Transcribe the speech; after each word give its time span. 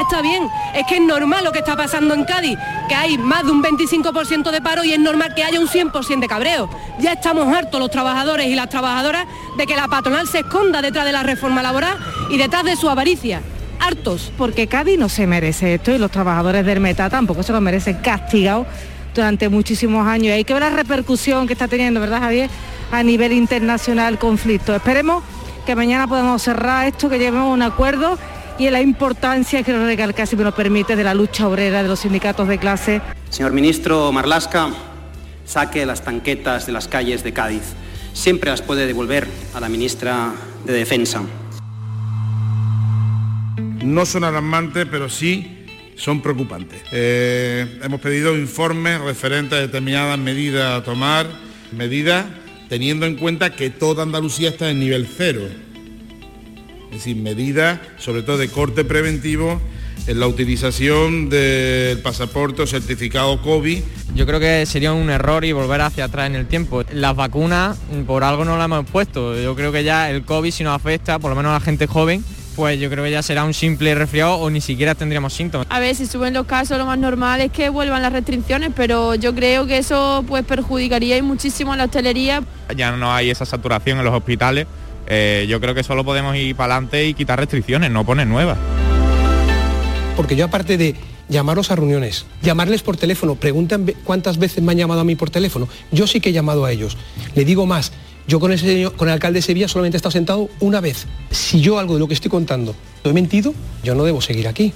Está 0.00 0.22
bien, 0.22 0.48
es 0.74 0.86
que 0.86 0.96
es 0.96 1.02
normal 1.02 1.44
lo 1.44 1.52
que 1.52 1.58
está 1.58 1.76
pasando 1.76 2.14
en 2.14 2.24
Cádiz, 2.24 2.58
que 2.88 2.94
hay 2.94 3.18
más 3.18 3.44
de 3.44 3.50
un 3.50 3.62
25% 3.62 4.50
de 4.50 4.62
paro 4.62 4.82
y 4.82 4.94
es 4.94 4.98
normal 4.98 5.34
que 5.34 5.44
haya 5.44 5.60
un 5.60 5.68
100% 5.68 6.20
de 6.20 6.26
cabreo. 6.26 6.70
Ya 7.00 7.12
estamos 7.12 7.54
hartos 7.54 7.78
los 7.78 7.90
trabajadores 7.90 8.46
y 8.46 8.54
las 8.54 8.70
trabajadoras 8.70 9.26
de 9.58 9.66
que 9.66 9.76
la 9.76 9.88
patronal 9.88 10.26
se 10.26 10.38
esconda 10.38 10.80
detrás 10.80 11.04
de 11.04 11.12
la 11.12 11.22
reforma 11.22 11.62
laboral 11.62 11.98
y 12.30 12.38
detrás 12.38 12.64
de 12.64 12.76
su 12.76 12.88
avaricia. 12.88 13.42
Hartos. 13.78 14.32
Porque 14.38 14.66
Cádiz 14.66 14.98
no 14.98 15.08
se 15.08 15.26
merece 15.26 15.74
esto 15.74 15.92
y 15.92 15.98
los 15.98 16.10
trabajadores 16.10 16.64
del 16.64 16.80
Meta 16.80 17.10
tampoco 17.10 17.42
se 17.42 17.52
lo 17.52 17.60
merecen 17.60 17.98
castigados 17.98 18.66
durante 19.14 19.50
muchísimos 19.50 20.06
años. 20.06 20.28
Y 20.28 20.30
hay 20.30 20.44
que 20.44 20.54
ver 20.54 20.62
la 20.62 20.70
repercusión 20.70 21.46
que 21.46 21.52
está 21.52 21.68
teniendo, 21.68 22.00
¿verdad, 22.00 22.20
Javier? 22.20 22.48
A 22.90 23.02
nivel 23.02 23.32
internacional 23.32 24.14
el 24.14 24.18
conflicto. 24.18 24.74
Esperemos 24.74 25.22
que 25.66 25.76
mañana 25.76 26.06
podamos 26.06 26.42
cerrar 26.42 26.86
esto, 26.86 27.08
que 27.08 27.18
llevemos 27.18 27.52
un 27.52 27.62
acuerdo 27.62 28.18
y 28.60 28.68
la 28.68 28.82
importancia, 28.82 29.62
que 29.62 29.72
recalcar, 29.72 30.26
si 30.26 30.36
me 30.36 30.44
lo 30.44 30.54
permite, 30.54 30.94
de 30.94 31.02
la 31.02 31.14
lucha 31.14 31.48
obrera 31.48 31.82
de 31.82 31.88
los 31.88 32.00
sindicatos 32.00 32.46
de 32.46 32.58
clase. 32.58 33.00
Señor 33.30 33.52
ministro 33.52 34.12
Marlasca, 34.12 34.68
saque 35.46 35.86
las 35.86 36.04
tanquetas 36.04 36.66
de 36.66 36.72
las 36.72 36.86
calles 36.86 37.24
de 37.24 37.32
Cádiz. 37.32 37.62
Siempre 38.12 38.50
las 38.50 38.60
puede 38.60 38.86
devolver 38.86 39.26
a 39.54 39.60
la 39.60 39.70
ministra 39.70 40.34
de 40.66 40.74
Defensa. 40.74 41.22
No 43.82 44.04
son 44.04 44.24
alarmantes, 44.24 44.86
pero 44.90 45.08
sí 45.08 45.64
son 45.96 46.20
preocupantes. 46.20 46.82
Eh, 46.92 47.80
hemos 47.82 47.98
pedido 48.02 48.36
informes 48.36 49.00
referentes 49.00 49.58
a 49.58 49.62
determinadas 49.62 50.18
medidas 50.18 50.78
a 50.78 50.84
tomar, 50.84 51.26
medidas 51.72 52.26
teniendo 52.68 53.06
en 53.06 53.16
cuenta 53.16 53.56
que 53.56 53.70
toda 53.70 54.02
Andalucía 54.02 54.50
está 54.50 54.68
en 54.68 54.80
nivel 54.80 55.06
cero 55.06 55.48
es 56.90 56.98
decir, 56.98 57.16
medidas 57.16 57.78
sobre 57.98 58.22
todo 58.22 58.38
de 58.38 58.48
corte 58.48 58.84
preventivo 58.84 59.60
en 60.06 60.18
la 60.18 60.26
utilización 60.26 61.28
del 61.28 61.98
pasaporte 61.98 62.62
o 62.62 62.66
certificado 62.66 63.40
COVID. 63.42 63.80
Yo 64.14 64.26
creo 64.26 64.40
que 64.40 64.66
sería 64.66 64.92
un 64.92 65.08
error 65.10 65.44
y 65.44 65.52
volver 65.52 65.80
hacia 65.82 66.04
atrás 66.04 66.26
en 66.26 66.34
el 66.34 66.46
tiempo. 66.46 66.82
Las 66.92 67.14
vacunas 67.14 67.78
por 68.06 68.24
algo 68.24 68.44
no 68.44 68.56
las 68.56 68.64
hemos 68.64 68.86
puesto. 68.86 69.40
Yo 69.40 69.54
creo 69.54 69.72
que 69.72 69.84
ya 69.84 70.10
el 70.10 70.24
COVID 70.24 70.50
si 70.50 70.64
nos 70.64 70.74
afecta, 70.74 71.18
por 71.18 71.30
lo 71.30 71.36
menos 71.36 71.50
a 71.50 71.54
la 71.54 71.60
gente 71.60 71.86
joven, 71.86 72.24
pues 72.56 72.80
yo 72.80 72.90
creo 72.90 73.04
que 73.04 73.10
ya 73.10 73.22
será 73.22 73.44
un 73.44 73.54
simple 73.54 73.94
resfriado 73.94 74.34
o 74.34 74.50
ni 74.50 74.60
siquiera 74.60 74.94
tendríamos 74.94 75.32
síntomas. 75.32 75.66
A 75.70 75.78
ver, 75.78 75.94
si 75.94 76.06
suben 76.06 76.34
los 76.34 76.46
casos, 76.46 76.76
lo 76.76 76.86
más 76.86 76.98
normal 76.98 77.40
es 77.40 77.52
que 77.52 77.68
vuelvan 77.68 78.02
las 78.02 78.12
restricciones, 78.12 78.72
pero 78.74 79.14
yo 79.14 79.34
creo 79.34 79.66
que 79.66 79.78
eso 79.78 80.24
pues 80.26 80.44
perjudicaría 80.44 81.22
muchísimo 81.22 81.72
a 81.72 81.76
la 81.76 81.84
hostelería. 81.84 82.42
Ya 82.76 82.90
no 82.96 83.12
hay 83.12 83.30
esa 83.30 83.46
saturación 83.46 83.98
en 83.98 84.04
los 84.04 84.14
hospitales 84.14 84.66
eh, 85.12 85.46
yo 85.48 85.60
creo 85.60 85.74
que 85.74 85.82
solo 85.82 86.04
podemos 86.04 86.36
ir 86.36 86.54
para 86.54 86.74
adelante 86.74 87.04
y 87.04 87.14
quitar 87.14 87.40
restricciones, 87.40 87.90
no 87.90 88.06
poner 88.06 88.28
nuevas. 88.28 88.56
Porque 90.16 90.36
yo 90.36 90.44
aparte 90.44 90.78
de 90.78 90.94
llamaros 91.28 91.72
a 91.72 91.76
reuniones, 91.76 92.26
llamarles 92.42 92.82
por 92.82 92.96
teléfono, 92.96 93.34
preguntan 93.34 93.92
cuántas 94.04 94.38
veces 94.38 94.62
me 94.62 94.70
han 94.70 94.78
llamado 94.78 95.00
a 95.00 95.04
mí 95.04 95.16
por 95.16 95.28
teléfono, 95.28 95.68
yo 95.90 96.06
sí 96.06 96.20
que 96.20 96.30
he 96.30 96.32
llamado 96.32 96.64
a 96.64 96.70
ellos. 96.70 96.96
Le 97.34 97.44
digo 97.44 97.66
más, 97.66 97.90
yo 98.28 98.38
con, 98.38 98.52
ese, 98.52 98.88
con 98.96 99.08
el 99.08 99.14
alcalde 99.14 99.38
de 99.38 99.42
Sevilla 99.42 99.66
solamente 99.66 99.96
he 99.96 99.98
estado 99.98 100.12
sentado 100.12 100.48
una 100.60 100.80
vez. 100.80 101.08
Si 101.32 101.60
yo 101.60 101.80
algo 101.80 101.94
de 101.94 102.00
lo 102.00 102.06
que 102.06 102.14
estoy 102.14 102.30
contando 102.30 102.76
lo 103.02 103.10
he 103.10 103.14
mentido, 103.14 103.52
yo 103.82 103.96
no 103.96 104.04
debo 104.04 104.20
seguir 104.20 104.46
aquí. 104.46 104.72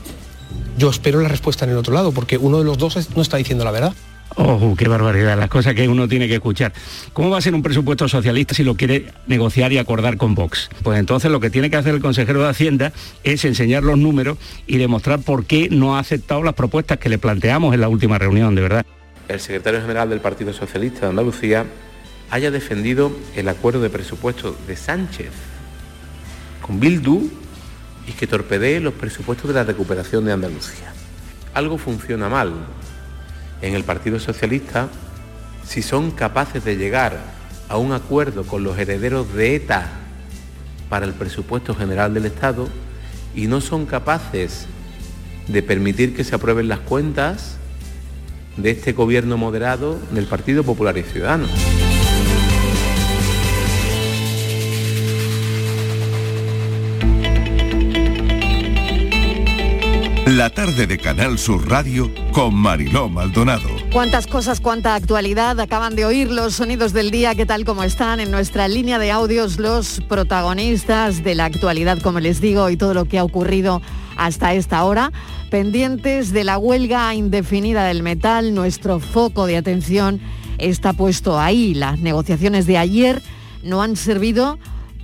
Yo 0.77 0.91
espero 0.91 1.21
la 1.21 1.29
respuesta 1.29 1.65
en 1.65 1.71
el 1.71 1.77
otro 1.77 1.95
lado, 1.95 2.11
porque 2.11 2.39
uno 2.39 2.59
de 2.59 2.65
los 2.65 2.77
dos 2.77 3.09
no 3.15 3.23
está 3.23 3.37
diciendo 3.37 3.65
la 3.65 3.71
verdad. 3.71 3.95
¡Oh, 4.37 4.75
qué 4.77 4.89
barbaridad! 4.89 5.39
Las 5.39 5.49
cosas 5.49 5.75
que 5.75 5.89
uno 5.89 6.09
tiene 6.09 6.27
que 6.27 6.35
escuchar. 6.35 6.73
¿Cómo 7.13 7.31
va 7.31 7.39
a 7.39 7.41
ser 7.41 7.55
un 7.55 7.63
presupuesto 7.63 8.09
socialista 8.09 8.55
si 8.55 8.65
lo 8.65 8.75
quiere 8.75 9.13
negociar 9.27 9.73
y 9.73 9.79
acordar 9.79 10.17
con 10.17 10.35
Vox? 10.35 10.71
Pues 10.83 10.99
entonces 10.99 11.31
lo 11.31 11.39
que 11.39 11.51
tiene 11.51 11.71
que 11.71 11.77
hacer 11.77 11.95
el 11.95 12.01
consejero 12.01 12.43
de 12.43 12.49
Hacienda 12.49 12.93
es 13.23 13.45
enseñar 13.45 13.85
los 13.85 13.97
números 13.97 14.39
y 14.67 14.79
demostrar 14.79 15.21
por 15.21 15.45
qué 15.45 15.69
no 15.71 15.97
ha 15.97 16.01
aceptado 16.01 16.43
las 16.43 16.55
propuestas 16.55 16.99
que 16.99 17.09
le 17.09 17.19
planteamos 17.19 17.75
en 17.75 17.81
la 17.81 17.89
última 17.89 18.19
reunión, 18.19 18.55
de 18.55 18.63
verdad. 18.63 18.87
El 19.29 19.41
secretario 19.41 19.81
general 19.81 20.11
del 20.11 20.21
Partido 20.21 20.53
Socialista 20.53 21.03
de 21.03 21.07
Andalucía 21.09 21.67
haya 22.31 22.51
defendido 22.51 23.13
el 23.37 23.49
acuerdo 23.49 23.81
de 23.81 23.91
presupuesto 23.91 24.57
de 24.67 24.77
Sánchez 24.77 25.31
con 26.61 26.81
Bildu 26.81 27.31
y 28.09 28.13
que 28.13 28.27
torpedee 28.27 28.81
los 28.81 28.95
presupuestos 28.95 29.49
de 29.49 29.55
la 29.55 29.65
recuperación 29.65 30.25
de 30.25 30.33
Andalucía. 30.33 30.93
Algo 31.55 31.79
funciona 31.79 32.29
mal 32.29 32.53
en 33.65 33.75
el 33.75 33.83
Partido 33.83 34.21
Socialista 34.21 34.89
si 35.67 35.81
son 35.81 36.11
capaces 36.11 36.65
de 36.65 36.77
llegar 36.77 37.19
a 37.71 37.79
un 37.79 37.93
acuerdo 37.93 38.45
con 38.45 38.63
los 38.63 38.79
herederos 38.79 39.33
de 39.33 39.57
ETA 39.57 39.89
para 40.91 41.07
el 41.07 41.15
presupuesto 41.15 41.75
general 41.75 42.13
del 42.13 42.27
Estado 42.27 42.69
y 43.35 43.47
no 43.47 43.63
son 43.63 43.87
capaces 43.87 44.67
de 45.49 45.63
permitir 45.63 46.15
que 46.15 46.25
se 46.25 46.35
aprueben 46.35 46.69
las 46.69 46.81
cuentas 46.81 47.57
de 48.59 48.71
este 48.71 48.93
gobierno 48.93 49.39
moderado 49.39 49.99
del 50.11 50.27
Partido 50.27 50.63
Popular 50.63 50.99
y 50.99 51.03
Ciudadano. 51.03 51.47
La 60.35 60.51
tarde 60.51 60.89
de 60.89 60.99
Canal 60.99 61.39
Sur 61.39 61.71
Radio 61.71 62.11
con 62.33 62.57
Mariló 62.57 63.09
Maldonado. 63.09 63.69
Cuántas 63.93 64.27
cosas, 64.27 64.61
cuánta 64.61 64.97
actualidad. 64.97 65.61
Acaban 65.61 65.95
de 65.95 66.05
oír 66.05 66.29
los 66.29 66.55
sonidos 66.55 66.93
del 66.93 67.13
día, 67.13 67.37
que 67.37 67.47
tal 67.47 67.65
como 67.65 67.85
están 67.85 68.19
en 68.19 68.33
nuestra 68.33 68.67
línea 68.67 68.99
de 68.99 69.13
audios 69.13 69.61
los 69.61 70.01
protagonistas 70.09 71.23
de 71.23 71.37
la 71.37 71.45
actualidad, 71.45 72.01
como 72.01 72.19
les 72.19 72.41
digo, 72.41 72.69
y 72.69 72.77
todo 72.77 72.95
lo 72.95 73.05
que 73.05 73.21
ha 73.21 73.23
ocurrido 73.23 73.81
hasta 74.17 74.55
esta 74.55 74.83
hora. 74.83 75.13
Pendientes 75.53 76.33
de 76.33 76.43
la 76.43 76.59
huelga 76.59 77.15
indefinida 77.15 77.85
del 77.85 78.03
metal, 78.03 78.57
nuestro 78.57 78.99
foco 78.99 79.47
de 79.47 79.57
atención 79.57 80.21
está 80.59 80.95
puesto 80.95 81.39
ahí. 81.39 81.75
Las 81.75 82.01
negociaciones 82.01 82.67
de 82.67 82.77
ayer 82.77 83.23
no 83.63 83.83
han 83.83 83.95
servido 83.95 84.59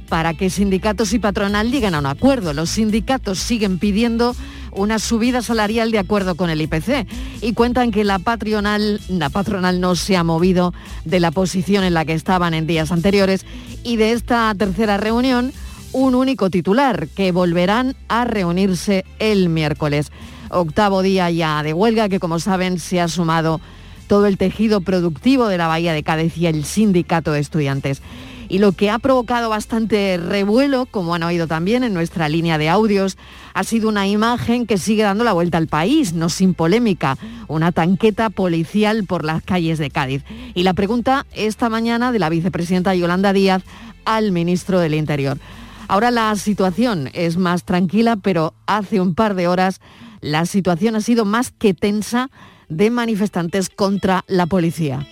para 0.08 0.34
que 0.34 0.50
sindicatos 0.50 1.12
y 1.12 1.20
patronal 1.20 1.70
lleguen 1.70 1.94
a 1.94 2.00
un 2.00 2.06
acuerdo. 2.06 2.52
Los 2.52 2.70
sindicatos 2.70 3.38
siguen 3.38 3.78
pidiendo 3.78 4.34
una 4.72 4.98
subida 4.98 5.42
salarial 5.42 5.90
de 5.90 5.98
acuerdo 5.98 6.34
con 6.34 6.50
el 6.50 6.60
IPC 6.60 7.06
y 7.40 7.52
cuentan 7.52 7.90
que 7.90 8.04
la 8.04 8.18
patronal, 8.18 9.00
la 9.08 9.30
patronal 9.30 9.80
no 9.80 9.96
se 9.96 10.16
ha 10.16 10.24
movido 10.24 10.72
de 11.04 11.20
la 11.20 11.30
posición 11.30 11.84
en 11.84 11.94
la 11.94 12.04
que 12.04 12.14
estaban 12.14 12.54
en 12.54 12.66
días 12.66 12.92
anteriores. 12.92 13.44
Y 13.82 13.96
de 13.96 14.12
esta 14.12 14.54
tercera 14.54 14.96
reunión 14.96 15.52
un 15.92 16.14
único 16.14 16.50
titular, 16.50 17.08
que 17.08 17.32
volverán 17.32 17.96
a 18.08 18.24
reunirse 18.24 19.04
el 19.18 19.48
miércoles. 19.48 20.12
Octavo 20.50 21.02
día 21.02 21.30
ya 21.30 21.62
de 21.62 21.72
huelga 21.72 22.08
que 22.08 22.20
como 22.20 22.38
saben 22.38 22.78
se 22.78 23.00
ha 23.00 23.08
sumado 23.08 23.60
todo 24.06 24.26
el 24.26 24.38
tejido 24.38 24.80
productivo 24.80 25.46
de 25.46 25.58
la 25.58 25.68
Bahía 25.68 25.92
de 25.92 26.02
Cádiz 26.02 26.36
y 26.36 26.46
el 26.46 26.64
sindicato 26.64 27.32
de 27.32 27.40
estudiantes 27.40 28.02
y 28.50 28.58
lo 28.58 28.72
que 28.72 28.90
ha 28.90 28.98
provocado 28.98 29.48
bastante 29.48 30.18
revuelo, 30.18 30.86
como 30.86 31.14
han 31.14 31.22
oído 31.22 31.46
también 31.46 31.84
en 31.84 31.94
nuestra 31.94 32.28
línea 32.28 32.58
de 32.58 32.68
audios, 32.68 33.16
ha 33.54 33.62
sido 33.62 33.88
una 33.88 34.08
imagen 34.08 34.66
que 34.66 34.76
sigue 34.76 35.04
dando 35.04 35.22
la 35.22 35.32
vuelta 35.32 35.56
al 35.56 35.68
país, 35.68 36.12
no 36.14 36.28
sin 36.28 36.54
polémica, 36.54 37.16
una 37.46 37.70
tanqueta 37.70 38.28
policial 38.28 39.04
por 39.04 39.24
las 39.24 39.42
calles 39.42 39.78
de 39.78 39.90
Cádiz. 39.90 40.24
Y 40.54 40.64
la 40.64 40.74
pregunta 40.74 41.26
esta 41.32 41.68
mañana 41.68 42.10
de 42.10 42.18
la 42.18 42.28
vicepresidenta 42.28 42.94
Yolanda 42.94 43.32
Díaz 43.32 43.62
al 44.04 44.32
ministro 44.32 44.80
del 44.80 44.94
Interior. 44.94 45.38
Ahora 45.86 46.10
la 46.10 46.34
situación 46.34 47.08
es 47.12 47.36
más 47.36 47.64
tranquila, 47.64 48.16
pero 48.16 48.54
hace 48.66 49.00
un 49.00 49.14
par 49.14 49.36
de 49.36 49.46
horas 49.46 49.80
la 50.20 50.44
situación 50.44 50.96
ha 50.96 51.00
sido 51.00 51.24
más 51.24 51.52
que 51.52 51.72
tensa 51.72 52.30
de 52.68 52.90
manifestantes 52.90 53.70
contra 53.70 54.24
la 54.26 54.46
policía. 54.46 55.06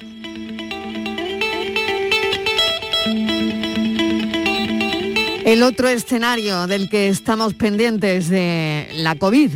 El 5.49 5.63
otro 5.63 5.89
escenario 5.89 6.67
del 6.67 6.91
que 6.91 7.09
estamos 7.09 7.55
pendientes 7.55 8.29
de 8.29 8.87
la 8.97 9.15
COVID. 9.15 9.53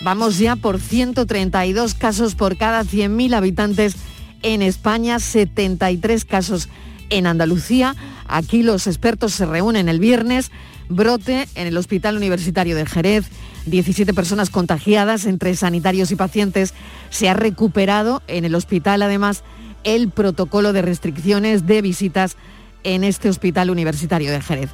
Vamos 0.00 0.38
ya 0.38 0.56
por 0.56 0.80
132 0.80 1.92
casos 1.92 2.34
por 2.34 2.56
cada 2.56 2.84
100.000 2.84 3.34
habitantes 3.34 3.96
en 4.42 4.62
España, 4.62 5.18
73 5.18 6.24
casos 6.24 6.70
en 7.10 7.26
Andalucía. 7.26 7.94
Aquí 8.26 8.62
los 8.62 8.86
expertos 8.86 9.34
se 9.34 9.44
reúnen 9.44 9.90
el 9.90 10.00
viernes. 10.00 10.50
Brote 10.88 11.46
en 11.54 11.66
el 11.66 11.76
Hospital 11.76 12.16
Universitario 12.16 12.74
de 12.74 12.86
Jerez. 12.86 13.26
17 13.66 14.14
personas 14.14 14.48
contagiadas 14.48 15.26
entre 15.26 15.54
sanitarios 15.54 16.10
y 16.12 16.16
pacientes. 16.16 16.72
Se 17.10 17.28
ha 17.28 17.34
recuperado 17.34 18.22
en 18.26 18.46
el 18.46 18.54
hospital 18.54 19.02
además 19.02 19.44
el 19.84 20.08
protocolo 20.08 20.72
de 20.72 20.80
restricciones 20.80 21.66
de 21.66 21.82
visitas 21.82 22.38
en 22.84 23.04
este 23.04 23.28
hospital 23.28 23.68
universitario 23.68 24.30
de 24.30 24.40
Jerez. 24.40 24.70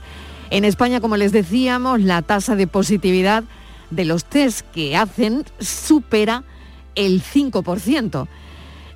En 0.53 0.67
España, 0.67 1.01
como 1.01 1.17
les 1.17 1.33
decíamos, 1.33 2.03
la 2.03 2.21
tasa 2.21 2.57
de 2.57 2.67
positividad 2.67 3.45
de 3.89 4.05
los 4.05 4.27
test 4.27 4.67
que 4.73 4.99
hacen 4.99 5.47
supera 5.59 6.45
el 6.95 7.23
5%. 7.23 8.29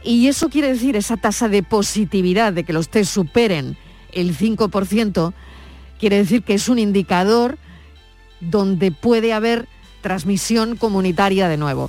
Y 0.04 0.28
eso 0.28 0.50
quiere 0.50 0.68
decir, 0.68 0.96
esa 0.96 1.16
tasa 1.16 1.48
de 1.48 1.62
positividad 1.62 2.52
de 2.52 2.64
que 2.64 2.74
los 2.74 2.90
test 2.90 3.10
superen 3.10 3.78
el 4.12 4.36
5%, 4.36 5.32
quiere 5.98 6.18
decir 6.18 6.42
que 6.42 6.52
es 6.52 6.68
un 6.68 6.78
indicador 6.78 7.56
donde 8.40 8.92
puede 8.92 9.32
haber 9.32 9.66
transmisión 10.02 10.76
comunitaria 10.76 11.48
de 11.48 11.56
nuevo. 11.56 11.88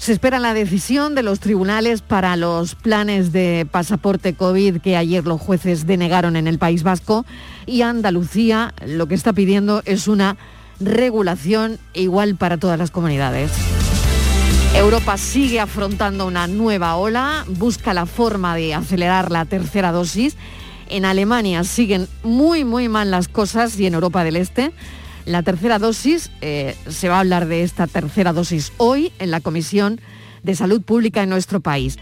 Se 0.00 0.12
espera 0.12 0.38
la 0.38 0.54
decisión 0.54 1.14
de 1.14 1.22
los 1.22 1.40
tribunales 1.40 2.00
para 2.00 2.34
los 2.34 2.74
planes 2.74 3.32
de 3.32 3.68
pasaporte 3.70 4.32
COVID 4.32 4.80
que 4.80 4.96
ayer 4.96 5.26
los 5.26 5.38
jueces 5.38 5.86
denegaron 5.86 6.36
en 6.36 6.46
el 6.46 6.58
País 6.58 6.82
Vasco 6.82 7.26
y 7.66 7.82
Andalucía 7.82 8.72
lo 8.86 9.08
que 9.08 9.14
está 9.14 9.34
pidiendo 9.34 9.82
es 9.84 10.08
una 10.08 10.38
regulación 10.80 11.78
igual 11.92 12.36
para 12.36 12.56
todas 12.56 12.78
las 12.78 12.90
comunidades. 12.90 13.52
Europa 14.74 15.18
sigue 15.18 15.60
afrontando 15.60 16.26
una 16.26 16.46
nueva 16.46 16.96
ola, 16.96 17.44
busca 17.46 17.92
la 17.92 18.06
forma 18.06 18.56
de 18.56 18.72
acelerar 18.72 19.30
la 19.30 19.44
tercera 19.44 19.92
dosis. 19.92 20.34
En 20.88 21.04
Alemania 21.04 21.62
siguen 21.62 22.08
muy, 22.22 22.64
muy 22.64 22.88
mal 22.88 23.10
las 23.10 23.28
cosas 23.28 23.78
y 23.78 23.84
en 23.84 23.92
Europa 23.92 24.24
del 24.24 24.36
Este. 24.36 24.72
La 25.26 25.42
tercera 25.42 25.78
dosis, 25.78 26.30
eh, 26.40 26.74
se 26.88 27.08
va 27.08 27.16
a 27.16 27.20
hablar 27.20 27.46
de 27.46 27.62
esta 27.62 27.86
tercera 27.86 28.32
dosis 28.32 28.72
hoy 28.78 29.12
en 29.18 29.30
la 29.30 29.40
Comisión 29.40 30.00
de 30.42 30.54
Salud 30.54 30.82
Pública 30.82 31.22
en 31.22 31.28
nuestro 31.28 31.60
país. 31.60 31.98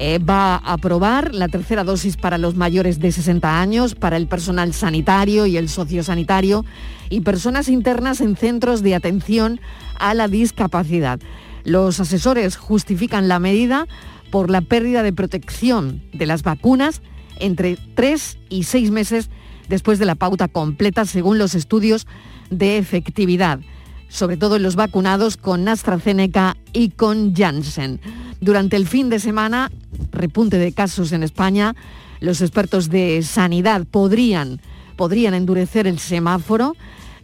Eh, 0.00 0.18
va 0.18 0.54
a 0.54 0.74
aprobar 0.74 1.34
la 1.34 1.48
tercera 1.48 1.82
dosis 1.82 2.16
para 2.16 2.38
los 2.38 2.54
mayores 2.54 3.00
de 3.00 3.10
60 3.10 3.60
años, 3.60 3.94
para 3.94 4.16
el 4.16 4.28
personal 4.28 4.72
sanitario 4.72 5.46
y 5.46 5.56
el 5.56 5.68
sociosanitario 5.68 6.64
y 7.10 7.20
personas 7.20 7.68
internas 7.68 8.20
en 8.20 8.36
centros 8.36 8.82
de 8.82 8.94
atención 8.94 9.60
a 9.98 10.14
la 10.14 10.28
discapacidad. 10.28 11.18
Los 11.64 11.98
asesores 12.00 12.56
justifican 12.56 13.28
la 13.28 13.40
medida 13.40 13.86
por 14.30 14.50
la 14.50 14.60
pérdida 14.60 15.02
de 15.02 15.12
protección 15.12 16.02
de 16.12 16.26
las 16.26 16.42
vacunas 16.42 17.02
entre 17.40 17.76
tres 17.94 18.38
y 18.48 18.62
seis 18.62 18.90
meses 18.90 19.30
después 19.68 19.98
de 19.98 20.06
la 20.06 20.14
pauta 20.14 20.48
completa, 20.48 21.04
según 21.04 21.38
los 21.38 21.54
estudios 21.54 22.06
de 22.50 22.78
efectividad, 22.78 23.60
sobre 24.08 24.36
todo 24.36 24.56
en 24.56 24.62
los 24.62 24.76
vacunados 24.76 25.36
con 25.36 25.68
AstraZeneca 25.68 26.56
y 26.72 26.90
con 26.90 27.34
Janssen. 27.34 28.00
Durante 28.40 28.76
el 28.76 28.86
fin 28.86 29.08
de 29.08 29.18
semana, 29.18 29.70
repunte 30.12 30.58
de 30.58 30.72
casos 30.72 31.12
en 31.12 31.22
España, 31.22 31.74
los 32.20 32.40
expertos 32.40 32.88
de 32.88 33.22
sanidad 33.22 33.84
podrían, 33.84 34.60
podrían 34.96 35.34
endurecer 35.34 35.86
el 35.86 35.98
semáforo 35.98 36.76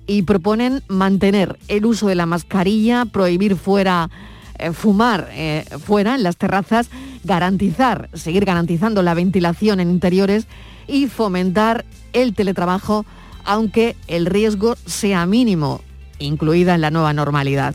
y 0.06 0.23
proponen 0.23 0.82
mantener 0.88 1.59
el 1.69 1.87
uso 1.87 2.09
de 2.09 2.15
la 2.15 2.27
mascarilla, 2.27 3.05
prohibir 3.06 3.56
fuera 3.56 4.11
eh, 4.59 4.73
fumar 4.73 5.31
eh, 5.32 5.65
fuera 5.85 6.15
en 6.15 6.23
las 6.23 6.37
terrazas, 6.37 6.88
garantizar, 7.25 8.09
seguir 8.12 8.44
garantizando 8.44 9.03
la 9.03 9.15
ventilación 9.15 9.81
en 9.81 9.91
interiores 9.91 10.47
y 10.87 11.09
fomentar 11.09 11.85
el 12.12 12.35
teletrabajo 12.35 13.05
aunque 13.44 13.96
el 14.08 14.26
riesgo 14.26 14.76
sea 14.87 15.26
mínimo, 15.26 15.81
incluida 16.19 16.75
en 16.75 16.81
la 16.81 16.91
nueva 16.91 17.12
normalidad. 17.12 17.75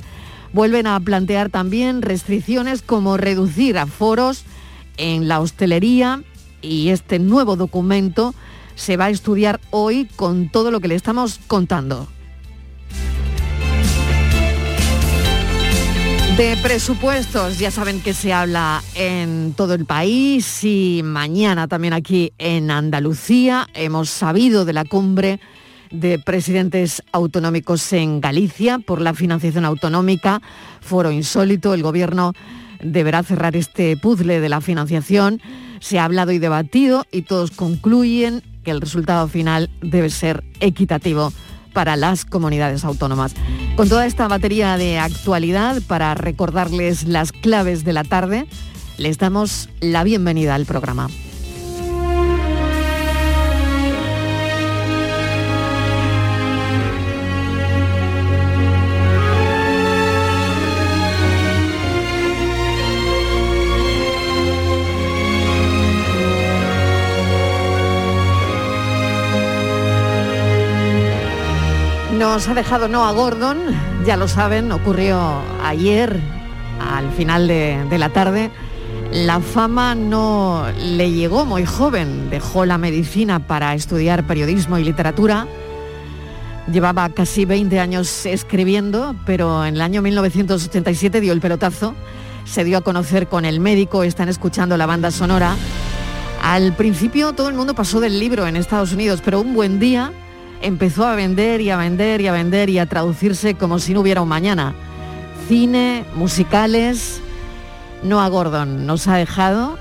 Vuelven 0.54 0.88
a 0.88 1.00
plantear 1.00 1.50
también 1.50 2.02
restricciones 2.02 2.82
como 2.82 3.18
reducir 3.18 3.78
aforos 3.78 4.44
en 4.98 5.28
la 5.28 5.40
hostelería 5.40 6.24
y 6.62 6.90
este 6.90 7.20
nuevo 7.20 7.56
documento 7.56 8.34
se 8.76 8.98
va 8.98 9.06
a 9.06 9.10
estudiar 9.10 9.60
hoy 9.72 10.08
con 10.16 10.50
todo 10.50 10.72
lo 10.72 10.80
que 10.80 10.88
le 10.88 10.96
estamos 10.96 11.40
contando. 11.48 12.08
De 16.38 16.56
presupuestos, 16.64 17.60
ya 17.60 17.70
saben 17.70 18.00
que 18.00 18.14
se 18.14 18.32
habla 18.32 18.82
en 18.96 19.54
todo 19.58 19.74
el 19.74 19.86
país 19.86 20.64
y 20.64 21.02
mañana 21.04 21.68
también 21.68 21.92
aquí 21.92 22.32
en 22.38 22.72
Andalucía. 22.72 23.68
Hemos 23.74 24.10
sabido 24.10 24.64
de 24.64 24.72
la 24.72 24.86
cumbre 24.86 25.42
de 25.92 26.20
presidentes 26.20 27.04
autonómicos 27.12 27.92
en 27.94 28.22
Galicia 28.22 28.80
por 28.80 29.02
la 29.02 29.14
financiación 29.14 29.66
autonómica, 29.66 30.42
foro 30.82 31.12
insólito, 31.12 31.74
el 31.74 31.84
gobierno 31.84 32.34
deberá 32.82 33.24
cerrar 33.24 33.56
este 33.56 33.98
puzzle 33.98 34.40
de 34.40 34.50
la 34.50 34.62
financiación. 34.62 35.42
Se 35.80 36.00
ha 36.00 36.06
hablado 36.06 36.32
y 36.32 36.40
debatido 36.40 37.06
y 37.12 37.24
todos 37.24 37.52
concluyen 37.52 38.42
que 38.64 38.72
el 38.72 38.82
resultado 38.82 39.28
final 39.28 39.70
debe 39.82 40.10
ser 40.10 40.44
equitativo 40.60 41.32
para 41.74 41.96
las 41.96 42.26
comunidades 42.26 42.84
autónomas. 42.84 43.34
Con 43.76 43.90
toda 43.90 44.06
esta 44.06 44.28
batería 44.28 44.78
de 44.78 45.00
actualidad, 45.00 45.82
para 45.88 46.14
recordarles 46.16 47.08
las 47.08 47.32
claves 47.32 47.84
de 47.84 47.94
la 47.94 48.04
tarde, 48.04 48.48
les 48.98 49.18
damos 49.18 49.70
la 49.80 50.04
bienvenida 50.04 50.56
al 50.56 50.66
programa. 50.66 51.10
Nos 72.32 72.48
ha 72.48 72.54
dejado 72.54 72.88
Noah 72.88 73.12
Gordon, 73.12 73.58
ya 74.06 74.16
lo 74.16 74.28
saben, 74.28 74.72
ocurrió 74.72 75.20
ayer, 75.64 76.20
al 76.80 77.12
final 77.14 77.48
de, 77.48 77.84
de 77.90 77.98
la 77.98 78.10
tarde. 78.10 78.52
La 79.12 79.40
fama 79.40 79.96
no 79.96 80.68
le 80.78 81.12
llegó 81.12 81.46
muy 81.46 81.66
joven, 81.66 82.30
dejó 82.30 82.68
la 82.68 82.78
medicina 82.78 83.40
para 83.40 83.74
estudiar 83.74 84.28
periodismo 84.28 84.78
y 84.78 84.84
literatura. 84.84 85.48
Llevaba 86.72 87.10
casi 87.10 87.46
20 87.46 87.80
años 87.80 88.28
escribiendo, 88.28 89.16
pero 89.26 89.66
en 89.66 89.74
el 89.74 89.82
año 89.82 90.04
1987 90.04 91.22
dio 91.22 91.34
el 91.34 91.42
pelotazo, 91.42 91.96
se 92.46 92.64
dio 92.64 92.78
a 92.78 92.82
conocer 92.82 93.28
con 93.28 93.44
el 93.44 93.60
médico, 93.60 94.04
están 94.04 94.30
escuchando 94.30 94.78
la 94.78 94.86
banda 94.86 95.10
sonora. 95.10 95.56
Al 96.44 96.74
principio 96.74 97.34
todo 97.34 97.50
el 97.50 97.56
mundo 97.56 97.74
pasó 97.74 98.00
del 98.00 98.20
libro 98.20 98.46
en 98.46 98.56
Estados 98.56 98.94
Unidos, 98.94 99.20
pero 99.26 99.42
un 99.42 99.56
buen 99.56 99.80
día 99.80 100.14
empezó 100.62 101.06
a 101.06 101.16
vender 101.16 101.62
y 101.62 101.70
a 101.70 101.78
vender 101.78 102.22
y 102.22 102.28
a 102.28 102.32
vender 102.32 102.70
y 102.70 102.80
a 102.80 102.86
traducirse 102.86 103.56
como 103.56 103.80
si 103.80 103.94
no 103.94 104.02
hubiera 104.02 104.22
un 104.22 104.30
mañana. 104.30 104.74
Cine, 105.48 106.06
musicales. 106.16 107.22
Noah 108.04 108.30
Gordon 108.30 108.86
nos 108.86 109.08
ha 109.08 109.16
dejado 109.16 109.78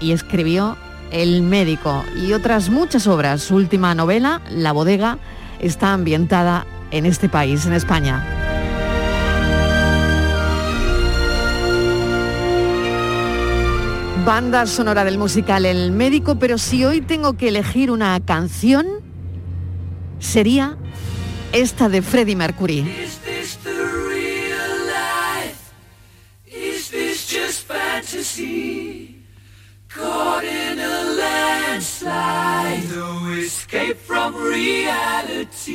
y 0.00 0.12
escribió 0.12 0.76
El 1.10 1.42
médico 1.42 2.04
y 2.16 2.32
otras 2.32 2.70
muchas 2.70 3.06
obras. 3.06 3.42
Su 3.42 3.56
última 3.56 3.94
novela, 3.94 4.40
La 4.50 4.72
bodega, 4.72 5.18
está 5.58 5.92
ambientada 5.92 6.66
en 6.90 7.06
este 7.06 7.28
país, 7.28 7.66
en 7.66 7.72
España. 7.72 8.24
Banda 14.24 14.66
sonora 14.66 15.04
del 15.04 15.18
musical 15.18 15.64
El 15.64 15.92
médico, 15.92 16.36
pero 16.36 16.58
si 16.58 16.84
hoy 16.84 17.00
tengo 17.00 17.38
que 17.38 17.48
elegir 17.48 17.90
una 17.90 18.20
canción, 18.20 18.86
sería 20.20 20.76
esta 21.52 21.88
de 21.88 22.02
Freddie 22.02 22.36
Mercury. 22.36 22.84
Caught 29.92 30.44
in 30.44 30.78
a 30.78 31.02
landslide, 31.18 32.88
no 32.94 33.34
escape 33.34 33.96
from 33.96 34.36
reality. 34.36 35.70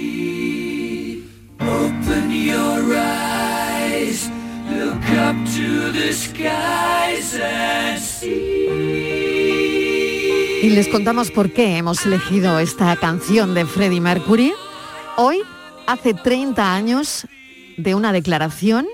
Open 1.59 2.31
your 2.31 2.95
eyes, 2.95 4.29
look 4.69 5.03
up 5.19 5.35
to 5.55 5.91
the 5.91 6.13
skies 6.13 7.35
and 7.35 8.01
see. 8.01 9.44
Y 10.65 10.71
les 10.71 10.87
contamos 10.87 11.29
por 11.29 11.53
qué 11.53 11.77
hemos 11.77 12.07
elegido 12.07 12.57
esta 12.57 12.95
canción 12.95 13.53
de 13.53 13.67
Freddie 13.67 14.01
Mercury. 14.01 14.51
Hoy, 15.15 15.43
hace 15.85 16.15
30 16.15 16.73
años 16.73 17.27
de 17.77 17.93
una 17.93 18.11
declaración 18.11 18.87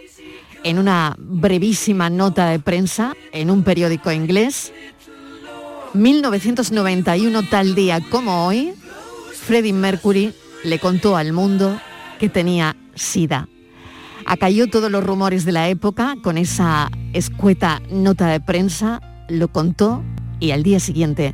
en 0.66 0.80
una 0.80 1.16
brevísima 1.18 2.10
nota 2.10 2.48
de 2.48 2.60
prensa 2.60 3.14
en 3.32 3.50
un 3.50 3.64
periódico 3.64 4.12
inglés. 4.12 4.74
1991, 5.94 7.44
tal 7.44 7.74
día 7.74 8.02
como 8.10 8.48
hoy, 8.48 8.74
Freddie 9.32 9.72
Mercury 9.72 10.34
le 10.66 10.78
contó 10.78 11.16
al 11.16 11.32
mundo 11.32 11.80
que 12.20 12.28
tenía 12.28 12.76
SIDA. 12.96 13.48
Acalló 14.26 14.70
todos 14.70 14.92
los 14.92 15.06
rumores 15.06 15.46
de 15.46 15.54
la 15.54 15.70
época 15.70 16.18
con 16.22 16.38
esa 16.38 16.92
escueta 17.14 17.82
nota 17.90 18.28
de 18.28 18.42
prensa, 18.42 19.02
lo 19.30 19.48
contó 19.48 20.04
y 20.42 20.52
al 20.52 20.64
día 20.64 20.82
siguiente 20.82 21.34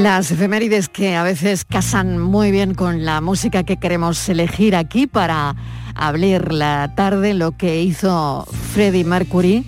Las 0.00 0.30
efemérides 0.30 0.88
que 0.88 1.16
a 1.16 1.22
veces 1.22 1.66
casan 1.66 2.18
muy 2.18 2.50
bien 2.50 2.72
con 2.72 3.04
la 3.04 3.20
música 3.20 3.62
que 3.62 3.76
queremos 3.76 4.26
elegir 4.30 4.74
aquí 4.74 5.06
para 5.06 5.54
hablar 5.94 6.50
la 6.54 6.94
tarde, 6.96 7.34
lo 7.34 7.58
que 7.58 7.82
hizo 7.82 8.46
Freddie 8.72 9.04
Mercury, 9.04 9.66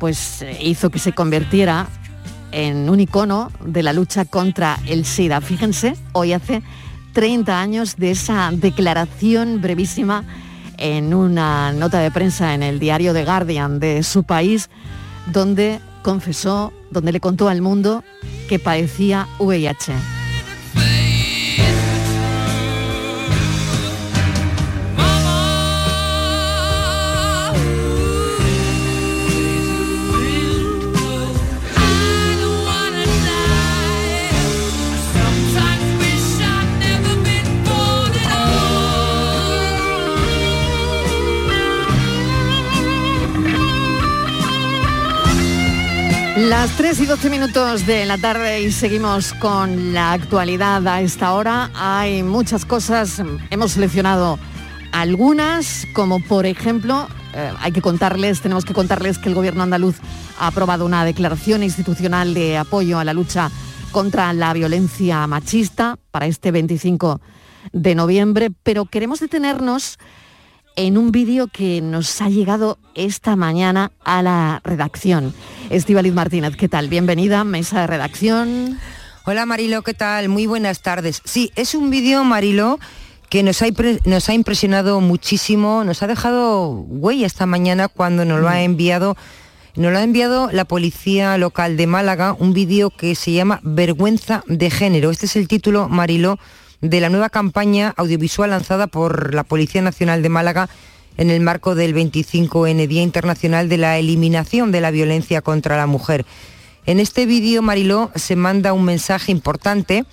pues 0.00 0.42
eh, 0.42 0.58
hizo 0.60 0.90
que 0.90 0.98
se 0.98 1.12
convirtiera 1.12 1.86
en 2.50 2.90
un 2.90 2.98
icono 2.98 3.52
de 3.64 3.84
la 3.84 3.92
lucha 3.92 4.24
contra 4.24 4.76
el 4.86 5.04
SIDA. 5.04 5.40
Fíjense, 5.40 5.94
hoy 6.14 6.32
hace 6.32 6.64
30 7.12 7.60
años 7.60 7.94
de 7.94 8.10
esa 8.10 8.50
declaración 8.52 9.60
brevísima 9.60 10.24
en 10.78 11.14
una 11.14 11.72
nota 11.72 12.00
de 12.00 12.10
prensa 12.10 12.54
en 12.54 12.64
el 12.64 12.80
diario 12.80 13.12
The 13.14 13.24
Guardian 13.24 13.78
de 13.78 14.02
su 14.02 14.24
país, 14.24 14.68
donde 15.32 15.78
confesó, 16.02 16.72
donde 16.90 17.12
le 17.12 17.20
contó 17.20 17.48
al 17.48 17.62
mundo 17.62 18.02
que 18.48 18.58
padecía 18.58 19.28
VIH. 19.38 20.17
Las 46.38 46.76
3 46.76 47.00
y 47.00 47.06
12 47.06 47.30
minutos 47.30 47.84
de 47.84 48.06
la 48.06 48.16
tarde 48.16 48.62
y 48.62 48.70
seguimos 48.70 49.32
con 49.32 49.92
la 49.92 50.12
actualidad 50.12 50.86
a 50.86 51.00
esta 51.00 51.32
hora. 51.32 51.68
Hay 51.74 52.22
muchas 52.22 52.64
cosas, 52.64 53.20
hemos 53.50 53.72
seleccionado 53.72 54.38
algunas, 54.92 55.84
como 55.94 56.20
por 56.20 56.46
ejemplo, 56.46 57.08
eh, 57.34 57.50
hay 57.58 57.72
que 57.72 57.82
contarles, 57.82 58.40
tenemos 58.40 58.64
que 58.64 58.72
contarles 58.72 59.18
que 59.18 59.28
el 59.28 59.34
gobierno 59.34 59.64
andaluz 59.64 59.96
ha 60.38 60.46
aprobado 60.46 60.86
una 60.86 61.04
declaración 61.04 61.64
institucional 61.64 62.34
de 62.34 62.56
apoyo 62.56 63.00
a 63.00 63.04
la 63.04 63.14
lucha 63.14 63.50
contra 63.90 64.32
la 64.32 64.52
violencia 64.52 65.26
machista 65.26 65.98
para 66.12 66.26
este 66.26 66.52
25 66.52 67.20
de 67.72 67.96
noviembre, 67.96 68.50
pero 68.62 68.84
queremos 68.84 69.18
detenernos 69.18 69.98
en 70.78 70.96
un 70.96 71.10
vídeo 71.10 71.48
que 71.48 71.80
nos 71.80 72.22
ha 72.22 72.28
llegado 72.28 72.78
esta 72.94 73.34
mañana 73.34 73.90
a 74.04 74.22
la 74.22 74.60
redacción. 74.62 75.34
Estivaliz 75.70 76.14
Martínez, 76.14 76.54
¿qué 76.56 76.68
tal? 76.68 76.88
Bienvenida, 76.88 77.42
mesa 77.42 77.80
de 77.80 77.88
redacción. 77.88 78.78
Hola 79.26 79.44
Marilo, 79.44 79.82
¿qué 79.82 79.92
tal? 79.92 80.28
Muy 80.28 80.46
buenas 80.46 80.80
tardes. 80.80 81.20
Sí, 81.24 81.50
es 81.56 81.74
un 81.74 81.90
vídeo, 81.90 82.22
Marilo, 82.22 82.78
que 83.28 83.42
nos 83.42 83.60
ha, 83.60 83.66
nos 84.04 84.28
ha 84.28 84.34
impresionado 84.34 85.00
muchísimo, 85.00 85.82
nos 85.82 86.04
ha 86.04 86.06
dejado 86.06 86.70
huella 86.70 87.26
esta 87.26 87.44
mañana 87.44 87.88
cuando 87.88 88.24
nos 88.24 88.40
lo 88.40 88.48
ha 88.48 88.62
enviado, 88.62 89.16
nos 89.74 89.90
lo 89.90 89.98
ha 89.98 90.04
enviado 90.04 90.48
la 90.52 90.64
policía 90.64 91.36
local 91.38 91.76
de 91.76 91.88
Málaga, 91.88 92.36
un 92.38 92.52
vídeo 92.52 92.90
que 92.90 93.16
se 93.16 93.32
llama 93.32 93.58
Vergüenza 93.64 94.44
de 94.46 94.70
Género. 94.70 95.10
Este 95.10 95.26
es 95.26 95.34
el 95.34 95.48
título, 95.48 95.88
Marilo, 95.88 96.38
de 96.80 97.00
la 97.00 97.08
nueva 97.08 97.28
campaña 97.28 97.94
audiovisual 97.96 98.50
lanzada 98.50 98.86
por 98.86 99.34
la 99.34 99.44
Policía 99.44 99.82
Nacional 99.82 100.22
de 100.22 100.28
Málaga 100.28 100.68
en 101.16 101.30
el 101.30 101.40
marco 101.40 101.74
del 101.74 101.94
25N 101.94 102.86
Día 102.86 103.02
Internacional 103.02 103.68
de 103.68 103.78
la 103.78 103.98
Eliminación 103.98 104.70
de 104.70 104.80
la 104.80 104.90
Violencia 104.90 105.42
contra 105.42 105.76
la 105.76 105.86
Mujer. 105.86 106.24
En 106.86 107.00
este 107.00 107.26
vídeo, 107.26 107.60
Mariló, 107.60 108.10
se 108.14 108.36
manda 108.36 108.72
un 108.72 108.84
mensaje 108.84 109.32
importante 109.32 110.04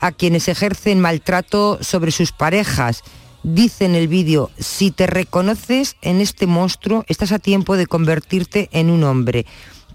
a 0.00 0.12
quienes 0.12 0.48
ejercen 0.48 1.00
maltrato 1.00 1.78
sobre 1.82 2.10
sus 2.10 2.32
parejas. 2.32 3.02
Dice 3.42 3.86
en 3.86 3.94
el 3.94 4.06
vídeo, 4.06 4.50
si 4.58 4.90
te 4.90 5.06
reconoces 5.06 5.96
en 6.02 6.20
este 6.20 6.46
monstruo, 6.46 7.04
estás 7.08 7.32
a 7.32 7.38
tiempo 7.38 7.76
de 7.76 7.86
convertirte 7.86 8.68
en 8.72 8.90
un 8.90 9.02
hombre. 9.04 9.46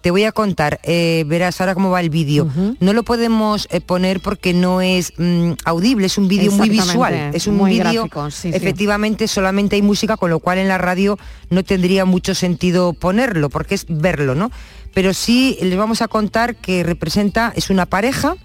Te 0.02 0.12
voy 0.12 0.24
a 0.24 0.32
contar, 0.32 0.80
eh, 0.84 1.26
verás 1.28 1.60
ahora 1.60 1.74
cómo 1.74 1.90
va 1.90 2.00
el 2.00 2.10
vídeo. 2.10 2.48
No 2.80 2.94
lo 2.94 3.04
podemos 3.04 3.68
eh, 3.70 3.82
poner 3.82 4.22
porque 4.22 4.54
no 4.54 4.80
es 4.82 5.12
mm, 5.18 5.52
audible, 5.66 6.06
es 6.06 6.18
un 6.18 6.28
vídeo 6.30 6.52
muy 6.52 6.70
visual. 6.70 7.14
Es 7.34 7.48
un 7.48 7.58
vídeo, 7.90 8.08
sí. 8.32 8.50
efectivamente, 8.54 9.28
solamente 9.28 9.76
hay 9.76 9.82
música, 9.82 10.16
con 10.16 10.30
lo 10.30 10.40
cual 10.40 10.58
en 10.58 10.68
la 10.70 10.78
radio 10.78 11.18
no 11.50 11.64
tendría 11.64 12.06
mucho 12.06 12.34
sentido 12.34 12.94
ponerlo, 12.94 13.50
porque 13.50 13.76
es 13.76 13.86
verlo, 13.90 14.36
¿no? 14.36 14.52
Pero 14.94 15.14
sí 15.14 15.58
les 15.62 15.78
vamos 15.78 16.02
a 16.02 16.08
contar 16.08 16.56
que 16.56 16.84
representa, 16.84 17.52
es 17.56 17.70
una 17.70 17.86
pareja, 17.86 18.36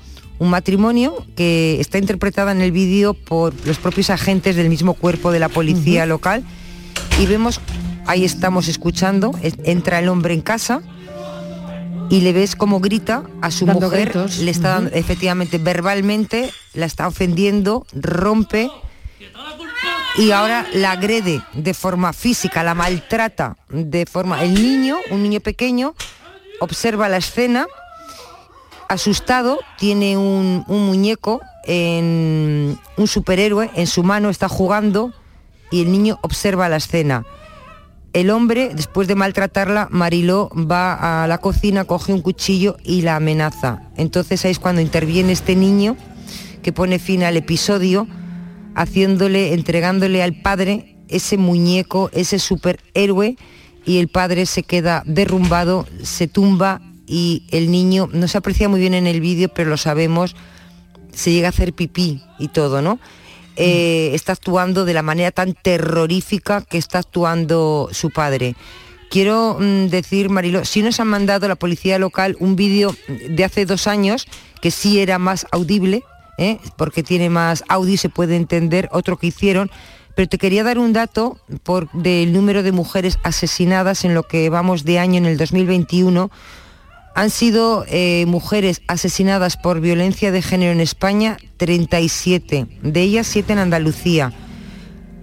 un 0.41 0.51
matrimonio 0.51 1.25
que 1.37 1.81
está 1.81 1.99
interpretada 1.99 2.51
en 2.51 2.61
el 2.63 2.73
vídeo 2.73 3.15
por 3.15 3.55
los 3.65 3.79
propios 3.79 4.11
agentes 4.11 4.57
del 4.57 4.69
mismo 4.69 4.95
cuerpo 4.95 5.31
de 5.31 5.39
la 5.39 5.49
policía 5.49 6.05
local 6.07 6.43
y 7.21 7.27
vemos, 7.27 7.61
ahí 8.07 8.25
estamos 8.25 8.67
escuchando, 8.67 9.31
es- 9.43 9.55
entra 9.65 10.01
el 10.01 10.09
hombre 10.09 10.35
en 10.35 10.41
casa 10.41 10.83
y 12.11 12.21
le 12.21 12.33
ves 12.33 12.57
como 12.57 12.81
grita 12.81 13.25
a 13.41 13.51
su 13.51 13.67
Dando 13.67 13.87
mujer, 13.87 14.11
gritos, 14.11 14.39
le 14.39 14.51
está 14.51 14.71
dando, 14.71 14.91
efectivamente, 14.93 15.59
verbalmente, 15.59 16.51
la 16.75 16.87
está 16.87 17.09
ofendiendo, 17.09 17.87
rompe 17.93 18.71
y 20.17 20.31
ahora 20.31 20.67
la 20.73 20.93
agrede 20.93 21.43
de 21.55 21.75
forma 21.75 22.13
física, 22.13 22.63
la 22.63 22.75
maltrata 22.75 23.57
de 23.69 24.07
forma... 24.07 24.43
El 24.45 24.55
niño, 24.55 24.97
un 25.11 25.23
niño 25.23 25.41
pequeño, 25.41 25.95
observa 26.61 27.09
la 27.09 27.17
escena, 27.17 27.67
asustado, 28.89 29.59
tiene 29.77 30.17
un, 30.17 30.65
un 30.69 30.87
muñeco, 30.87 31.41
en, 31.67 32.79
un 32.97 33.07
superhéroe 33.07 33.71
en 33.75 33.87
su 33.87 34.03
mano, 34.03 34.31
está 34.31 34.49
jugando 34.49 35.13
y 35.71 35.83
el 35.83 35.91
niño 35.91 36.19
observa 36.23 36.69
la 36.69 36.77
escena. 36.77 37.25
El 38.15 38.31
hombre, 38.31 38.71
después 38.73 39.09
de 39.09 39.17
maltratarla, 39.17 39.89
Mariló 39.91 40.49
va 40.55 41.25
a 41.25 41.27
la 41.27 41.39
cocina, 41.39 41.85
coge 41.85 42.13
un 42.13 42.23
cuchillo 42.23 42.77
y 42.85 43.03
la 43.03 43.17
amenaza. 43.17 43.91
Entonces 43.97 44.45
ahí 44.45 44.53
es 44.53 44.61
cuando 44.61 44.81
interviene 44.81 45.33
este 45.33 45.57
niño 45.57 45.97
que 46.63 46.73
pone 46.73 47.01
fin 47.01 47.25
al 47.25 47.37
episodio, 47.37 48.07
haciéndole, 48.77 49.53
entregándole 49.53 50.23
al 50.23 50.41
padre 50.41 50.97
ese 51.09 51.39
muñeco, 51.39 52.09
ese 52.13 52.39
superhéroe, 52.39 53.37
y 53.85 53.99
el 53.99 54.07
padre 54.07 54.47
se 54.47 54.63
queda 54.63 55.03
derrumbado, 55.07 55.85
se 56.05 56.29
tumba 56.29 56.81
y 57.09 57.43
el 57.51 57.71
niño, 57.73 58.09
no 58.13 58.29
se 58.29 58.39
aprecia 58.39 58.69
muy 58.69 58.79
bien 58.79 58.95
en 58.95 59.09
el 59.09 59.21
vídeo, 59.21 59.49
pero 59.53 59.71
lo 59.71 59.77
sabemos, 59.77 60.37
se 61.13 61.33
llega 61.33 61.49
a 61.49 61.51
hacer 61.51 61.73
pipí 61.73 62.23
y 62.39 62.47
todo, 62.47 62.81
¿no? 62.81 63.01
Eh, 63.57 64.11
está 64.15 64.33
actuando 64.33 64.85
de 64.85 64.95
la 64.95 65.03
manera 65.03 65.31
tan 65.31 65.55
terrorífica 65.55 66.63
que 66.63 66.79
está 66.79 66.99
actuando 66.99 67.89
su 67.93 68.11
padre. 68.11 68.57
Quiero 69.11 69.59
mm, 69.61 69.87
decir, 69.91 70.29
Marilo, 70.29 70.65
si 70.65 70.83
nos 70.83 70.99
han 70.99 71.09
mandado 71.09 71.47
la 71.47 71.55
policía 71.55 71.99
local 71.99 72.37
un 72.41 72.57
vídeo 72.57 72.97
de 73.29 73.45
hace 73.45 73.65
dos 73.65 73.87
años 73.87 74.27
que 74.61 74.73
sí 74.73 74.99
era 74.99 75.19
más 75.19 75.47
audible, 75.53 76.03
¿eh? 76.37 76.59
porque 76.77 77.03
tiene 77.03 77.31
más 77.31 77.63
audio 77.69 77.95
y 77.95 77.99
se 77.99 78.09
puede 78.09 78.35
entender, 78.35 78.89
otro 78.91 79.17
que 79.19 79.29
hicieron, 79.29 79.71
pero 80.17 80.29
te 80.29 80.39
quería 80.39 80.65
dar 80.65 80.79
un 80.79 80.93
dato 80.93 81.39
por, 81.63 81.91
del 81.93 82.33
número 82.33 82.63
de 82.63 82.73
mujeres 82.73 83.19
asesinadas 83.23 84.05
en 84.05 84.15
lo 84.15 84.25
que 84.25 84.49
vamos 84.51 84.85
de 84.85 84.99
año 84.99 85.19
en 85.19 85.27
el 85.27 85.37
2021 85.37 86.31
han 87.15 87.31
sido 87.31 87.85
eh, 87.89 88.27
mujeres 88.27 88.83
asesinadas 88.89 89.57
por 89.57 89.81
violencia 89.81 90.33
de 90.33 90.43
género 90.43 90.73
en 90.73 90.81
España 90.81 91.37
37, 91.57 92.67
de 92.83 93.01
ellas 93.01 93.27
7 93.29 93.53
en 93.53 93.59
Andalucía. 93.61 94.33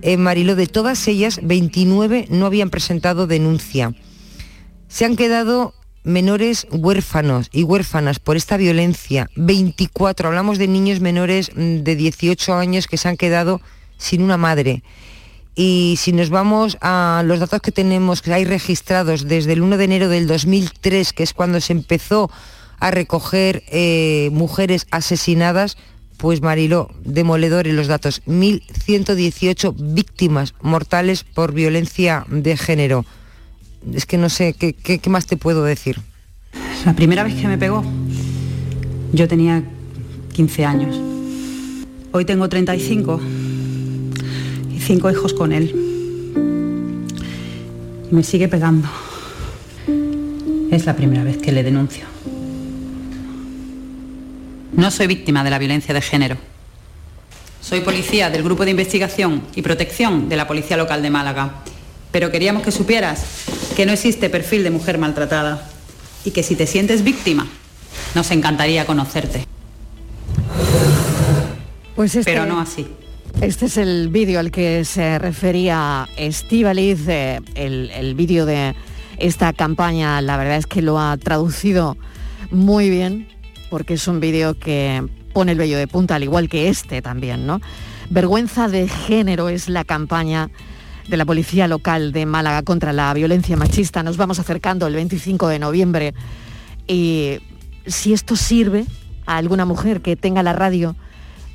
eh, 0.01 0.17
Marilo, 0.17 0.55
de 0.55 0.67
todas 0.67 1.07
ellas, 1.07 1.39
29 1.43 2.27
no 2.29 2.45
habían 2.45 2.69
presentado 2.69 3.27
denuncia. 3.27 3.93
Se 4.87 5.05
han 5.05 5.15
quedado 5.15 5.73
menores 6.03 6.65
huérfanos 6.71 7.49
y 7.51 7.63
huérfanas 7.63 8.19
por 8.19 8.35
esta 8.35 8.57
violencia. 8.57 9.29
24, 9.35 10.29
hablamos 10.29 10.57
de 10.57 10.67
niños 10.67 11.01
menores 11.01 11.51
mm, 11.55 11.83
de 11.83 11.95
18 11.95 12.55
años 12.55 12.87
que 12.87 12.97
se 12.97 13.09
han 13.09 13.17
quedado 13.17 13.61
sin 13.97 14.23
una 14.23 14.37
madre. 14.37 14.83
Y 15.55 15.95
si 15.97 16.13
nos 16.13 16.29
vamos 16.29 16.77
a 16.81 17.23
los 17.25 17.39
datos 17.39 17.61
que 17.61 17.71
tenemos, 17.71 18.21
que 18.21 18.33
hay 18.33 18.45
registrados 18.45 19.27
desde 19.27 19.53
el 19.53 19.61
1 19.61 19.77
de 19.77 19.83
enero 19.83 20.09
del 20.09 20.27
2003, 20.27 21.13
que 21.13 21.23
es 21.23 21.33
cuando 21.33 21.59
se 21.59 21.73
empezó 21.73 22.31
a 22.79 22.89
recoger 22.89 23.63
eh, 23.67 24.29
mujeres 24.31 24.87
asesinadas, 24.91 25.77
pues 26.17 26.41
Mariló, 26.41 26.89
demoledores 27.03 27.73
los 27.73 27.87
datos, 27.87 28.21
1.118 28.27 29.75
víctimas 29.77 30.53
mortales 30.61 31.23
por 31.23 31.53
violencia 31.53 32.25
de 32.29 32.55
género. 32.57 33.05
Es 33.93 34.05
que 34.05 34.17
no 34.17 34.29
sé, 34.29 34.53
¿qué, 34.53 35.01
más 35.09 35.25
te 35.25 35.35
puedo 35.35 35.63
decir? 35.63 35.99
La 36.85 36.93
primera 36.93 37.23
vez 37.23 37.35
que 37.35 37.47
me 37.47 37.57
pegó, 37.57 37.83
yo 39.11 39.27
tenía 39.27 39.63
15 40.33 40.65
años. 40.65 40.99
Hoy 42.11 42.25
tengo 42.25 42.47
35 42.47 43.19
y 43.19 43.50
cinco 44.81 45.09
hijos 45.09 45.33
con 45.33 45.51
él. 45.51 45.73
Y 48.09 48.15
me 48.15 48.23
sigue 48.23 48.47
pegando. 48.47 48.89
Es 50.71 50.85
la 50.85 50.95
primera 50.95 51.23
vez 51.23 51.37
que 51.37 51.51
le 51.51 51.63
denuncio. 51.63 52.05
No 54.73 54.89
soy 54.89 55.07
víctima 55.07 55.43
de 55.43 55.49
la 55.49 55.59
violencia 55.59 55.93
de 55.93 56.01
género. 56.01 56.37
Soy 57.61 57.81
policía 57.81 58.29
del 58.29 58.43
Grupo 58.43 58.65
de 58.65 58.71
Investigación 58.71 59.43
y 59.55 59.61
Protección 59.61 60.29
de 60.29 60.35
la 60.35 60.47
Policía 60.47 60.77
Local 60.77 61.01
de 61.01 61.09
Málaga. 61.09 61.55
Pero 62.11 62.31
queríamos 62.31 62.63
que 62.63 62.71
supieras 62.71 63.23
que 63.75 63.85
no 63.85 63.93
existe 63.93 64.29
perfil 64.29 64.63
de 64.63 64.71
mujer 64.71 64.97
maltratada 64.97 65.69
y 66.25 66.31
que 66.31 66.43
si 66.43 66.55
te 66.55 66.67
sientes 66.67 67.03
víctima, 67.03 67.47
nos 68.15 68.31
encantaría 68.31 68.85
conocerte. 68.85 69.45
Pues 71.95 72.15
este, 72.15 72.31
Pero 72.31 72.45
no 72.45 72.59
así. 72.59 72.87
Este 73.39 73.65
es 73.65 73.77
el 73.77 74.09
vídeo 74.09 74.39
al 74.39 74.51
que 74.51 74.83
se 74.85 75.17
refería 75.17 76.07
Estíbaliz, 76.17 77.07
eh, 77.07 77.39
el, 77.55 77.89
el 77.91 78.13
vídeo 78.15 78.45
de 78.45 78.75
esta 79.17 79.53
campaña, 79.53 80.21
la 80.21 80.37
verdad 80.37 80.57
es 80.57 80.67
que 80.67 80.81
lo 80.81 80.99
ha 80.99 81.15
traducido 81.17 81.97
muy 82.51 82.89
bien, 82.89 83.27
porque 83.69 83.93
es 83.93 84.07
un 84.07 84.19
vídeo 84.19 84.57
que 84.59 85.07
pone 85.33 85.53
el 85.53 85.57
vello 85.57 85.77
de 85.77 85.87
punta, 85.87 86.15
al 86.15 86.23
igual 86.23 86.49
que 86.49 86.69
este 86.69 87.01
también, 87.01 87.47
¿no? 87.47 87.61
Vergüenza 88.09 88.67
de 88.67 88.87
género 88.87 89.47
es 89.49 89.69
la 89.69 89.85
campaña 89.85 90.49
de 91.07 91.17
la 91.17 91.25
Policía 91.25 91.67
Local 91.67 92.11
de 92.11 92.25
Málaga 92.25 92.63
contra 92.63 92.93
la 92.93 93.13
violencia 93.13 93.55
machista. 93.57 94.03
Nos 94.03 94.17
vamos 94.17 94.39
acercando 94.39 94.87
el 94.87 94.95
25 94.95 95.47
de 95.47 95.59
noviembre 95.59 96.13
y 96.87 97.39
si 97.85 98.13
esto 98.13 98.35
sirve 98.35 98.85
a 99.25 99.37
alguna 99.37 99.65
mujer 99.65 100.01
que 100.01 100.15
tenga 100.15 100.43
la 100.43 100.53
radio 100.53 100.95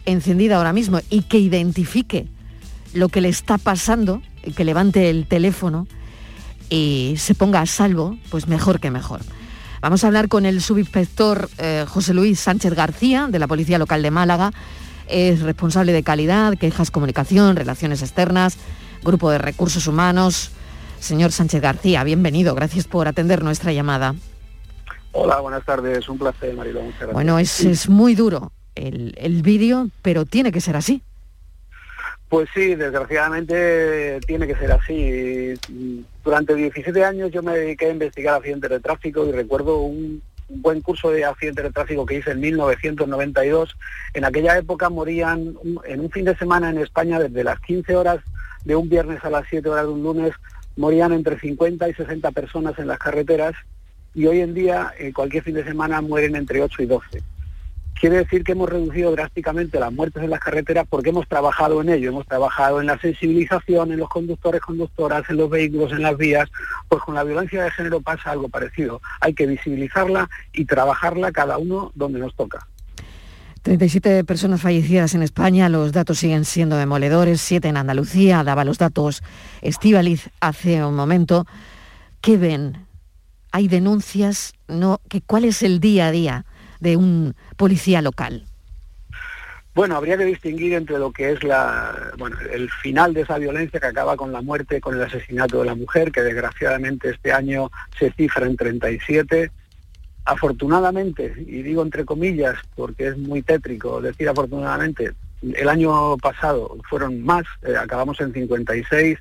encendida 0.06 0.56
ahora 0.56 0.72
mismo 0.72 1.00
y 1.10 1.22
que 1.22 1.38
identifique 1.38 2.28
lo 2.94 3.08
que 3.08 3.20
le 3.20 3.28
está 3.28 3.58
pasando, 3.58 4.22
y 4.42 4.52
que 4.52 4.64
levante 4.64 5.10
el 5.10 5.26
teléfono 5.26 5.86
y 6.70 7.14
se 7.18 7.34
ponga 7.34 7.60
a 7.60 7.66
salvo, 7.66 8.16
pues 8.30 8.48
mejor 8.48 8.80
que 8.80 8.90
mejor. 8.90 9.20
Vamos 9.82 10.02
a 10.02 10.06
hablar 10.06 10.28
con 10.28 10.46
el 10.46 10.62
subinspector 10.62 11.48
eh, 11.58 11.84
José 11.86 12.14
Luis 12.14 12.40
Sánchez 12.40 12.74
García 12.74 13.28
de 13.30 13.38
la 13.38 13.46
Policía 13.46 13.78
Local 13.78 14.02
de 14.02 14.10
Málaga. 14.10 14.52
Es 15.06 15.42
responsable 15.42 15.92
de 15.92 16.02
calidad, 16.02 16.54
quejas, 16.54 16.90
comunicación, 16.90 17.54
relaciones 17.54 18.02
externas, 18.02 18.56
grupo 19.04 19.30
de 19.30 19.38
recursos 19.38 19.86
humanos. 19.86 20.50
Señor 20.98 21.30
Sánchez 21.30 21.60
García, 21.60 22.02
bienvenido. 22.02 22.54
Gracias 22.54 22.86
por 22.88 23.06
atender 23.06 23.44
nuestra 23.44 23.72
llamada. 23.72 24.14
Hola, 25.12 25.40
buenas 25.40 25.64
tardes. 25.64 26.08
Un 26.08 26.18
placer, 26.18 26.54
Marilo. 26.56 26.80
Muchas 26.80 27.00
gracias. 27.00 27.14
Bueno, 27.14 27.38
es, 27.38 27.60
es 27.60 27.88
muy 27.88 28.14
duro 28.14 28.52
el, 28.76 29.14
el 29.18 29.42
vídeo, 29.42 29.88
pero 30.02 30.24
tiene 30.24 30.52
que 30.52 30.60
ser 30.60 30.76
así. 30.76 31.02
Pues 32.28 32.48
sí, 32.54 32.74
desgraciadamente 32.74 34.20
tiene 34.26 34.46
que 34.46 34.56
ser 34.56 34.72
así. 34.72 35.54
Durante 36.24 36.54
17 36.54 37.04
años 37.04 37.30
yo 37.30 37.42
me 37.42 37.56
dediqué 37.56 37.86
a 37.86 37.92
investigar 37.92 38.36
accidentes 38.36 38.70
de 38.70 38.80
tráfico 38.80 39.26
y 39.26 39.32
recuerdo 39.32 39.78
un, 39.78 40.22
buen 40.48 40.80
curso 40.80 41.10
de 41.10 41.24
accidentes 41.24 41.64
de 41.64 41.72
tráfico 41.72 42.06
que 42.06 42.16
hice 42.16 42.30
en 42.30 42.40
1992. 42.40 43.76
En 44.14 44.24
aquella 44.24 44.56
época 44.56 44.88
morían 44.88 45.54
en 45.84 46.00
un 46.00 46.10
fin 46.10 46.24
de 46.24 46.36
semana 46.36 46.70
en 46.70 46.78
España 46.78 47.18
desde 47.18 47.44
las 47.44 47.60
15 47.60 47.96
horas 47.96 48.20
de 48.64 48.76
un 48.76 48.88
viernes 48.88 49.24
a 49.24 49.30
las 49.30 49.46
7 49.48 49.68
horas 49.68 49.86
de 49.86 49.92
un 49.92 50.02
lunes 50.02 50.32
morían 50.76 51.12
entre 51.12 51.38
50 51.38 51.88
y 51.88 51.94
60 51.94 52.30
personas 52.32 52.78
en 52.78 52.88
las 52.88 52.98
carreteras 52.98 53.54
y 54.14 54.26
hoy 54.26 54.40
en 54.40 54.54
día 54.54 54.92
eh, 54.98 55.12
cualquier 55.12 55.42
fin 55.42 55.54
de 55.54 55.64
semana 55.64 56.00
mueren 56.00 56.36
entre 56.36 56.60
8 56.60 56.82
y 56.82 56.86
12. 56.86 57.22
Quiere 57.98 58.18
decir 58.18 58.44
que 58.44 58.52
hemos 58.52 58.68
reducido 58.68 59.12
drásticamente 59.12 59.80
las 59.80 59.90
muertes 59.90 60.22
en 60.22 60.28
las 60.28 60.40
carreteras 60.40 60.86
porque 60.88 61.08
hemos 61.08 61.26
trabajado 61.26 61.80
en 61.80 61.88
ello, 61.88 62.10
hemos 62.10 62.26
trabajado 62.26 62.80
en 62.80 62.86
la 62.86 62.98
sensibilización, 62.98 63.90
en 63.90 63.98
los 63.98 64.10
conductores, 64.10 64.60
conductoras, 64.60 65.24
en 65.30 65.38
los 65.38 65.48
vehículos, 65.48 65.92
en 65.92 66.02
las 66.02 66.16
vías. 66.18 66.46
Pues 66.88 67.02
con 67.02 67.14
la 67.14 67.24
violencia 67.24 67.64
de 67.64 67.70
género 67.70 68.02
pasa 68.02 68.32
algo 68.32 68.50
parecido. 68.50 69.00
Hay 69.22 69.32
que 69.32 69.46
visibilizarla 69.46 70.28
y 70.52 70.66
trabajarla 70.66 71.32
cada 71.32 71.56
uno 71.56 71.90
donde 71.94 72.18
nos 72.18 72.34
toca. 72.34 72.66
37 73.62 74.24
personas 74.24 74.60
fallecidas 74.60 75.14
en 75.14 75.22
España, 75.22 75.70
los 75.70 75.90
datos 75.90 76.18
siguen 76.18 76.44
siendo 76.44 76.76
demoledores, 76.76 77.40
7 77.40 77.66
en 77.66 77.78
Andalucía, 77.78 78.44
daba 78.44 78.64
los 78.64 78.78
datos 78.78 79.22
Estíbaliz 79.62 80.28
hace 80.40 80.84
un 80.84 80.94
momento. 80.94 81.46
¿Qué 82.20 82.36
ven? 82.36 82.86
¿Hay 83.52 83.68
denuncias? 83.68 84.52
No, 84.68 85.00
¿qué, 85.08 85.22
¿Cuál 85.22 85.46
es 85.46 85.62
el 85.62 85.80
día 85.80 86.08
a 86.08 86.10
día 86.10 86.44
de 86.80 86.96
un 86.96 87.34
policía 87.56 88.02
local? 88.02 88.44
Bueno, 89.76 89.96
habría 89.96 90.16
que 90.16 90.24
distinguir 90.24 90.72
entre 90.72 90.98
lo 90.98 91.12
que 91.12 91.32
es 91.32 91.44
la, 91.44 92.12
bueno, 92.16 92.38
el 92.50 92.70
final 92.70 93.12
de 93.12 93.20
esa 93.20 93.36
violencia 93.36 93.78
que 93.78 93.86
acaba 93.86 94.16
con 94.16 94.32
la 94.32 94.40
muerte, 94.40 94.80
con 94.80 94.94
el 94.94 95.02
asesinato 95.02 95.60
de 95.60 95.66
la 95.66 95.74
mujer, 95.74 96.10
que 96.12 96.22
desgraciadamente 96.22 97.10
este 97.10 97.30
año 97.30 97.70
se 97.98 98.10
cifra 98.12 98.46
en 98.46 98.56
37. 98.56 99.50
Afortunadamente, 100.24 101.34
y 101.46 101.62
digo 101.62 101.82
entre 101.82 102.06
comillas 102.06 102.56
porque 102.74 103.08
es 103.08 103.18
muy 103.18 103.42
tétrico 103.42 104.00
decir 104.00 104.28
afortunadamente, 104.30 105.12
el 105.42 105.68
año 105.68 106.16
pasado 106.16 106.78
fueron 106.88 107.22
más, 107.22 107.44
eh, 107.62 107.76
acabamos 107.76 108.18
en 108.22 108.32
56. 108.32 109.18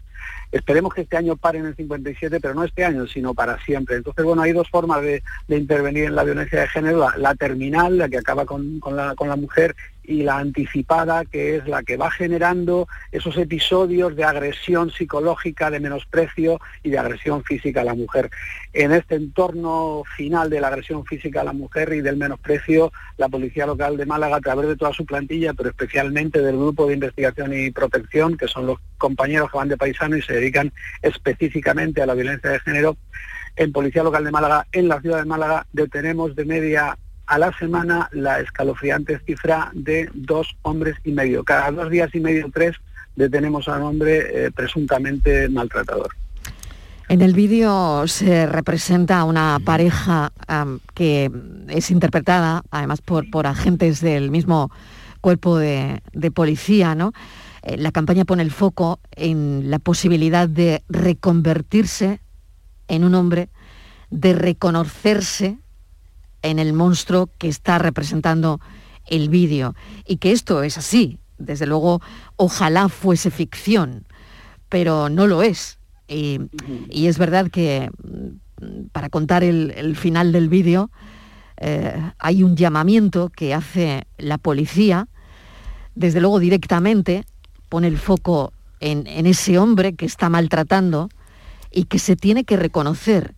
Esperemos 0.52 0.94
que 0.94 1.02
este 1.02 1.18
año 1.18 1.36
paren 1.36 1.66
en 1.66 1.76
57, 1.76 2.40
pero 2.40 2.54
no 2.54 2.64
este 2.64 2.86
año, 2.86 3.08
sino 3.08 3.34
para 3.34 3.60
siempre. 3.66 3.98
Entonces, 3.98 4.24
bueno, 4.24 4.42
hay 4.42 4.52
dos 4.52 4.70
formas 4.70 5.02
de, 5.02 5.22
intervenir 5.48 6.06
en 6.06 6.16
la 6.16 6.24
violencia 6.24 6.62
de 6.62 6.68
género, 6.68 7.08
la, 7.18 7.36
terminal, 7.36 7.98
la 7.98 8.10
que 8.10 8.18
acaba 8.18 8.46
con 8.46 8.80
la 8.84 9.36
mujer, 9.36 9.76
y 10.08 10.24
la 10.24 10.38
anticipada, 10.38 11.26
que 11.26 11.58
es 11.58 11.68
la 11.68 11.84
que 11.84 11.98
va 11.98 12.12
generando 12.12 12.88
esos 13.12 13.38
episodios 13.38 14.16
de 14.16 14.24
agresión 14.24 14.92
psicológica, 14.92 15.70
de 15.72 15.80
menosprecio 15.80 16.60
y 16.84 16.90
de 16.90 17.00
agresión 17.00 17.44
física 17.44 17.82
a 17.82 17.86
la 17.86 17.96
mujer. 17.96 18.30
En 18.74 18.92
este 18.92 19.16
entorno 19.16 20.04
final 20.16 20.50
de 20.50 20.62
la 20.62 20.68
agresión 20.68 21.06
física 21.06 21.42
a 21.42 21.46
la 21.46 21.54
mujer 21.54 21.94
y 21.94 22.02
del 22.02 22.18
menosprecio, 22.18 22.92
la 23.18 23.30
Policía 23.30 23.66
Local 23.66 23.98
de 23.98 24.06
Málaga, 24.06 24.38
a 24.38 24.42
través 24.42 24.68
de 24.68 24.76
toda 24.76 24.94
su 24.94 25.06
plantilla, 25.06 25.54
pero 25.54 25.70
especialmente 25.70 26.42
del 26.42 26.58
Grupo 26.58 26.88
de 26.88 26.96
Investigación 26.96 27.54
y 27.54 27.72
Protección, 27.72 28.38
que 28.38 28.48
son 28.48 28.68
los 28.68 28.80
compañeros 28.98 29.52
que 29.52 29.58
van 29.58 29.70
de 29.70 29.78
paisano 29.78 30.18
y 30.18 30.22
se 30.22 30.34
dedican 30.34 30.72
específicamente 31.02 32.02
a 32.02 32.06
la 32.06 32.14
violencia 32.14 32.50
de 32.50 32.60
género, 32.60 32.98
en 33.56 33.72
Policía 33.72 34.04
Local 34.04 34.24
de 34.24 34.32
Málaga, 34.32 34.68
en 34.72 34.88
la 34.88 35.00
ciudad 35.00 35.20
de 35.20 35.26
Málaga, 35.26 35.66
detenemos 35.72 36.36
de 36.36 36.46
media 36.46 36.98
a 37.28 37.40
la 37.40 37.52
semana 37.58 38.10
la 38.12 38.40
escalofriante 38.40 39.20
cifra 39.26 39.72
de 39.74 40.10
dos 40.14 40.56
hombres 40.62 40.96
y 41.04 41.12
medio. 41.12 41.44
Cada 41.44 41.72
dos 41.72 41.90
días 41.90 42.14
y 42.14 42.20
medio, 42.20 42.50
tres, 42.54 42.76
detenemos 43.16 43.68
a 43.68 43.78
un 43.78 43.84
hombre 43.84 44.46
eh, 44.46 44.52
presuntamente 44.52 45.50
maltratador. 45.50 46.10
En 47.08 47.22
el 47.22 47.34
vídeo 47.34 48.08
se 48.08 48.48
representa 48.48 49.24
una 49.26 49.60
pareja 49.64 50.32
que 50.96 51.30
es 51.70 51.92
interpretada 51.92 52.64
además 52.72 53.02
por, 53.02 53.46
agentes 53.46 54.02
del 54.02 54.32
mismo 54.32 54.72
cuerpo 55.22 55.58
de, 55.58 56.02
de 56.14 56.32
policía, 56.32 56.96
¿no? 56.96 57.14
Eh, 57.62 57.78
La 57.78 57.92
campaña 57.92 58.26
pone 58.26 58.42
el 58.42 58.52
foco 58.52 59.00
en 59.12 59.70
la 59.70 59.78
posibilidad 59.78 60.50
de 60.50 60.84
reconvertirse 60.90 62.22
en 62.88 63.04
un 63.04 63.14
hombre, 63.14 63.50
de 64.10 64.34
reconocerse 64.34 65.60
en 66.46 66.60
el 66.60 66.74
monstruo 66.74 67.30
que 67.38 67.48
está 67.48 67.78
representando 67.78 68.60
el 69.08 69.30
vídeo. 69.30 69.76
Y 70.06 70.18
que 70.18 70.32
esto 70.32 70.64
es 70.64 70.78
así. 70.78 71.20
Desde 71.38 71.66
luego, 71.66 72.02
ojalá 72.38 72.88
fuese 72.88 73.32
ficción, 73.32 74.06
pero 74.70 75.10
no 75.10 75.28
lo 75.28 75.42
es. 75.42 75.80
Y, 76.08 76.40
es 76.92 77.18
verdad 77.18 77.50
que 77.50 77.90
mm, 78.04 78.88
para 78.92 79.10
contar 79.10 79.44
el, 79.44 79.96
final 79.96 80.32
del 80.32 80.50
vídeo 80.50 80.92
eh, 81.58 82.12
hay 82.20 82.44
un 82.44 82.56
llamamiento 82.56 83.30
que 83.30 83.54
hace 83.54 84.06
la 84.18 84.38
policía, 84.38 85.08
desde 85.96 86.22
luego 86.22 86.40
directamente 86.40 87.26
pone 87.70 87.88
el 87.88 87.98
foco 87.98 88.54
en 88.80 89.26
ese 89.26 89.58
hombre 89.58 89.96
que 89.96 90.06
está 90.06 90.30
maltratando 90.30 91.10
y 91.72 91.86
que 91.86 91.98
se 91.98 92.16
tiene 92.16 92.44
que 92.44 92.56
reconocer 92.56 93.34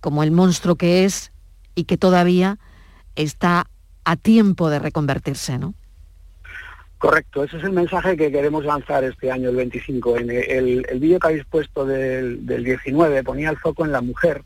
como 0.00 0.22
el 0.22 0.32
monstruo 0.32 0.74
que 0.76 1.04
es 1.04 1.30
y 1.74 1.84
que 1.84 1.96
todavía 1.96 2.58
está 3.16 3.66
a 4.04 4.16
tiempo 4.16 4.70
de 4.70 4.78
reconvertirse, 4.78 5.58
¿no? 5.58 5.74
Correcto, 7.00 7.44
ese 7.44 7.56
es 7.56 7.64
el 7.64 7.72
mensaje 7.72 8.14
que 8.14 8.30
queremos 8.30 8.62
lanzar 8.62 9.04
este 9.04 9.30
año, 9.30 9.48
el 9.48 9.56
25. 9.56 10.18
En 10.18 10.30
el, 10.30 10.86
el 10.86 11.00
vídeo 11.00 11.18
que 11.18 11.28
habéis 11.28 11.46
puesto 11.46 11.86
del, 11.86 12.44
del 12.44 12.62
19 12.62 13.24
ponía 13.24 13.48
el 13.48 13.56
foco 13.56 13.86
en 13.86 13.92
la 13.92 14.02
mujer, 14.02 14.42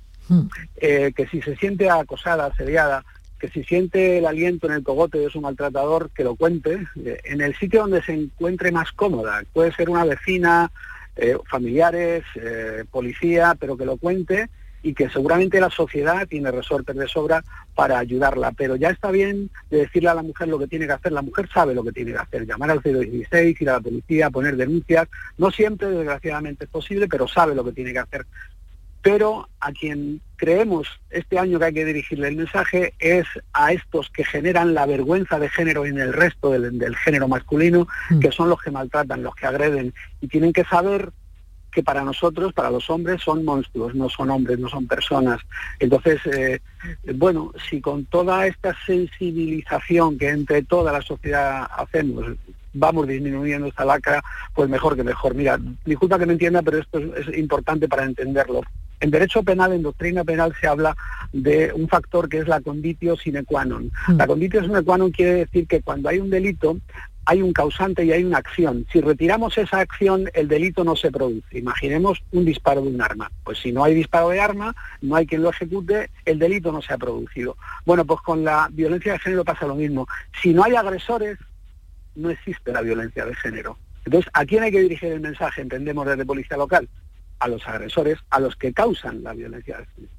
eh, 0.76 1.12
que 1.16 1.26
si 1.26 1.42
se 1.42 1.56
siente 1.56 1.90
acosada, 1.90 2.46
asediada, 2.46 3.04
que 3.40 3.48
si 3.48 3.64
siente 3.64 4.18
el 4.18 4.26
aliento 4.26 4.68
en 4.68 4.74
el 4.74 4.84
cogote 4.84 5.18
de 5.18 5.30
su 5.30 5.40
maltratador, 5.40 6.10
que 6.10 6.22
lo 6.22 6.36
cuente, 6.36 6.86
eh, 7.04 7.20
en 7.24 7.40
el 7.40 7.56
sitio 7.56 7.80
donde 7.80 8.02
se 8.02 8.14
encuentre 8.14 8.70
más 8.70 8.92
cómoda. 8.92 9.42
Puede 9.52 9.72
ser 9.72 9.90
una 9.90 10.04
vecina, 10.04 10.70
eh, 11.16 11.36
familiares, 11.50 12.22
policía, 12.92 13.56
pero 13.58 13.76
que 13.76 13.84
lo 13.84 13.96
cuente 13.96 14.48
y 14.84 14.92
que 14.92 15.08
seguramente 15.08 15.58
la 15.60 15.70
sociedad 15.70 16.28
tiene 16.28 16.50
resortes 16.50 16.94
de 16.94 17.08
sobra 17.08 17.42
para 17.74 17.98
ayudarla. 17.98 18.52
Pero 18.52 18.76
ya 18.76 18.90
está 18.90 19.10
bien 19.10 19.50
de 19.70 19.78
decirle 19.78 20.10
a 20.10 20.14
la 20.14 20.22
mujer 20.22 20.46
lo 20.46 20.58
que 20.58 20.66
tiene 20.66 20.86
que 20.86 20.92
hacer. 20.92 21.10
La 21.10 21.22
mujer 21.22 21.48
sabe 21.52 21.74
lo 21.74 21.82
que 21.82 21.90
tiene 21.90 22.12
que 22.12 22.18
hacer, 22.18 22.46
llamar 22.46 22.70
al 22.70 22.82
016, 22.82 23.60
ir 23.60 23.70
a 23.70 23.72
la 23.72 23.80
policía, 23.80 24.28
poner 24.28 24.56
denuncias. 24.56 25.08
No 25.38 25.50
siempre, 25.50 25.88
desgraciadamente, 25.88 26.66
es 26.66 26.70
posible, 26.70 27.08
pero 27.08 27.26
sabe 27.26 27.54
lo 27.54 27.64
que 27.64 27.72
tiene 27.72 27.94
que 27.94 27.98
hacer. 27.98 28.26
Pero 29.00 29.48
a 29.58 29.72
quien 29.72 30.20
creemos 30.36 30.86
este 31.08 31.38
año 31.38 31.58
que 31.58 31.64
hay 31.64 31.74
que 31.74 31.84
dirigirle 31.86 32.28
el 32.28 32.36
mensaje 32.36 32.92
es 32.98 33.26
a 33.54 33.72
estos 33.72 34.10
que 34.10 34.24
generan 34.24 34.74
la 34.74 34.84
vergüenza 34.84 35.38
de 35.38 35.48
género 35.48 35.86
en 35.86 35.98
el 35.98 36.12
resto 36.12 36.50
del, 36.50 36.78
del 36.78 36.96
género 36.96 37.26
masculino, 37.26 37.88
que 38.20 38.32
son 38.32 38.50
los 38.50 38.60
que 38.60 38.70
maltratan, 38.70 39.22
los 39.22 39.34
que 39.34 39.46
agreden, 39.46 39.94
y 40.20 40.28
tienen 40.28 40.52
que 40.52 40.64
saber 40.64 41.10
que 41.74 41.82
para 41.82 42.04
nosotros, 42.04 42.52
para 42.52 42.70
los 42.70 42.88
hombres, 42.88 43.20
son 43.22 43.44
monstruos, 43.44 43.94
no 43.94 44.08
son 44.08 44.30
hombres, 44.30 44.58
no 44.58 44.68
son 44.68 44.86
personas. 44.86 45.40
Entonces, 45.78 46.20
eh, 46.26 46.60
bueno, 47.14 47.52
si 47.68 47.80
con 47.80 48.04
toda 48.06 48.46
esta 48.46 48.74
sensibilización 48.86 50.16
que 50.16 50.28
entre 50.28 50.62
toda 50.62 50.92
la 50.92 51.02
sociedad 51.02 51.68
hacemos, 51.76 52.24
vamos 52.72 53.08
disminuyendo 53.08 53.66
esta 53.66 53.84
lacra, 53.84 54.22
pues 54.54 54.68
mejor 54.68 54.96
que 54.96 55.04
mejor. 55.04 55.34
Mira, 55.34 55.58
disculpa 55.84 56.18
que 56.18 56.26
me 56.26 56.34
entienda, 56.34 56.62
pero 56.62 56.78
esto 56.78 56.98
es, 56.98 57.28
es 57.28 57.38
importante 57.38 57.88
para 57.88 58.04
entenderlo. 58.04 58.62
En 59.04 59.10
derecho 59.10 59.42
penal, 59.42 59.74
en 59.74 59.82
doctrina 59.82 60.24
penal, 60.24 60.54
se 60.58 60.66
habla 60.66 60.96
de 61.30 61.70
un 61.74 61.88
factor 61.88 62.26
que 62.26 62.38
es 62.38 62.48
la 62.48 62.62
conditio 62.62 63.18
sine 63.18 63.44
qua 63.44 63.62
non. 63.62 63.90
La 64.16 64.26
conditio 64.26 64.62
sine 64.62 64.80
qua 64.82 64.96
non 64.96 65.10
quiere 65.10 65.44
decir 65.44 65.66
que 65.66 65.82
cuando 65.82 66.08
hay 66.08 66.20
un 66.20 66.30
delito, 66.30 66.78
hay 67.26 67.42
un 67.42 67.52
causante 67.52 68.02
y 68.02 68.12
hay 68.12 68.24
una 68.24 68.38
acción. 68.38 68.86
Si 68.90 69.02
retiramos 69.02 69.58
esa 69.58 69.80
acción, 69.80 70.30
el 70.32 70.48
delito 70.48 70.84
no 70.84 70.96
se 70.96 71.12
produce. 71.12 71.58
Imaginemos 71.58 72.24
un 72.32 72.46
disparo 72.46 72.80
de 72.80 72.88
un 72.88 73.02
arma. 73.02 73.30
Pues 73.44 73.58
si 73.58 73.72
no 73.72 73.84
hay 73.84 73.94
disparo 73.94 74.30
de 74.30 74.40
arma, 74.40 74.74
no 75.02 75.16
hay 75.16 75.26
quien 75.26 75.42
lo 75.42 75.50
ejecute, 75.50 76.08
el 76.24 76.38
delito 76.38 76.72
no 76.72 76.80
se 76.80 76.94
ha 76.94 76.96
producido. 76.96 77.58
Bueno, 77.84 78.06
pues 78.06 78.22
con 78.22 78.42
la 78.42 78.70
violencia 78.72 79.12
de 79.12 79.18
género 79.18 79.44
pasa 79.44 79.66
lo 79.66 79.74
mismo. 79.74 80.08
Si 80.40 80.54
no 80.54 80.64
hay 80.64 80.76
agresores, 80.76 81.36
no 82.14 82.30
existe 82.30 82.72
la 82.72 82.80
violencia 82.80 83.26
de 83.26 83.34
género. 83.34 83.76
Entonces, 84.06 84.30
¿a 84.32 84.46
quién 84.46 84.62
hay 84.62 84.70
que 84.70 84.80
dirigir 84.80 85.12
el 85.12 85.20
mensaje? 85.20 85.60
Entendemos 85.60 86.06
desde 86.06 86.24
policía 86.24 86.56
local. 86.56 86.88
A 87.38 87.48
los 87.48 87.66
agresores, 87.66 88.18
a 88.30 88.40
los 88.40 88.56
que 88.56 88.72
causan 88.72 89.22
la 89.22 89.34
violencia 89.34 89.78
de 89.78 89.86
género. 89.86 90.14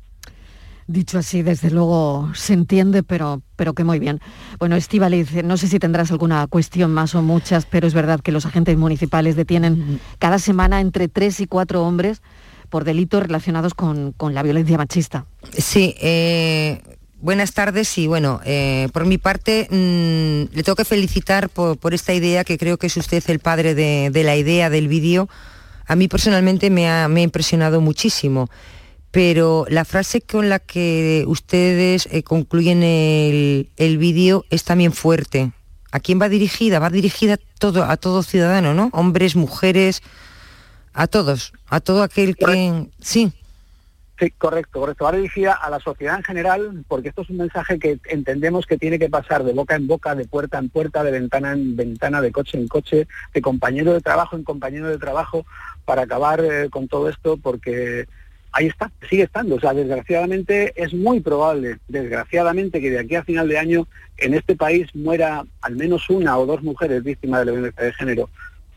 Dicho 0.88 1.18
así, 1.18 1.42
desde 1.42 1.72
luego 1.72 2.30
se 2.36 2.54
entiende, 2.54 3.02
pero, 3.02 3.42
pero 3.56 3.74
que 3.74 3.84
muy 3.84 3.98
bien. 3.98 4.22
Bueno, 4.60 4.76
Estíbaliz, 4.76 5.44
no 5.44 5.58
sé 5.58 5.68
si 5.68 5.80
tendrás 5.80 6.12
alguna 6.12 6.46
cuestión 6.46 6.94
más 6.94 7.16
o 7.16 7.24
muchas, 7.24 7.66
pero 7.66 7.88
es 7.88 7.96
verdad 7.96 8.20
que 8.20 8.32
los 8.32 8.46
agentes 8.46 8.78
municipales 8.78 9.36
detienen 9.36 10.00
cada 10.20 10.38
semana 10.38 10.82
entre 10.82 11.08
tres 11.08 11.40
y 11.40 11.48
cuatro 11.48 11.84
hombres 11.84 12.22
por 12.70 12.84
delitos 12.84 13.24
relacionados 13.24 13.74
con, 13.74 14.12
con 14.12 14.36
la 14.36 14.44
violencia 14.44 14.78
machista. 14.78 15.26
Sí, 15.58 15.96
eh, 16.00 16.84
buenas 17.20 17.54
tardes 17.54 17.98
y 17.98 18.06
bueno, 18.06 18.42
eh, 18.46 18.88
por 18.94 19.08
mi 19.08 19.18
parte 19.18 19.68
mm, 19.72 20.56
le 20.56 20.62
tengo 20.64 20.76
que 20.76 20.86
felicitar 20.86 21.50
por, 21.50 21.80
por 21.80 21.96
esta 21.96 22.14
idea 22.14 22.44
que 22.44 22.60
creo 22.60 22.78
que 22.78 22.88
es 22.88 22.98
usted 22.98 23.24
el 23.28 23.40
padre 23.40 23.74
de, 23.74 24.12
de 24.12 24.24
la 24.24 24.36
idea 24.36 24.70
del 24.70 24.88
vídeo. 24.88 25.30
A 25.88 25.96
mí 25.96 26.08
personalmente 26.08 26.70
me 26.70 26.90
ha, 26.90 27.08
me 27.08 27.22
ha 27.22 27.24
impresionado 27.24 27.82
muchísimo 27.82 28.50
pero 29.16 29.66
la 29.70 29.86
frase 29.86 30.20
con 30.20 30.50
la 30.50 30.60
que 30.60 31.24
ustedes 31.26 32.10
eh, 32.12 32.22
concluyen 32.22 32.84
el, 32.84 33.70
el 33.78 33.98
vídeo 33.98 34.44
es 34.50 34.66
también 34.66 34.92
fuerte. 34.92 35.54
¿A 35.94 36.02
quién 36.02 36.22
va 36.22 36.28
dirigida? 36.28 36.80
Va 36.80 36.90
dirigida 36.90 37.38
todo, 37.58 37.86
a 37.86 37.96
todo 37.96 38.24
ciudadano, 38.24 38.74
¿no? 38.74 38.90
Hombres, 38.92 39.38
mujeres, 39.38 40.04
a 40.92 41.08
todos, 41.08 41.54
a 41.68 41.80
todo 41.80 42.04
aquel 42.04 42.36
que... 42.36 42.90
Sí. 43.00 43.32
Sí, 44.18 44.32
correcto, 44.32 44.80
correcto. 44.80 45.04
Va 45.04 45.12
dirigida 45.12 45.54
a 45.54 45.70
la 45.70 45.80
sociedad 45.82 46.16
en 46.16 46.24
general, 46.24 46.86
porque 46.88 47.10
esto 47.10 47.24
es 47.24 47.30
un 47.30 47.38
mensaje 47.38 47.78
que 47.78 48.00
entendemos 48.06 48.66
que 48.66 48.78
tiene 48.78 48.98
que 48.98 49.10
pasar 49.10 49.44
de 49.44 49.52
boca 49.52 49.76
en 49.76 49.88
boca, 49.88 50.16
de 50.16 50.26
puerta 50.26 50.58
en 50.58 50.70
puerta, 50.70 51.04
de 51.04 51.12
ventana 51.12 51.52
en 51.52 51.76
ventana, 51.76 52.22
de 52.22 52.32
coche 52.32 52.58
en 52.58 52.70
coche, 52.70 53.08
de 53.34 53.42
compañero 53.42 53.94
de 53.94 54.00
trabajo 54.00 54.38
en 54.38 54.44
compañero 54.44 54.88
de 54.88 54.98
trabajo, 54.98 55.46
para 55.84 56.04
acabar 56.04 56.40
eh, 56.40 56.70
con 56.70 56.88
todo 56.88 57.10
esto, 57.10 57.36
porque 57.36 58.08
ahí 58.54 58.68
está, 58.68 58.90
sigue 59.10 59.24
estando. 59.24 59.56
O 59.56 59.60
sea, 59.60 59.74
desgraciadamente 59.74 60.72
es 60.82 60.94
muy 60.94 61.20
probable, 61.20 61.80
desgraciadamente, 61.90 62.80
que 62.80 62.92
de 62.92 63.00
aquí 63.00 63.16
a 63.16 63.24
final 63.26 63.50
de 63.50 63.58
año 63.58 63.88
en 64.18 64.34
este 64.34 64.56
país 64.56 64.96
muera 64.96 65.46
al 65.62 65.76
menos 65.76 66.10
una 66.10 66.38
o 66.38 66.46
dos 66.46 66.64
mujeres 66.64 67.04
víctimas 67.04 67.42
de 67.42 67.46
la 67.48 67.52
violencia 67.52 67.84
de 67.84 67.94
género. 67.94 68.30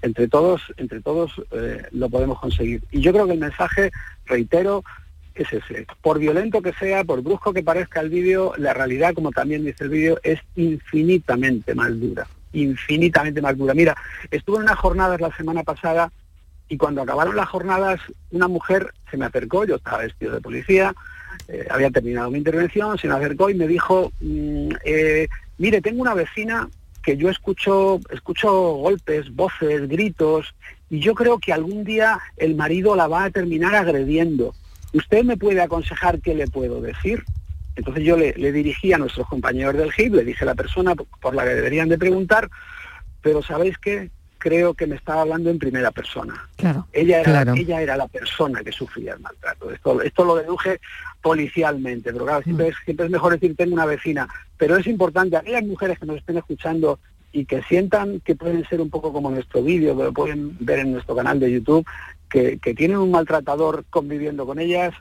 Entre 0.03 0.27
todos, 0.27 0.62
entre 0.79 1.01
todos 1.01 1.33
eh, 1.53 1.83
lo 1.92 2.09
podemos 2.11 2.40
conseguir. 2.40 2.83
Y 2.90 3.01
yo 3.01 3.12
creo 3.12 3.27
que 3.27 3.35
el 3.35 3.40
mensaje, 3.40 3.90
reitero, 4.27 4.85
es. 5.42 5.87
Por 6.03 6.18
violento 6.18 6.62
que 6.62 6.72
sea, 6.74 7.05
por 7.05 7.22
brusco 7.22 7.53
que 7.53 7.62
parezca 7.62 8.01
el 8.01 8.11
vídeo, 8.11 8.53
la 8.57 8.74
realidad, 8.74 9.14
como 9.14 9.31
también 9.31 9.64
dice 9.64 9.85
el 9.85 9.90
vídeo, 9.90 10.18
es 10.22 10.40
infinitamente 10.57 11.74
más 11.74 11.98
dura. 11.98 12.27
Infinitamente 12.53 13.42
más 13.42 13.57
dura. 13.57 13.74
Mira, 13.74 13.96
estuve 14.31 14.57
en 14.57 14.62
unas 14.64 14.79
jornadas 14.79 15.20
la 15.20 15.35
semana 15.37 15.62
pasada 15.62 16.11
y 16.68 16.77
cuando 16.77 17.03
acabaron 17.03 17.37
las 17.37 17.48
jornadas, 17.48 18.01
una 18.31 18.48
mujer 18.48 18.92
se 19.11 19.16
me 19.16 19.24
acercó, 19.24 19.64
yo 19.64 19.77
estaba 19.77 19.98
vestido 19.98 20.35
de 20.35 20.40
policía, 20.40 20.94
eh, 21.48 21.66
había 21.70 21.90
terminado 21.90 22.31
mi 22.31 22.38
intervención, 22.38 22.98
se 22.98 23.09
me 23.09 23.14
acercó 23.14 23.48
y 23.48 23.55
me 23.55 23.66
dijo, 23.66 24.12
mm, 24.20 24.68
eh, 24.85 25.29
mire, 25.57 25.81
tengo 25.81 26.03
una 26.03 26.14
vecina 26.14 26.68
que 27.03 27.16
yo 27.16 27.31
escucho, 27.31 28.01
escucho 28.11 28.51
golpes, 28.74 29.35
voces, 29.35 29.88
gritos, 29.88 30.55
y 30.90 31.01
yo 31.01 31.14
creo 31.14 31.38
que 31.38 31.53
algún 31.53 31.85
día 31.85 32.18
el 32.37 32.55
marido 32.55 32.94
la 32.96 33.09
va 33.09 33.24
a 33.24 33.31
terminar 33.31 33.74
agrediendo. 33.74 34.55
¿Usted 34.92 35.24
me 35.24 35.37
puede 35.37 35.61
aconsejar 35.61 36.20
qué 36.20 36.35
le 36.35 36.46
puedo 36.46 36.81
decir? 36.81 37.22
Entonces 37.77 38.05
yo 38.05 38.16
le, 38.16 38.33
le 38.37 38.51
dirigí 38.53 38.92
a 38.92 38.98
nuestros 38.98 39.27
compañeros 39.29 39.77
del 39.77 39.92
GIB, 39.92 40.14
le 40.14 40.24
dije 40.24 40.42
a 40.44 40.46
la 40.46 40.55
persona 40.55 40.94
por 40.94 41.35
la 41.35 41.44
que 41.44 41.55
deberían 41.55 41.88
de 41.88 41.98
preguntar, 41.98 42.48
pero 43.22 43.42
¿sabéis 43.42 43.79
qué? 43.79 44.11
creo 44.40 44.72
que 44.74 44.87
me 44.87 44.94
estaba 44.94 45.22
hablando 45.22 45.51
en 45.51 45.59
primera 45.59 45.90
persona. 45.90 46.48
Claro. 46.55 46.87
Ella 46.92 47.22
era, 47.22 47.24
Claro. 47.33 47.55
ella 47.57 47.83
era 47.83 47.96
la 47.96 48.07
persona 48.07 48.62
que 48.62 48.70
sufría 48.70 49.14
el 49.14 49.18
maltrato. 49.18 49.72
Esto, 49.72 50.01
esto 50.01 50.24
lo 50.24 50.37
deduje 50.37 50.79
policialmente, 51.20 52.12
pero 52.12 52.24
claro, 52.24 52.40
Mm. 52.40 52.44
siempre, 52.44 52.68
es, 52.68 52.74
siempre 52.85 53.07
es 53.07 53.12
mejor 53.12 53.33
decir 53.33 53.57
tengo 53.57 53.74
una 53.74 53.85
vecina. 53.85 54.29
Pero 54.57 54.77
es 54.77 54.87
importante, 54.87 55.37
aquellas 55.37 55.64
mujeres 55.64 55.98
que 55.98 56.07
nos 56.07 56.18
estén 56.18 56.38
escuchando 56.38 57.01
y 57.33 57.44
que 57.46 57.62
sientan 57.64 58.20
que 58.20 58.37
pueden 58.37 58.64
ser 58.68 58.81
un 58.81 58.90
poco 58.90 59.12
como 59.12 59.29
nuestro 59.31 59.61
vídeo, 59.62 59.96
que 59.96 60.05
lo 60.05 60.12
pueden 60.12 60.57
ver 60.61 60.79
en 60.79 60.92
nuestro 60.92 61.16
canal 61.16 61.40
de 61.40 61.51
YouTube, 61.53 61.85
que, 62.29 62.59
tienen 62.77 62.99
un 62.99 63.11
maltratador 63.11 63.85
conviviendo 63.91 64.47
con 64.47 64.59
ellas, 64.59 64.95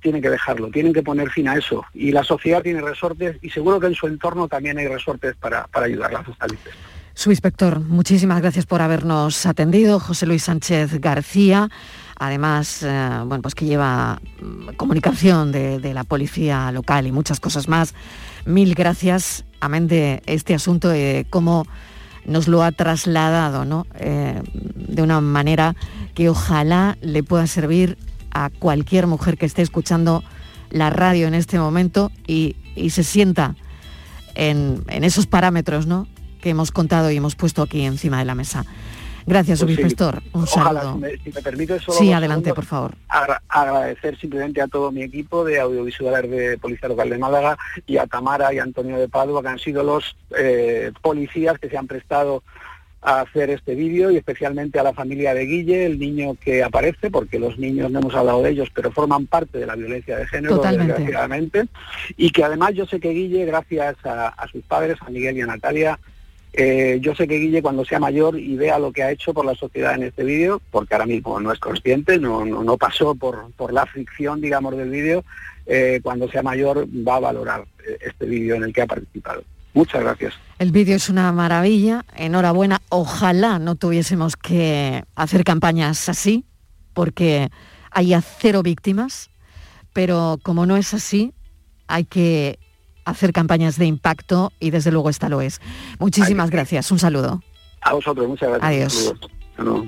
tienen 0.00 0.22
que 0.22 0.30
dejarlo, 0.30 0.68
tienen 0.70 0.92
que 0.92 1.02
poner 1.02 1.30
fin 1.30 1.48
a 1.48 1.56
eso. 1.56 1.84
Y 1.94 2.12
la 2.12 2.24
sociedad 2.24 2.62
tiene 2.62 2.80
resortes 2.80 3.36
y 3.42 3.50
seguro 3.50 3.78
que 3.80 3.86
en 3.86 3.94
su 3.94 4.06
entorno 4.06 4.48
también 4.48 4.78
hay 4.78 4.88
resortes 4.88 5.36
para, 5.36 5.66
para 5.68 5.86
ayudarlas 5.86 6.28
a 6.28 6.34
salir. 6.36 6.58
Subinspector, 7.14 7.80
muchísimas 7.80 8.40
gracias 8.40 8.64
por 8.64 8.80
habernos 8.80 9.44
atendido. 9.44 10.00
José 10.00 10.26
Luis 10.26 10.44
Sánchez 10.44 10.98
García, 10.98 11.68
además, 12.18 12.82
eh, 12.82 13.08
bueno, 13.26 13.42
pues 13.42 13.54
que 13.54 13.66
lleva 13.66 14.18
mm, 14.40 14.74
comunicación 14.76 15.52
de, 15.52 15.78
de 15.78 15.92
la 15.92 16.04
policía 16.04 16.72
local 16.72 17.06
y 17.06 17.12
muchas 17.12 17.38
cosas 17.38 17.68
más. 17.68 17.94
Mil 18.46 18.74
gracias, 18.74 19.44
amén 19.60 19.88
de 19.88 20.22
este 20.26 20.54
asunto 20.54 20.88
de 20.88 21.26
cómo 21.28 21.66
nos 22.24 22.48
lo 22.48 22.62
ha 22.62 22.72
trasladado, 22.72 23.64
¿no? 23.64 23.86
Eh, 23.98 24.40
de 24.74 25.02
una 25.02 25.20
manera 25.20 25.74
que 26.14 26.28
ojalá 26.28 26.96
le 27.00 27.22
pueda 27.22 27.46
servir 27.46 27.98
a 28.30 28.50
cualquier 28.50 29.06
mujer 29.06 29.36
que 29.36 29.46
esté 29.46 29.62
escuchando 29.62 30.22
la 30.70 30.90
radio 30.90 31.26
en 31.26 31.34
este 31.34 31.58
momento 31.58 32.10
y, 32.26 32.56
y 32.76 32.90
se 32.90 33.04
sienta 33.04 33.56
en, 34.34 34.82
en 34.88 35.04
esos 35.04 35.26
parámetros, 35.26 35.86
¿no? 35.86 36.06
que 36.42 36.50
hemos 36.50 36.72
contado 36.72 37.10
y 37.10 37.16
hemos 37.16 37.36
puesto 37.36 37.62
aquí 37.62 37.82
encima 37.82 38.18
de 38.18 38.26
la 38.26 38.34
mesa. 38.34 38.66
Gracias, 39.26 39.60
Pues 39.60 39.70
sí. 39.70 39.76
subinspector. 39.76 40.22
Un 40.32 40.42
Ojalá, 40.42 40.80
saludo. 40.82 40.94
si 40.94 41.00
me, 41.00 41.16
si 41.24 41.32
me 41.32 41.42
permite 41.42 41.78
solo 41.80 41.98
Sí, 41.98 42.12
adelante, 42.12 42.50
segundos, 42.50 42.54
por 42.54 42.64
favor. 42.64 42.92
agra- 43.08 43.42
agradecer 43.48 44.18
simplemente 44.18 44.60
a 44.60 44.68
todo 44.68 44.90
mi 44.92 45.02
equipo 45.02 45.44
de 45.44 45.60
audiovisuales 45.60 46.30
de 46.30 46.58
Policía 46.58 46.88
Local 46.88 47.10
de 47.10 47.18
Málaga 47.18 47.58
y 47.86 47.96
a 47.98 48.06
Tamara 48.06 48.52
y 48.52 48.58
Antonio 48.58 48.98
de 48.98 49.08
Padua, 49.08 49.42
que 49.42 49.48
han 49.48 49.58
sido 49.58 49.82
los 49.84 50.16
eh, 50.38 50.92
policías 51.02 51.58
que 51.58 51.68
se 51.68 51.76
han 51.76 51.86
prestado 51.86 52.42
a 53.04 53.22
hacer 53.22 53.50
este 53.50 53.74
vídeo 53.74 54.12
y 54.12 54.16
especialmente 54.16 54.78
a 54.78 54.84
la 54.84 54.92
familia 54.92 55.34
de 55.34 55.44
Guille, 55.44 55.86
el 55.86 55.98
niño 55.98 56.36
que 56.40 56.62
aparece, 56.62 57.10
porque 57.10 57.40
los 57.40 57.58
niños 57.58 57.90
no 57.90 57.98
hemos 57.98 58.14
hablado 58.14 58.42
de 58.42 58.50
ellos, 58.50 58.68
pero 58.72 58.92
forman 58.92 59.26
parte 59.26 59.58
de 59.58 59.66
la 59.66 59.74
violencia 59.74 60.16
de 60.16 60.26
género, 60.28 60.54
Totalmente. 60.54 60.92
desgraciadamente. 60.92 61.64
Y 62.16 62.30
que 62.30 62.44
además 62.44 62.74
yo 62.74 62.86
sé 62.86 63.00
que 63.00 63.10
Guille, 63.10 63.44
gracias 63.44 63.96
a, 64.04 64.28
a 64.28 64.46
sus 64.46 64.62
padres, 64.62 64.98
a 65.00 65.10
Miguel 65.10 65.36
y 65.36 65.40
a 65.40 65.46
Natalia, 65.46 65.98
eh, 66.52 66.98
yo 67.00 67.14
sé 67.14 67.26
que 67.26 67.38
Guille 67.38 67.62
cuando 67.62 67.84
sea 67.84 67.98
mayor 67.98 68.38
y 68.38 68.56
vea 68.56 68.78
lo 68.78 68.92
que 68.92 69.02
ha 69.02 69.10
hecho 69.10 69.32
por 69.32 69.44
la 69.44 69.54
sociedad 69.54 69.94
en 69.94 70.04
este 70.04 70.24
vídeo, 70.24 70.60
porque 70.70 70.94
ahora 70.94 71.06
mismo 71.06 71.40
no 71.40 71.52
es 71.52 71.58
consciente, 71.58 72.18
no, 72.18 72.44
no, 72.44 72.62
no 72.62 72.76
pasó 72.76 73.14
por, 73.14 73.50
por 73.52 73.72
la 73.72 73.86
fricción, 73.86 74.40
digamos, 74.40 74.76
del 74.76 74.90
vídeo, 74.90 75.24
eh, 75.66 76.00
cuando 76.02 76.28
sea 76.28 76.42
mayor 76.42 76.86
va 76.86 77.16
a 77.16 77.20
valorar 77.20 77.64
eh, 77.86 77.98
este 78.00 78.26
vídeo 78.26 78.56
en 78.56 78.64
el 78.64 78.72
que 78.72 78.82
ha 78.82 78.86
participado. 78.86 79.44
Muchas 79.74 80.02
gracias. 80.02 80.34
El 80.58 80.70
vídeo 80.70 80.96
es 80.96 81.08
una 81.08 81.32
maravilla, 81.32 82.04
enhorabuena. 82.14 82.82
Ojalá 82.90 83.58
no 83.58 83.74
tuviésemos 83.76 84.36
que 84.36 85.04
hacer 85.14 85.44
campañas 85.44 86.10
así, 86.10 86.44
porque 86.92 87.48
hay 87.90 88.14
cero 88.38 88.62
víctimas, 88.62 89.30
pero 89.94 90.38
como 90.42 90.66
no 90.66 90.76
es 90.76 90.92
así, 90.92 91.32
hay 91.86 92.04
que 92.04 92.58
hacer 93.04 93.32
campañas 93.32 93.78
de 93.78 93.86
impacto 93.86 94.52
y 94.60 94.70
desde 94.70 94.92
luego 94.92 95.10
esta 95.10 95.28
lo 95.28 95.40
es. 95.40 95.60
Muchísimas 95.98 96.50
gracias, 96.50 96.90
un 96.90 96.98
saludo. 96.98 97.42
A 97.82 97.92
vosotros, 97.94 98.28
muchas 98.28 98.48
gracias. 98.50 98.68
Adiós. 98.68 99.14
Saludos. 99.56 99.86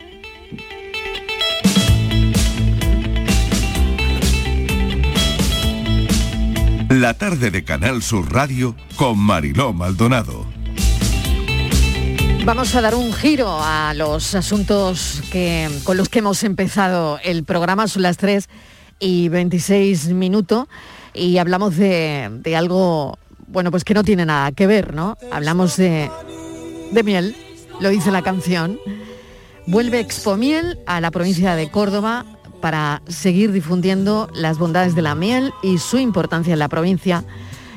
La 6.90 7.14
tarde 7.14 7.50
de 7.50 7.64
Canal 7.64 8.03
Sur 8.03 8.33
Radio 8.33 8.77
con 8.96 9.18
Mariló 9.18 9.72
Maldonado. 9.72 10.46
Vamos 12.44 12.74
a 12.74 12.83
dar 12.83 12.94
un 12.94 13.12
giro 13.12 13.59
a 13.61 13.94
los 13.94 14.35
asuntos 14.35 15.22
que, 15.33 15.68
con 15.85 15.96
los 15.96 16.09
que 16.09 16.18
hemos 16.18 16.44
empezado 16.44 17.18
el 17.24 17.42
programa. 17.42 17.88
Son 17.88 18.03
las 18.03 18.18
3 18.18 18.48
y 19.00 19.29
26 19.29 20.09
minutos 20.09 20.68
y 21.14 21.38
hablamos 21.38 21.77
de, 21.77 22.29
de 22.31 22.57
algo, 22.57 23.18
bueno, 23.46 23.70
pues 23.70 23.85
que 23.85 23.94
no 23.94 24.05
tiene 24.05 24.27
nada 24.27 24.53
que 24.53 24.66
ver, 24.66 24.94
¿no? 24.94 25.16
Hablamos 25.31 25.77
de, 25.77 26.11
de 26.92 27.03
miel, 27.03 27.37
lo 27.81 27.88
dice 27.88 28.11
la 28.11 28.22
canción. 28.22 28.79
Vuelve 29.66 30.00
Expomiel 30.00 30.79
a 30.87 31.00
la 31.00 31.11
provincia 31.11 31.55
de 31.57 31.70
Córdoba 31.70 32.27
para 32.61 33.03
seguir 33.09 33.53
difundiendo 33.53 34.29
las 34.35 34.59
bondades 34.59 34.94
de 34.94 35.03
la 35.03 35.14
miel 35.14 35.53
y 35.62 35.79
su 35.79 35.98
importancia 35.98 36.53
en 36.53 36.59
la 36.59 36.68
provincia. 36.68 37.24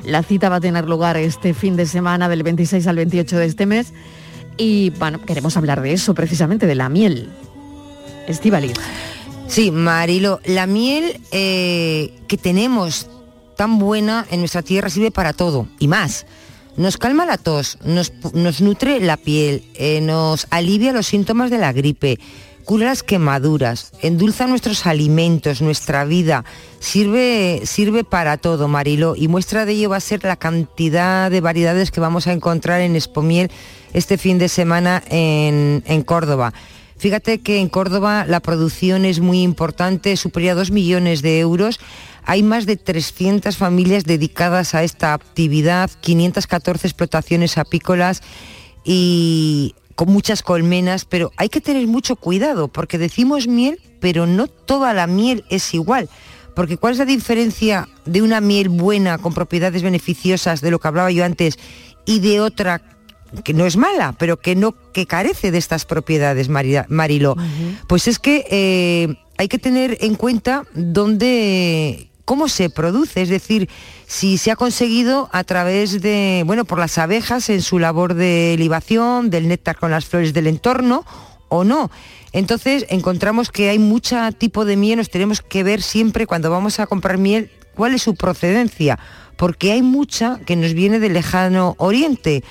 La 0.04 0.22
cita 0.22 0.48
va 0.48 0.56
a 0.56 0.60
tener 0.60 0.88
lugar 0.88 1.16
este 1.16 1.54
fin 1.54 1.76
de 1.76 1.86
semana 1.86 2.28
del 2.28 2.42
26 2.42 2.86
al 2.86 2.96
28 2.96 3.38
de 3.38 3.46
este 3.46 3.66
mes 3.66 3.92
y 4.56 4.90
bueno, 4.98 5.20
queremos 5.20 5.56
hablar 5.56 5.80
de 5.82 5.92
eso 5.92 6.14
precisamente, 6.14 6.66
de 6.66 6.74
la 6.74 6.88
miel. 6.88 7.30
Estivaliz. 8.26 8.74
Sí, 9.46 9.70
Marilo, 9.70 10.40
la 10.44 10.66
miel 10.66 11.20
eh, 11.32 12.12
que 12.26 12.36
tenemos 12.36 13.08
tan 13.58 13.80
buena 13.80 14.24
en 14.30 14.38
nuestra 14.38 14.62
tierra 14.62 14.88
sirve 14.88 15.10
para 15.10 15.32
todo 15.32 15.66
y 15.80 15.88
más. 15.88 16.26
Nos 16.76 16.96
calma 16.96 17.26
la 17.26 17.38
tos, 17.38 17.76
nos, 17.84 18.12
nos 18.32 18.60
nutre 18.60 19.00
la 19.00 19.16
piel, 19.16 19.64
eh, 19.74 20.00
nos 20.00 20.46
alivia 20.50 20.92
los 20.92 21.08
síntomas 21.08 21.50
de 21.50 21.58
la 21.58 21.72
gripe, 21.72 22.20
cura 22.64 22.86
las 22.86 23.02
quemaduras, 23.02 23.90
endulza 24.00 24.46
nuestros 24.46 24.86
alimentos, 24.86 25.60
nuestra 25.60 26.04
vida, 26.04 26.44
sirve, 26.78 27.62
sirve 27.64 28.04
para 28.04 28.36
todo, 28.36 28.68
Marilo, 28.68 29.16
y 29.16 29.26
muestra 29.26 29.64
de 29.64 29.72
ello 29.72 29.90
va 29.90 29.96
a 29.96 30.00
ser 30.00 30.22
la 30.22 30.36
cantidad 30.36 31.28
de 31.28 31.40
variedades 31.40 31.90
que 31.90 31.98
vamos 31.98 32.28
a 32.28 32.32
encontrar 32.32 32.80
en 32.80 32.94
Expomiel 32.94 33.50
este 33.92 34.18
fin 34.18 34.38
de 34.38 34.48
semana 34.48 35.02
en, 35.10 35.82
en 35.84 36.02
Córdoba. 36.02 36.54
Fíjate 36.98 37.40
que 37.40 37.58
en 37.58 37.68
Córdoba 37.68 38.24
la 38.26 38.40
producción 38.40 39.04
es 39.04 39.18
muy 39.20 39.42
importante, 39.42 40.16
superior 40.16 40.52
a 40.52 40.54
2 40.56 40.72
millones 40.72 41.22
de 41.22 41.38
euros. 41.38 41.78
Hay 42.30 42.42
más 42.42 42.66
de 42.66 42.76
300 42.76 43.56
familias 43.56 44.04
dedicadas 44.04 44.74
a 44.74 44.82
esta 44.84 45.14
actividad, 45.14 45.90
514 46.02 46.86
explotaciones 46.86 47.56
apícolas 47.56 48.20
y 48.84 49.74
con 49.94 50.10
muchas 50.12 50.42
colmenas, 50.42 51.06
pero 51.06 51.32
hay 51.38 51.48
que 51.48 51.62
tener 51.62 51.86
mucho 51.86 52.16
cuidado 52.16 52.68
porque 52.68 52.98
decimos 52.98 53.48
miel, 53.48 53.80
pero 53.98 54.26
no 54.26 54.46
toda 54.46 54.92
la 54.92 55.06
miel 55.06 55.44
es 55.48 55.72
igual. 55.72 56.08
Porque 56.54 56.76
¿cuál 56.76 56.92
es 56.92 56.98
la 56.98 57.06
diferencia 57.06 57.88
de 58.04 58.20
una 58.20 58.42
miel 58.42 58.68
buena 58.68 59.16
con 59.16 59.32
propiedades 59.32 59.82
beneficiosas, 59.82 60.60
de 60.60 60.70
lo 60.70 60.78
que 60.80 60.88
hablaba 60.88 61.10
yo 61.10 61.24
antes, 61.24 61.58
y 62.04 62.20
de 62.20 62.40
otra 62.40 62.82
que 63.42 63.54
no 63.54 63.64
es 63.64 63.76
mala, 63.78 64.14
pero 64.18 64.38
que 64.38 64.54
no 64.54 64.74
que 64.92 65.06
carece 65.06 65.50
de 65.50 65.58
estas 65.58 65.84
propiedades, 65.86 66.48
Mari- 66.50 66.84
Marilo? 66.88 67.36
Pues 67.86 68.06
es 68.06 68.18
que 68.18 68.44
eh, 68.50 69.16
hay 69.38 69.48
que 69.48 69.58
tener 69.58 69.96
en 70.02 70.14
cuenta 70.14 70.64
dónde 70.74 72.07
cómo 72.28 72.48
se 72.48 72.68
produce, 72.68 73.22
es 73.22 73.30
decir, 73.30 73.70
si 74.06 74.36
se 74.36 74.50
ha 74.50 74.56
conseguido 74.56 75.30
a 75.32 75.44
través 75.44 76.02
de, 76.02 76.42
bueno, 76.44 76.66
por 76.66 76.78
las 76.78 76.98
abejas 76.98 77.48
en 77.48 77.62
su 77.62 77.78
labor 77.78 78.12
de 78.12 78.54
libación, 78.58 79.30
del 79.30 79.48
néctar 79.48 79.78
con 79.78 79.90
las 79.90 80.04
flores 80.04 80.34
del 80.34 80.46
entorno 80.46 81.06
o 81.48 81.64
no. 81.64 81.90
Entonces 82.32 82.84
encontramos 82.90 83.50
que 83.50 83.70
hay 83.70 83.78
mucho 83.78 84.18
tipo 84.32 84.66
de 84.66 84.76
miel, 84.76 84.98
nos 84.98 85.08
tenemos 85.08 85.40
que 85.40 85.62
ver 85.62 85.80
siempre 85.80 86.26
cuando 86.26 86.50
vamos 86.50 86.80
a 86.80 86.86
comprar 86.86 87.16
miel 87.16 87.50
cuál 87.74 87.94
es 87.94 88.02
su 88.02 88.14
procedencia, 88.14 88.98
porque 89.38 89.72
hay 89.72 89.80
mucha 89.80 90.38
que 90.44 90.54
nos 90.54 90.74
viene 90.74 90.98
del 90.98 91.14
lejano 91.14 91.76
oriente, 91.78 92.44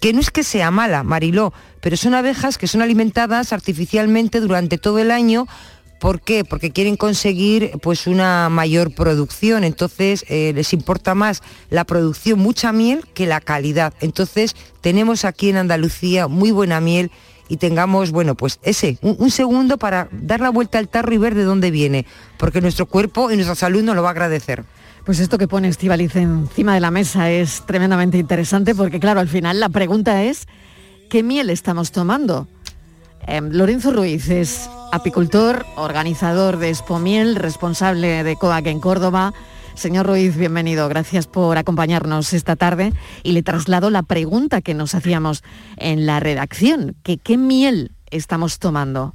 que 0.00 0.12
no 0.12 0.18
es 0.18 0.32
que 0.32 0.42
sea 0.42 0.72
mala, 0.72 1.04
Mariló, 1.04 1.52
pero 1.80 1.96
son 1.96 2.14
abejas 2.14 2.58
que 2.58 2.66
son 2.66 2.82
alimentadas 2.82 3.52
artificialmente 3.52 4.40
durante 4.40 4.78
todo 4.78 4.98
el 4.98 5.12
año. 5.12 5.46
¿Por 6.02 6.20
qué? 6.20 6.44
Porque 6.44 6.72
quieren 6.72 6.96
conseguir 6.96 7.78
pues 7.80 8.08
una 8.08 8.48
mayor 8.48 8.92
producción, 8.92 9.62
entonces 9.62 10.24
eh, 10.28 10.50
les 10.52 10.72
importa 10.72 11.14
más 11.14 11.44
la 11.70 11.84
producción, 11.84 12.40
mucha 12.40 12.72
miel, 12.72 13.04
que 13.14 13.24
la 13.24 13.40
calidad. 13.40 13.94
Entonces 14.00 14.56
tenemos 14.80 15.24
aquí 15.24 15.50
en 15.50 15.58
Andalucía 15.58 16.26
muy 16.26 16.50
buena 16.50 16.80
miel 16.80 17.12
y 17.48 17.58
tengamos, 17.58 18.10
bueno, 18.10 18.34
pues 18.34 18.58
ese, 18.64 18.98
un, 19.00 19.14
un 19.16 19.30
segundo 19.30 19.78
para 19.78 20.08
dar 20.10 20.40
la 20.40 20.50
vuelta 20.50 20.80
al 20.80 20.88
tarro 20.88 21.14
y 21.14 21.18
ver 21.18 21.36
de 21.36 21.44
dónde 21.44 21.70
viene, 21.70 22.04
porque 22.36 22.60
nuestro 22.60 22.86
cuerpo 22.86 23.30
y 23.30 23.36
nuestra 23.36 23.54
salud 23.54 23.84
nos 23.84 23.94
lo 23.94 24.02
va 24.02 24.08
a 24.08 24.10
agradecer. 24.10 24.64
Pues 25.04 25.20
esto 25.20 25.38
que 25.38 25.46
pone 25.46 25.68
Estivaliz 25.68 26.16
encima 26.16 26.74
de 26.74 26.80
la 26.80 26.90
mesa 26.90 27.30
es 27.30 27.62
tremendamente 27.64 28.18
interesante 28.18 28.74
porque 28.74 28.98
claro, 28.98 29.20
al 29.20 29.28
final 29.28 29.60
la 29.60 29.68
pregunta 29.68 30.24
es 30.24 30.48
¿qué 31.08 31.22
miel 31.22 31.48
estamos 31.48 31.92
tomando? 31.92 32.48
Em, 33.26 33.50
Lorenzo 33.52 33.92
Ruiz 33.92 34.28
es 34.28 34.68
apicultor, 34.92 35.64
organizador 35.76 36.58
de 36.58 36.68
Expomiel, 36.70 37.36
responsable 37.36 38.24
de 38.24 38.36
COAC 38.36 38.66
en 38.66 38.80
Córdoba. 38.80 39.32
Señor 39.74 40.06
Ruiz, 40.06 40.36
bienvenido. 40.36 40.88
Gracias 40.88 41.26
por 41.26 41.56
acompañarnos 41.56 42.32
esta 42.32 42.56
tarde 42.56 42.92
y 43.22 43.32
le 43.32 43.42
traslado 43.42 43.90
la 43.90 44.02
pregunta 44.02 44.60
que 44.60 44.74
nos 44.74 44.94
hacíamos 44.94 45.42
en 45.76 46.04
la 46.04 46.20
redacción, 46.20 46.94
que 47.02 47.16
qué 47.16 47.36
miel 47.38 47.92
estamos 48.10 48.58
tomando. 48.58 49.14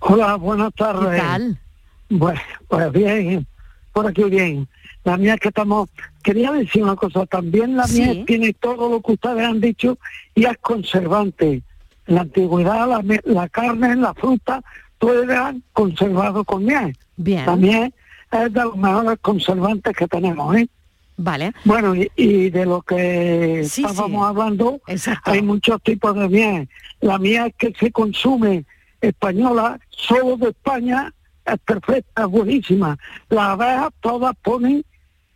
Hola, 0.00 0.34
buenas 0.36 0.72
tardes. 0.74 1.10
¿Qué 1.10 1.18
tal? 1.18 1.60
Bueno, 2.08 2.40
pues 2.68 2.90
bien, 2.92 3.46
por 3.92 4.06
aquí 4.08 4.24
bien. 4.24 4.66
La 5.04 5.16
mía 5.16 5.36
que 5.36 5.48
estamos, 5.48 5.88
quería 6.22 6.50
decir 6.52 6.82
una 6.82 6.96
cosa, 6.96 7.26
también 7.26 7.76
la 7.76 7.86
Sí. 7.86 8.00
mía 8.02 8.24
tiene 8.24 8.52
todo 8.54 8.88
lo 8.88 9.00
que 9.00 9.12
ustedes 9.12 9.44
han 9.46 9.60
dicho 9.60 9.98
y 10.34 10.46
es 10.46 10.56
conservante. 10.60 11.62
En 12.06 12.14
la 12.16 12.20
antigüedad 12.22 12.88
la, 12.88 13.02
la 13.24 13.48
carne, 13.48 13.96
la 13.96 14.12
fruta, 14.14 14.62
todo 14.98 15.22
era 15.22 15.54
conservado 15.72 16.44
con 16.44 16.64
miel. 16.64 16.96
Bien. 17.16 17.44
También 17.44 17.94
es 18.30 18.52
de 18.52 18.60
los 18.62 18.76
mejores 18.76 19.18
conservantes 19.20 19.94
que 19.96 20.06
tenemos, 20.08 20.56
¿eh? 20.56 20.68
Vale. 21.16 21.52
Bueno, 21.64 21.94
y, 21.94 22.10
y 22.16 22.50
de 22.50 22.64
lo 22.66 22.82
que 22.82 23.62
Sí, 23.64 23.84
estábamos 23.84 24.22
sí. 24.24 24.28
hablando, 24.28 24.80
Exacto. 24.86 25.30
hay 25.30 25.42
muchos 25.42 25.80
tipos 25.82 26.14
de 26.14 26.28
miel. 26.28 26.68
La 27.00 27.18
miel 27.18 27.54
que 27.58 27.72
se 27.78 27.92
consume 27.92 28.64
española, 29.00 29.78
solo 29.90 30.36
de 30.36 30.48
España, 30.50 31.12
es 31.44 31.58
perfecta, 31.60 32.22
es 32.22 32.28
buenísima. 32.28 32.98
Las 33.28 33.44
abejas 33.50 33.90
todas 34.00 34.34
ponen 34.42 34.84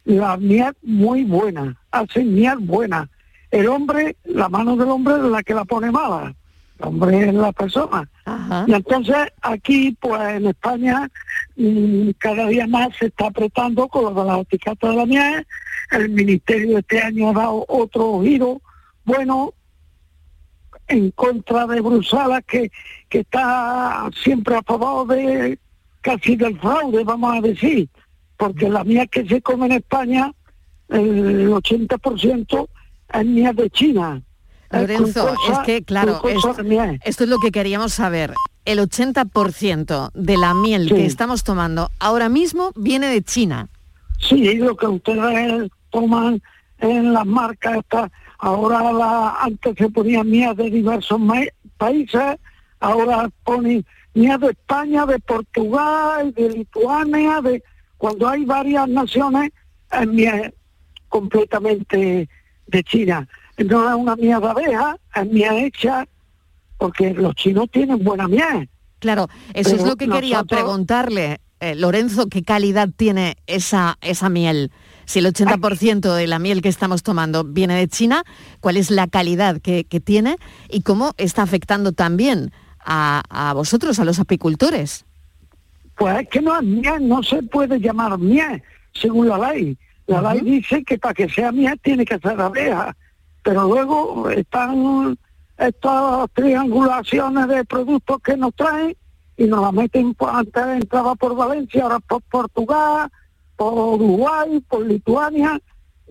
la 0.05 0.37
miel 0.37 0.72
muy 0.83 1.24
buena, 1.24 1.76
hacen 1.90 2.35
miel 2.35 2.59
buena. 2.59 3.09
El 3.50 3.68
hombre, 3.68 4.16
la 4.24 4.48
mano 4.48 4.76
del 4.76 4.88
hombre 4.88 5.14
es 5.16 5.22
la 5.22 5.42
que 5.42 5.55
la 5.55 5.64
pone 5.64 5.90
mala. 5.90 6.35
El 6.78 6.86
hombre 6.86 7.28
es 7.28 7.34
la 7.34 7.52
persona. 7.52 8.08
Y 8.66 8.72
entonces 8.72 9.16
aquí, 9.40 9.96
pues 10.00 10.20
en 10.20 10.46
España, 10.46 11.10
mm, 11.56 12.10
cada 12.18 12.46
día 12.46 12.66
más 12.66 12.88
se 12.98 13.06
está 13.06 13.26
apretando 13.26 13.88
con 13.88 14.04
lo 14.04 14.22
de 14.22 14.28
las 14.28 14.40
etiquetas 14.40 14.90
de 14.90 14.96
la 14.96 15.06
miel. 15.06 15.46
El 15.90 16.08
ministerio 16.10 16.78
este 16.78 17.00
año 17.00 17.30
ha 17.30 17.32
dado 17.32 17.64
otro 17.68 18.20
giro. 18.22 18.60
Bueno, 19.04 19.54
en 20.88 21.10
contra 21.12 21.66
de 21.66 21.80
Bruselas, 21.80 22.42
que, 22.46 22.70
que 23.08 23.20
está 23.20 24.08
siempre 24.22 24.56
a 24.56 24.62
favor 24.62 25.06
de 25.08 25.58
casi 26.00 26.36
del 26.36 26.58
fraude, 26.60 27.02
vamos 27.04 27.36
a 27.36 27.40
decir, 27.40 27.88
porque 28.36 28.68
la 28.68 28.84
miel 28.84 29.08
que 29.08 29.26
se 29.26 29.42
come 29.42 29.66
en 29.66 29.72
España, 29.72 30.32
el 30.88 31.50
80% 31.50 32.68
es 33.12 33.24
miel 33.24 33.56
de 33.56 33.70
China. 33.70 34.22
Lorenzo, 34.80 35.34
es 35.50 35.58
que, 35.60 35.82
claro, 35.82 36.20
esto, 36.28 36.62
miel. 36.64 37.00
es 37.04 37.20
lo 37.20 37.38
que 37.38 37.50
queríamos 37.50 37.92
saber. 37.94 38.32
El 38.64 38.78
80% 38.80 40.10
de 40.14 40.36
la 40.36 40.54
miel 40.54 40.88
Sí. 40.88 40.94
que 40.94 41.06
estamos 41.06 41.44
tomando 41.44 41.90
ahora 42.00 42.28
mismo 42.28 42.72
viene 42.74 43.06
de 43.08 43.22
China. 43.22 43.68
Sí, 44.18 44.54
lo 44.54 44.76
que 44.76 44.86
ustedes 44.86 45.70
toman 45.90 46.42
en 46.78 47.12
las 47.12 47.24
marcas 47.26 47.78
estas, 47.78 48.10
ahora 48.38 48.92
la, 48.92 49.36
antes 49.40 49.74
se 49.78 49.88
ponían 49.88 50.28
mías 50.28 50.56
de 50.56 50.70
diversos 50.70 51.20
países, 51.78 52.36
ahora 52.80 53.28
ponen 53.44 53.84
mías 54.14 54.40
de 54.40 54.48
España, 54.50 55.06
de 55.06 55.18
Portugal, 55.20 56.32
de 56.34 56.48
Lituania, 56.50 57.40
de 57.40 57.62
cuando 57.98 58.28
hay 58.28 58.44
varias 58.44 58.88
naciones, 58.88 59.50
es 59.92 60.06
miel 60.08 60.52
completamente 61.08 62.28
de 62.66 62.84
China. 62.84 63.26
No 63.59 63.88
es 63.88 63.95
una 63.97 64.16
miel 64.16 64.40
de 64.40 64.49
abeja, 64.49 64.97
es 65.14 65.27
miel 65.31 65.55
hecha, 65.64 66.07
porque 66.79 67.14
los 67.14 67.35
chinos 67.35 67.71
tienen 67.71 68.03
buena 68.05 68.29
miel. 68.29 68.69
Claro, 68.99 69.29
eso 69.55 69.77
es 69.77 69.83
lo 69.85 69.97
que 69.97 70.09
quería 70.09 70.37
nosotros- 70.38 70.61
preguntarle, 70.61 71.40
eh, 71.61 71.75
Lorenzo, 71.75 72.29
¿qué 72.29 72.42
calidad 72.42 72.88
tiene 72.95 73.37
esa, 73.47 73.97
esa 74.03 74.29
miel? 74.29 74.71
Si 75.07 75.21
el 75.21 75.27
80% 75.27 76.14
de 76.14 76.27
la 76.27 76.38
miel 76.38 76.61
que 76.62 76.69
estamos 76.69 77.03
tomando 77.03 77.45
viene 77.45 77.75
de 77.77 77.88
China, 77.88 78.25
¿cuál 78.61 78.77
es 78.77 78.90
la 78.90 79.07
calidad 79.07 79.61
que, 79.61 79.85
que 79.85 80.01
tiene 80.01 80.37
y 80.69 80.83
cómo 80.83 81.12
está 81.16 81.42
afectando 81.42 81.92
también 81.92 82.53
a, 82.85 83.23
a 83.31 83.53
vosotros, 83.55 83.99
a 84.01 84.05
los 84.05 84.19
apicultores? 84.19 85.05
Pues 85.97 86.21
es 86.23 86.29
que 86.29 86.40
no 86.42 86.57
es 86.57 86.62
miel, 86.62 87.09
no 87.09 87.23
se 87.23 87.42
puede 87.42 87.81
llamar 87.81 88.19
miel, 88.19 88.62
según 88.92 89.29
la 89.29 89.38
ley. 89.53 89.79
La 90.07 90.35
ley 90.35 90.40
dice 90.42 90.85
que 90.85 90.99
para 90.99 91.14
que 91.14 91.29
sea 91.29 91.53
miel 91.53 91.79
tiene 91.83 92.05
que 92.05 92.19
ser 92.19 92.40
abeja, 92.40 92.95
pero 93.46 93.62
luego 93.62 94.28
están 94.28 95.16
estas 95.56 96.28
triangulaciones 96.35 97.46
de 97.46 97.64
productos 97.64 98.20
que 98.20 98.37
nos 98.37 98.52
traen 98.56 98.96
y 99.37 99.44
nos 99.44 99.62
la 99.62 99.70
meten, 99.70 100.16
antes 100.18 100.64
entraba 100.66 101.14
por 101.14 101.37
Valencia, 101.37 101.85
ahora 101.85 102.00
por 102.00 102.22
Portugal, 102.22 103.09
por 103.54 103.72
Uruguay, 103.72 104.61
por 104.68 104.85
Lituania, 104.85 105.61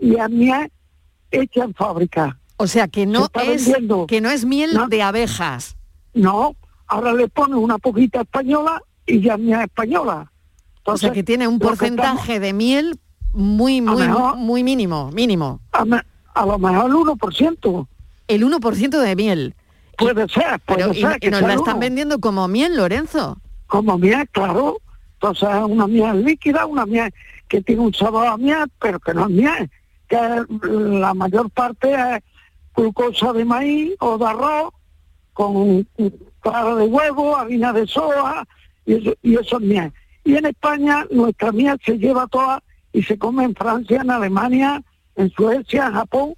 y 0.02 0.16
es 0.16 0.30
miel 0.30 0.72
hecha 1.30 1.66
en 1.66 1.74
fábrica. 1.74 2.40
O 2.56 2.68
sea, 2.68 2.88
que 2.88 3.06
no, 3.06 3.28
es, 3.44 3.66
vendiendo. 3.66 4.08
que 4.08 4.22
no 4.22 4.30
es 4.30 4.46
miel 4.46 4.74
No. 4.74 4.88
de 4.88 5.02
abejas. 5.04 5.76
No, 6.14 6.56
ahora 6.88 7.12
le 7.12 7.28
ponen 7.28 7.58
una 7.58 7.78
poquita 7.80 8.22
española 8.22 8.82
y 9.06 9.20
ya 9.20 9.34
es 9.34 9.40
miel 9.42 9.60
española. 9.60 10.32
o 10.86 10.96
sea, 10.98 11.12
que 11.12 11.24
tiene 11.24 11.50
un 11.50 11.60
porcentaje 11.60 12.40
de 12.40 12.54
miel 12.54 12.98
muy, 13.34 13.82
muy, 13.82 13.98
mejor- 14.08 14.38
muy 14.38 14.64
mínimo, 14.64 15.12
mínimo. 15.12 15.60
A, 15.74 15.84
me- 15.84 16.02
a 16.36 16.46
lo 16.46 16.60
mejor 16.60 16.86
el 16.90 16.94
1%. 16.96 17.88
El 18.28 18.44
1% 18.44 19.00
de 19.02 19.16
miel. 19.16 19.56
Puede 19.98 20.28
ser, 20.28 20.60
puede 20.66 20.80
Pero, 20.82 20.94
y, 20.94 21.02
ser. 21.02 21.18
y 21.22 21.30
nos 21.30 21.40
sea 21.40 21.48
la 21.48 21.54
están 21.56 21.76
uno. 21.76 21.80
vendiendo 21.82 22.20
como 22.20 22.48
miel, 22.48 22.76
Lorenzo. 22.76 23.38
Como 23.68 23.98
miel, 23.98 24.28
claro. 24.32 24.78
Entonces 25.14 25.50
es 25.50 25.64
una 25.64 25.88
miel 25.88 26.24
líquida, 26.24 26.66
una 26.66 26.86
miel 26.86 27.14
que 27.48 27.62
tiene 27.62 27.82
un 27.82 27.94
sabor 27.94 28.28
a 28.28 28.38
miel, 28.38 28.70
pero 28.80 29.00
que 29.00 29.14
no 29.14 29.24
es 29.24 29.30
miel. 29.32 29.72
Que 30.08 30.18
la 30.70 31.14
mayor 31.14 31.50
parte 31.50 31.94
es 31.94 32.24
glucosa 32.76 33.32
de 33.34 33.46
maíz 33.46 33.94
o 34.00 34.18
de 34.18 34.26
arroz 34.26 34.74
con 35.34 35.88
clara 36.42 36.76
de 36.76 36.86
huevo, 36.86 37.36
harina 37.38 37.72
de 37.74 37.88
soja 37.88 38.46
y 38.86 38.96
eso, 38.96 39.14
y 39.24 39.36
eso 39.36 39.58
es 39.58 39.62
miel. 39.64 39.94
Y 40.24 40.36
en 40.36 40.46
España 40.48 41.06
nuestra 41.12 41.52
miel 41.52 41.80
se 41.86 41.98
lleva 41.98 42.28
toda 42.28 42.62
y 42.92 43.04
se 43.04 43.18
come 43.18 43.44
en 43.46 43.56
Francia, 43.56 44.02
en 44.02 44.12
Alemania, 44.12 44.82
en 45.16 45.30
Suecia, 45.32 45.88
en 45.88 45.94
Japón, 45.94 46.34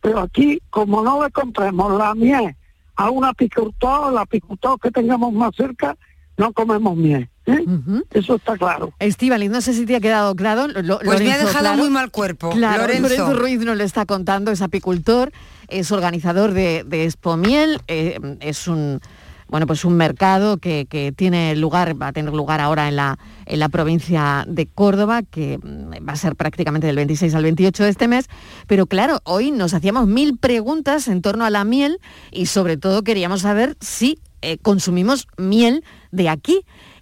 pero 0.00 0.20
aquí 0.20 0.60
como 0.70 1.02
no 1.02 1.22
le 1.24 1.30
compremos 1.30 1.96
la 1.98 2.14
miel 2.14 2.54
a 2.96 3.10
un 3.10 3.24
apicultor, 3.24 4.12
el 4.12 4.18
apicultor 4.18 4.78
que 4.80 4.90
tengamos 4.90 5.32
más 5.32 5.50
cerca, 5.56 5.96
no 6.36 6.52
comemos 6.52 6.96
miel. 6.96 7.28
¿eh? 7.46 7.64
Eso 8.10 8.36
está 8.36 8.56
claro. 8.56 8.92
Estíbaliz, 8.98 9.50
no 9.50 9.60
sé 9.60 9.72
si 9.72 9.86
te 9.86 9.96
ha 9.96 10.00
quedado 10.00 10.34
claro. 10.36 10.68
Lo- 10.68 10.98
Pues 10.98 11.20
me 11.20 11.32
ha 11.32 11.36
Lorenzo, 11.36 11.46
dejado 11.46 11.60
claro. 11.64 11.78
muy 11.78 11.90
mal 11.90 12.10
cuerpo, 12.10 12.50
Claro, 12.50 12.82
Lorenzo. 12.82 13.34
Ruiz 13.34 13.58
nos 13.60 13.76
le 13.76 13.84
está 13.84 14.04
contando, 14.06 14.50
es 14.50 14.62
apicultor, 14.62 15.32
es 15.68 15.90
organizador 15.92 16.52
de, 16.52 16.84
de 16.86 17.04
Expo 17.04 17.36
Miel, 17.36 17.80
eh, 17.88 18.18
es 18.40 18.68
un 18.68 19.00
bueno 19.48 19.66
pues 19.66 19.84
un 19.84 19.96
mercado 19.96 20.58
que, 20.58 20.86
que 20.88 21.12
tiene 21.12 21.56
lugar, 21.56 22.00
va 22.00 22.08
a 22.08 22.12
tener 22.12 22.32
lugar 22.32 22.60
ahora 22.60 22.88
en 22.88 22.96
la, 22.96 23.18
en 23.46 23.58
la 23.60 23.68
provincia 23.68 24.44
de 24.48 24.66
Córdoba, 24.66 25.22
que 25.22 25.58
mm, 25.62 26.06
va 26.08 26.12
a 26.12 26.16
ser 26.16 26.36
prácticamente 26.36 26.86
del 26.86 26.96
26 26.96 27.34
al 27.34 27.42
28 27.42 27.84
de 27.84 27.90
este 27.90 28.08
mes. 28.08 28.26
Pero 28.66 28.86
claro, 28.86 29.20
hoy 29.24 29.50
nos 29.50 29.74
hacíamos 29.74 30.06
mil 30.06 30.36
preguntas 30.38 31.08
en 31.08 31.22
torno 31.22 31.44
a 31.44 31.50
la 31.50 31.64
miel 31.64 31.98
y 32.30 32.46
sobre 32.46 32.76
todo 32.76 33.02
queríamos 33.02 33.42
saber 33.42 33.76
si 33.80 34.18
eh, 34.42 34.58
consumimos 34.58 35.26
miel 35.36 35.82
de 36.12 36.28
aquí. 36.28 36.60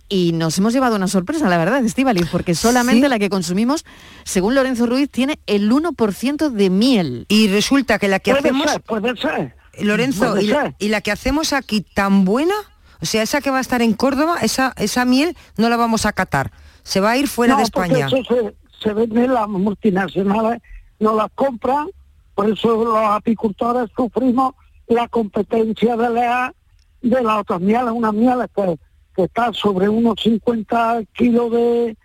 Y 0.09 0.31
nos 0.35 0.57
hemos 0.59 0.73
llevado 0.73 0.95
una 0.95 1.09
sorpresa, 1.09 1.49
la 1.49 1.59
verdad, 1.59 1.85
Estíbaliz, 1.85 2.29
porque 2.31 2.55
solamente 2.55 3.07
Sí. 3.07 3.11
la 3.11 3.19
que 3.19 3.29
consumimos, 3.29 3.85
según 4.23 4.55
Lorenzo 4.55 4.87
Ruiz, 4.87 5.11
tiene 5.11 5.41
el 5.49 5.69
1% 5.73 6.49
de 6.51 6.71
miel. 6.71 7.27
Y 7.29 7.49
resulta 7.49 7.99
que 7.99 8.07
la 8.07 8.21
que 8.21 8.31
Puede 8.31 8.51
hacemos... 8.51 8.71
ser, 8.71 8.81
puede 8.83 9.17
ser. 9.17 9.56
Lorenzo, 9.81 10.39
y 10.39 10.47
la, 10.47 10.63
ser. 10.63 10.75
y 10.79 10.89
la 10.89 11.01
que 11.01 11.13
hacemos 11.13 11.53
aquí 11.53 11.81
tan 11.81 12.25
buena, 12.25 12.55
o 13.01 13.07
sea, 13.07 13.23
esa 13.23 13.41
que 13.41 13.51
va 13.51 13.59
a 13.59 13.61
estar 13.61 13.83
en 13.83 13.93
Córdoba, 13.93 14.39
esa, 14.43 14.73
esa 14.77 15.05
miel 15.05 15.37
no 15.57 15.69
la 15.69 15.77
vamos 15.77 16.07
a 16.07 16.13
catar. 16.13 16.53
Se 16.83 17.01
va 17.01 17.13
a 17.13 17.17
ir 17.17 17.29
fuera 17.29 17.55
No, 17.55 17.59
de 17.59 17.65
España. 17.65 18.07
Eso 18.07 18.23
se, 18.25 18.55
se 18.83 18.95
vende, 18.95 19.27
las 19.29 19.49
multinacionales 19.49 20.63
no 20.99 21.15
las 21.15 21.29
compran, 21.35 21.89
por 22.35 22.51
eso 22.51 22.85
los 22.85 22.99
apicultores 22.99 23.91
sufrimos 23.97 24.55
la 24.87 25.09
competencia 25.09 25.97
de 25.97 26.11
la, 26.11 26.55
de 27.03 27.23
las 27.23 27.41
otras 27.41 27.61
mieles, 27.61 27.91
unas 27.93 28.15
mieles 28.15 28.47
que, 28.55 28.79
que 29.15 29.25
está 29.25 29.53
sobre 29.53 29.89
unos 29.89 30.21
50 30.23 31.03
kilos 31.15 31.51
de, 31.51 31.97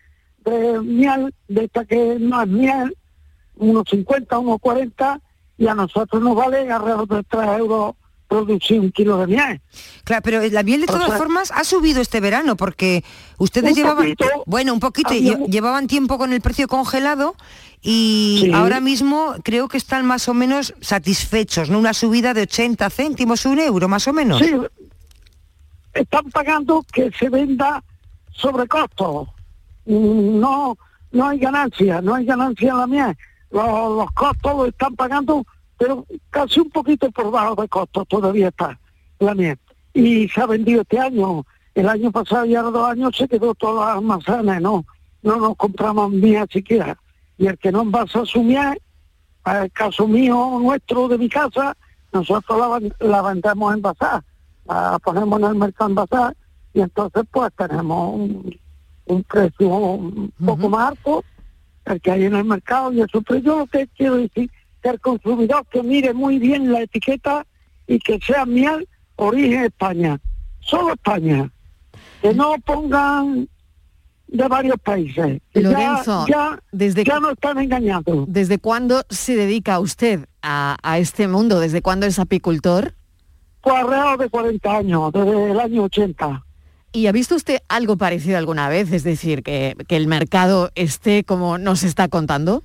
de 0.46 0.80
miel, 0.82 1.34
de 1.48 1.66
esta 1.66 1.86
que 1.86 2.18
no 2.20 2.42
es 2.42 2.48
miel, 2.48 2.98
unos 3.56 3.84
50, 3.90 4.40
unos 4.40 4.60
40, 4.60 5.22
y 5.62 5.68
a 5.68 5.76
nosotros 5.76 6.22
nos 6.24 6.36
vale 6.36 6.70
alrededor 6.72 7.08
de 7.08 7.24
3 7.24 7.60
euros 7.60 7.94
producir 8.28 8.80
un 8.80 8.92
kilo 8.92 9.18
de 9.20 9.28
miel. 9.28 9.62
Claro, 10.06 10.22
pero 10.24 10.42
la 10.50 10.64
miel 10.64 10.80
de 10.82 10.86
O 10.92 10.94
todas 10.96 11.10
sea- 11.10 11.18
formas 11.18 11.52
ha 11.54 11.64
subido 11.64 12.02
este 12.02 12.20
verano 12.20 12.56
porque 12.56 13.04
ustedes 13.38 13.76
llevaban, 13.76 13.98
poquito. 14.06 14.26
bueno, 14.48 14.74
un 14.74 14.80
poquito, 14.80 15.10
Había 15.10 15.38
llevaban 15.46 15.86
tiempo 15.88 16.18
con 16.18 16.34
el 16.34 16.42
precio 16.42 16.68
congelado 16.68 17.36
y 17.82 18.40
Sí. 18.46 18.52
ahora 18.54 18.80
mismo 18.80 19.36
creo 19.44 19.68
que 19.68 19.78
están 19.78 20.06
más 20.06 20.28
o 20.30 20.34
menos 20.34 20.74
satisfechos, 20.82 21.70
¿no? 21.70 21.78
Una 21.78 21.94
subida 21.94 22.34
de 22.34 22.42
80 22.44 22.90
céntimos, 22.90 23.46
un 23.46 23.60
euro 23.60 23.88
más 23.88 24.08
o 24.08 24.14
menos. 24.14 24.40
Sí, 24.40 24.52
están 25.94 26.30
pagando 26.32 26.84
que 26.92 27.12
se 27.20 27.30
venda 27.30 27.84
sobre 28.32 28.68
costo. 28.68 29.28
Mm, 29.86 30.40
No, 30.40 30.78
no 31.12 31.28
hay 31.28 31.38
ganancia, 31.38 32.02
no 32.02 32.16
hay 32.16 32.26
ganancia 32.26 32.72
en 32.72 32.78
la 32.78 32.88
miel. 32.88 33.18
Los, 33.52 33.98
los 33.98 34.12
costos 34.12 34.56
lo 34.56 34.66
están 34.66 34.96
pagando, 34.96 35.46
pero 35.78 36.06
casi 36.30 36.60
un 36.60 36.70
poquito 36.70 37.12
por 37.12 37.32
bajo 37.32 37.62
de 37.62 37.68
costos 37.68 38.08
todavía 38.08 38.48
está 38.50 38.80
la 39.20 39.36
miel. 39.36 39.60
Y 39.94 40.28
se 40.30 40.42
ha 40.42 40.46
vendido 40.46 40.82
este 40.82 41.00
año. 41.00 41.46
El 41.74 41.88
año 41.88 42.12
pasado 42.12 42.46
y 42.46 42.56
ahora 42.56 42.72
dos 42.72 42.90
años 42.90 43.16
se 43.16 43.28
quedó 43.28 43.54
todas 43.56 43.88
las 43.88 43.98
almacenes, 43.98 44.62
no, 44.62 44.86
no 45.22 45.36
nos 45.38 45.56
compramos 45.56 46.12
miel 46.12 46.46
siquiera. 46.52 46.98
Y 47.38 47.48
el 47.48 47.58
que 47.58 47.72
no 47.72 47.82
envasa 47.82 48.26
su 48.26 48.44
miel, 48.44 48.82
el 49.46 49.72
caso 49.72 50.08
mío, 50.08 50.60
nuestro, 50.62 51.08
de 51.08 51.18
mi 51.18 51.30
casa, 51.30 51.76
nosotros 52.12 52.60
la, 53.00 53.08
la 53.08 53.22
vendemos 53.22 53.74
envasada, 53.74 54.24
la 54.66 55.00
ponemos 55.00 55.40
en 55.40 55.46
el 55.48 55.56
mercado 55.56 55.90
envasada 55.90 56.34
y 56.74 56.82
entonces 56.82 57.24
pues 57.32 57.52
tenemos 57.58 58.16
un, 58.16 58.60
un 59.06 59.24
precio 59.24 59.68
un 59.68 60.34
poco 60.46 60.70
más 60.70 60.90
alto 60.90 61.24
que 62.02 62.12
hay 62.12 62.26
en 62.26 62.36
el 62.36 62.46
mercado 62.46 62.92
y 62.94 63.02
eso. 63.02 63.22
Pero 63.22 63.40
yo 63.40 63.58
lo 63.60 63.68
que 63.68 63.88
quiero 63.96 64.18
decir 64.18 64.50
que 64.82 64.90
el 64.90 65.00
consumidor 65.00 65.66
que 65.72 65.84
mire 65.84 66.14
muy 66.14 66.40
bien 66.40 66.72
la 66.72 66.82
etiqueta 66.82 67.46
y 67.88 68.00
que 68.00 68.20
sea 68.26 68.46
miel 68.46 68.88
origen 69.16 69.66
España, 69.66 70.20
solo 70.62 70.94
España, 70.94 71.52
que 72.22 72.34
no 72.34 72.56
pongan 72.66 73.48
de 74.28 74.48
varios 74.48 74.78
países. 74.80 75.42
que 75.54 75.62
ya- 75.62 75.70
Lorenzo, 75.72 76.26
ya, 76.28 76.60
desde 76.72 77.04
ya 77.04 77.20
no 77.20 77.32
están 77.32 77.60
engañando. 77.60 78.26
¿Desde 78.28 78.58
cuándo 78.60 79.02
se 79.10 79.36
dedica 79.36 79.80
usted 79.80 80.28
a, 80.42 80.78
a 80.82 80.98
este 81.00 81.28
mundo? 81.28 81.60
¿Desde 81.60 81.82
cuándo 81.82 82.06
es 82.06 82.18
apicultor? 82.18 82.94
Pues 83.62 83.76
alrededor 83.76 84.18
de 84.20 84.30
40 84.30 84.78
años, 84.78 85.12
desde 85.14 85.52
el 85.52 85.60
año 85.60 85.84
80. 85.84 86.44
¿Y 86.94 87.08
ha 87.08 87.12
visto 87.12 87.36
usted 87.36 87.60
algo 87.70 87.96
parecido 87.98 88.38
alguna 88.38 88.68
vez? 88.70 88.92
Es 88.92 89.04
decir, 89.04 89.44
que, 89.44 89.76
que 89.88 89.96
el 89.96 90.08
mercado 90.08 90.72
esté 90.76 91.24
como 91.24 91.58
nos 91.58 91.84
está 91.84 92.08
contando. 92.10 92.64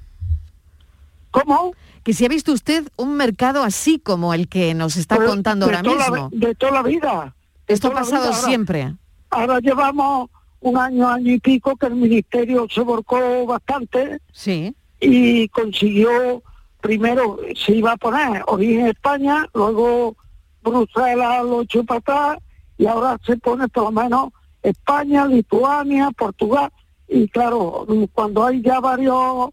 ¿Cómo? 1.30 1.72
Que 2.02 2.12
si 2.12 2.24
ha 2.24 2.28
visto 2.28 2.52
usted 2.52 2.88
un 2.96 3.16
mercado 3.16 3.62
así 3.62 3.98
como 3.98 4.32
el 4.34 4.48
que 4.48 4.74
nos 4.74 4.96
está 4.96 5.16
contando 5.24 5.66
ahora 5.66 5.82
la 5.82 5.90
mismo. 5.90 6.28
de 6.32 6.54
toda 6.54 6.72
la 6.72 6.82
vida. 6.82 7.34
de 7.66 7.74
Esto 7.74 7.88
ha 7.88 7.92
pasado. 7.94 8.26
Ahora- 8.26 8.36
siempre. 8.38 8.94
Ahora 9.30 9.58
llevamos 9.60 10.30
un 10.60 10.78
año, 10.78 11.08
año 11.08 11.32
y 11.32 11.38
pico 11.40 11.76
que 11.76 11.86
el 11.86 11.94
ministerio 11.96 12.66
se 12.72 12.80
volcó 12.80 13.44
bastante 13.46 14.20
Sí. 14.32 14.74
y 15.00 15.48
consiguió 15.48 16.42
primero 16.80 17.38
se 17.64 17.72
iba 17.74 17.92
a 17.92 17.96
poner 17.96 18.42
origen 18.46 18.86
España, 18.86 19.46
luego 19.52 20.16
Bruselas 20.62 21.44
lo 21.44 21.62
echó 21.62 21.84
para 21.84 21.98
atrás 21.98 22.38
y 22.78 22.86
ahora 22.86 23.18
se 23.24 23.36
pone 23.36 23.68
por 23.68 23.84
lo 23.84 23.92
menos 23.92 24.30
España, 24.62 25.26
Lituania, 25.26 26.10
Portugal 26.16 26.70
y 27.08 27.28
claro, 27.28 27.86
cuando 28.12 28.44
hay 28.44 28.62
ya 28.62 28.80
varios 28.80 29.50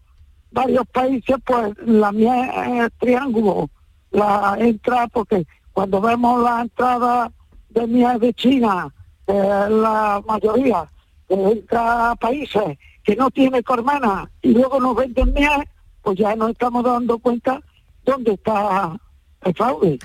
varios 0.52 0.86
países, 0.88 1.36
pues 1.46 1.74
la 1.84 2.12
mía 2.12 2.86
es 2.86 2.92
triángulo, 3.00 3.70
la 4.12 4.56
entra 4.60 5.08
porque 5.08 5.46
cuando 5.72 6.00
vemos 6.00 6.42
la 6.44 6.62
entrada 6.62 7.32
de 7.70 7.88
miel 7.88 8.20
de 8.20 8.34
China, 8.34 8.94
la 9.28 10.22
mayoría 10.28 10.90
entra 11.28 12.12
a 12.12 12.16
países 12.16 12.78
que 13.04 13.16
no 13.16 13.32
tiene 13.32 13.64
cormana 13.64 14.30
y 14.42 14.54
luego 14.54 14.80
nos 14.80 14.96
venden 14.96 15.34
miel, 15.34 15.68
pues 16.02 16.18
ya 16.18 16.36
nos 16.36 16.52
estamos 16.52 16.84
dando 16.84 17.18
cuenta 17.18 17.60
dónde 18.06 18.34
está 18.34 18.98
el 19.42 19.54
fraude. 19.54 20.00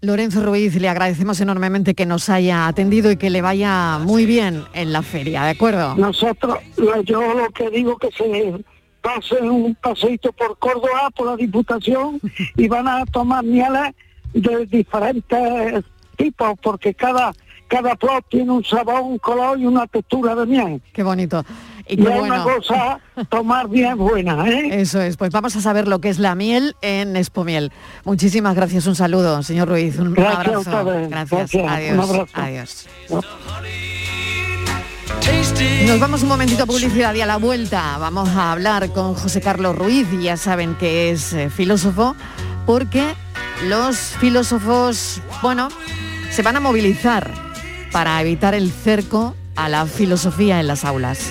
Lorenzo 0.00 0.44
Ruiz, 0.44 0.76
le 0.76 0.88
agradecemos 0.88 1.40
enormemente 1.40 1.94
que 1.94 2.06
nos 2.06 2.28
haya 2.28 2.68
atendido 2.68 3.10
y 3.10 3.16
que 3.16 3.30
le 3.30 3.42
vaya 3.42 3.98
muy 3.98 4.26
bien 4.26 4.64
en 4.72 4.92
la 4.92 5.02
feria, 5.02 5.42
¿de 5.42 5.50
acuerdo? 5.50 5.96
Nosotros, 5.96 6.58
yo 7.04 7.34
lo 7.34 7.50
que 7.50 7.68
digo 7.70 7.96
que 7.96 8.08
se 8.12 8.64
pase 9.02 9.40
un 9.40 9.74
paseito 9.74 10.32
por 10.32 10.56
Córdoba, 10.58 11.10
por 11.16 11.26
la 11.26 11.36
Diputación, 11.36 12.20
y 12.56 12.68
van 12.68 12.86
a 12.86 13.04
tomar 13.06 13.42
mieles 13.42 13.92
de 14.34 14.66
diferentes 14.66 15.84
tipos, 16.16 16.54
porque 16.62 16.94
cada 16.94 17.32
cada 17.68 17.94
flor 17.96 18.24
tiene 18.28 18.50
un 18.50 18.64
sabor, 18.64 19.02
un 19.02 19.18
color 19.18 19.58
y 19.60 19.66
una 19.66 19.86
textura 19.86 20.34
de 20.34 20.46
miel. 20.46 20.82
Qué 20.92 21.02
bonito. 21.02 21.44
Y 21.88 21.94
Y, 21.94 21.96
qué 21.96 22.02
es 22.02 22.18
bueno. 22.18 22.34
una 22.34 22.44
cosa 22.44 23.00
tomar 23.28 23.68
bien 23.68 23.96
buena, 23.96 24.46
¿eh? 24.48 24.68
Eso 24.80 25.00
es, 25.00 25.16
pues 25.16 25.30
vamos 25.30 25.56
a 25.56 25.60
saber 25.60 25.88
lo 25.88 26.00
que 26.00 26.08
es 26.10 26.18
la 26.18 26.34
miel 26.34 26.76
en 26.82 27.16
Expomiel. 27.16 27.72
Muchísimas 28.04 28.54
gracias, 28.54 28.86
un 28.86 28.94
saludo, 28.94 29.42
señor 29.42 29.68
Ruiz, 29.68 29.98
un 29.98 30.12
Gracias 30.14 30.66
abrazo. 30.66 30.84
Gracias, 30.84 31.30
gracias, 31.30 31.54
adiós, 31.68 31.94
un 31.94 32.00
abrazo. 32.00 32.32
adiós. 32.34 32.86
Nos 35.86 35.98
vamos 36.00 36.22
un 36.22 36.28
momentito 36.28 36.62
a 36.64 36.66
publicidad 36.66 37.14
y 37.14 37.20
a 37.20 37.26
la 37.26 37.36
vuelta 37.38 37.96
vamos 37.98 38.28
a 38.30 38.52
hablar 38.52 38.90
con 38.92 39.14
José 39.14 39.40
Carlos 39.40 39.76
Ruiz, 39.76 40.06
ya 40.22 40.36
saben 40.36 40.74
que 40.74 41.10
es 41.10 41.32
eh, 41.32 41.50
filósofo, 41.50 42.14
porque 42.66 43.14
los 43.66 43.96
filósofos, 43.96 45.20
bueno, 45.42 45.68
se 46.30 46.42
van 46.42 46.56
a 46.56 46.60
movilizar 46.60 47.30
para 47.92 48.20
evitar 48.20 48.54
el 48.54 48.70
cerco 48.70 49.34
a 49.56 49.68
la 49.68 49.86
filosofía 49.86 50.60
en 50.60 50.66
las 50.66 50.84
aulas. 50.84 51.30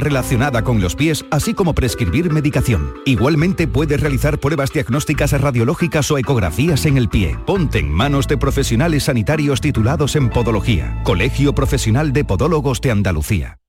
relacionada 0.00 0.62
con 0.62 0.80
los 0.80 0.96
pies, 0.96 1.24
así 1.30 1.54
como 1.54 1.74
prescribir 1.74 2.30
medicación. 2.30 2.94
Igualmente 3.04 3.66
puede 3.66 3.96
realizar 3.96 4.38
pruebas 4.38 4.72
diagnósticas 4.72 5.32
radiológicas 5.40 6.10
o 6.10 6.18
ecografías 6.18 6.86
en 6.86 6.96
el 6.96 7.08
pie. 7.08 7.38
Ponte 7.46 7.78
en 7.78 7.90
manos 7.90 8.28
de 8.28 8.36
profesionales 8.36 9.04
sanitarios 9.04 9.60
titulados 9.60 10.16
en 10.16 10.30
podología. 10.30 11.00
Colegio 11.04 11.54
Profesional 11.54 12.12
de 12.12 12.24
Podólogos 12.24 12.80
de 12.80 12.90
Andalucía. 12.90 13.61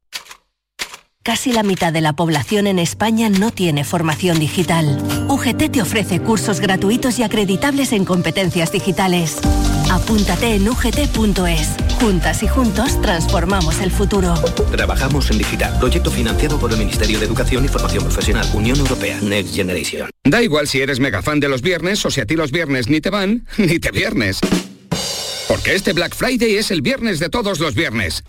Casi 1.24 1.53
la 1.53 1.63
mitad 1.63 1.93
de 1.93 2.01
la 2.01 2.11
población 2.11 2.67
en 2.67 2.80
España 2.80 3.30
no 3.30 3.51
tiene 3.51 3.86
formación 3.86 4.39
digital. 4.39 5.01
UGT 5.30 5.71
te 5.71 5.82
ofrece 5.82 6.19
cursos 6.19 6.59
gratuitos 6.59 7.17
y 7.17 7.24
acreditables 7.24 7.93
en 7.93 8.03
competencias 8.03 8.74
digitales. 8.74 9.38
Apúntate 9.89 10.55
en 10.55 10.67
ugt.es. 10.67 11.69
Juntas 12.01 12.43
y 12.43 12.47
juntos 12.49 13.01
transformamos 13.01 13.80
el 13.80 13.89
futuro. 13.89 14.34
Trabajamos 14.69 15.32
en 15.32 15.38
digital. 15.38 15.80
Proyecto 15.80 16.11
financiado 16.11 16.59
por 16.59 16.74
el 16.74 16.78
Ministerio 16.78 17.17
de 17.17 17.26
Educación 17.26 17.63
y 17.63 17.69
Formación 17.69 18.03
Profesional, 18.03 18.45
Unión 18.53 18.78
Europea, 18.80 19.17
Next 19.21 19.55
Generation. 19.55 20.09
Da 20.26 20.41
igual 20.41 20.67
si 20.67 20.82
eres 20.82 20.99
mega 20.99 21.21
fan 21.21 21.39
de 21.39 21.47
los 21.47 21.61
viernes 21.61 22.05
o 22.05 22.11
si 22.11 22.19
a 22.19 22.26
ti 22.26 22.36
los 22.36 22.51
viernes 22.51 22.89
ni 22.89 22.99
te 22.99 23.11
van, 23.11 23.47
ni 23.57 23.80
te 23.80 23.91
viernes. 23.91 24.41
Porque 25.47 25.74
este 25.74 25.93
Black 25.93 26.15
Friday 26.15 26.55
es 26.55 26.69
el 26.69 26.82
viernes 26.82 27.19
de 27.19 27.30
todos 27.30 27.61
los 27.61 27.76
viernes. 27.76 28.26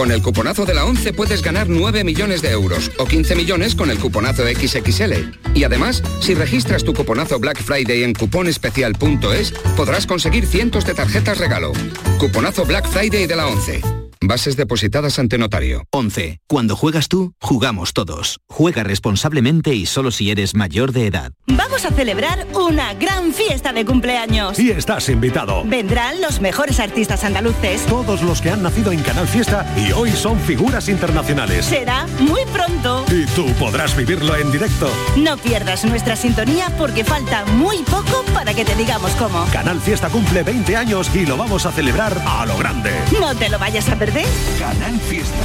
Con 0.00 0.12
el 0.12 0.22
cuponazo 0.22 0.64
de 0.64 0.72
la 0.72 0.86
11 0.86 1.12
puedes 1.12 1.42
ganar 1.42 1.68
9 1.68 2.04
millones 2.04 2.40
de 2.40 2.48
euros 2.48 2.90
o 2.96 3.04
15 3.04 3.34
millones 3.34 3.74
con 3.74 3.90
el 3.90 3.98
cuponazo 3.98 4.44
XXL. 4.46 5.12
Y 5.54 5.64
además, 5.64 6.02
si 6.22 6.32
registras 6.32 6.84
tu 6.84 6.94
cuponazo 6.94 7.38
Black 7.38 7.62
Friday 7.62 8.04
en 8.04 8.14
cuponespecial.es, 8.14 9.52
podrás 9.76 10.06
conseguir 10.06 10.46
cientos 10.46 10.86
de 10.86 10.94
tarjetas 10.94 11.36
regalo. 11.36 11.72
Cuponazo 12.18 12.64
Black 12.64 12.88
Friday 12.88 13.26
de 13.26 13.36
la 13.36 13.46
11. 13.46 13.99
Bases 14.22 14.54
depositadas 14.54 15.18
ante 15.18 15.38
notario. 15.38 15.86
11. 15.92 16.40
Cuando 16.46 16.76
juegas 16.76 17.08
tú, 17.08 17.32
jugamos 17.40 17.94
todos. 17.94 18.40
Juega 18.50 18.84
responsablemente 18.84 19.74
y 19.74 19.86
solo 19.86 20.10
si 20.10 20.30
eres 20.30 20.54
mayor 20.54 20.92
de 20.92 21.06
edad. 21.06 21.32
Vamos 21.46 21.86
a 21.86 21.90
celebrar 21.90 22.46
una 22.54 22.92
gran 22.92 23.32
fiesta 23.32 23.72
de 23.72 23.86
cumpleaños. 23.86 24.58
Y 24.58 24.72
estás 24.72 25.08
invitado. 25.08 25.64
Vendrán 25.64 26.20
los 26.20 26.42
mejores 26.42 26.80
artistas 26.80 27.24
andaluces. 27.24 27.86
Todos 27.86 28.20
los 28.20 28.42
que 28.42 28.50
han 28.50 28.62
nacido 28.62 28.92
en 28.92 29.00
Canal 29.02 29.26
Fiesta 29.26 29.66
y 29.74 29.90
hoy 29.92 30.10
son 30.10 30.38
figuras 30.38 30.90
internacionales. 30.90 31.64
Será 31.64 32.06
muy 32.18 32.42
pronto. 32.52 33.06
Y 33.10 33.24
tú 33.34 33.46
podrás 33.58 33.96
vivirlo 33.96 34.36
en 34.36 34.52
directo. 34.52 34.90
No 35.16 35.38
pierdas 35.38 35.86
nuestra 35.86 36.14
sintonía 36.14 36.70
porque 36.76 37.04
falta 37.04 37.46
muy 37.46 37.78
poco 37.84 38.22
para 38.34 38.52
que 38.52 38.66
te 38.66 38.74
digamos 38.74 39.12
cómo. 39.12 39.46
Canal 39.50 39.80
Fiesta 39.80 40.10
cumple 40.10 40.42
20 40.42 40.76
años 40.76 41.10
y 41.14 41.24
lo 41.24 41.38
vamos 41.38 41.64
a 41.64 41.72
celebrar 41.72 42.20
a 42.26 42.44
lo 42.44 42.58
grande. 42.58 42.92
No 43.18 43.34
te 43.34 43.48
lo 43.48 43.58
vayas 43.58 43.88
a 43.88 43.96
perder. 43.96 44.09
Canal 44.12 44.98
Fiesta. 44.98 45.38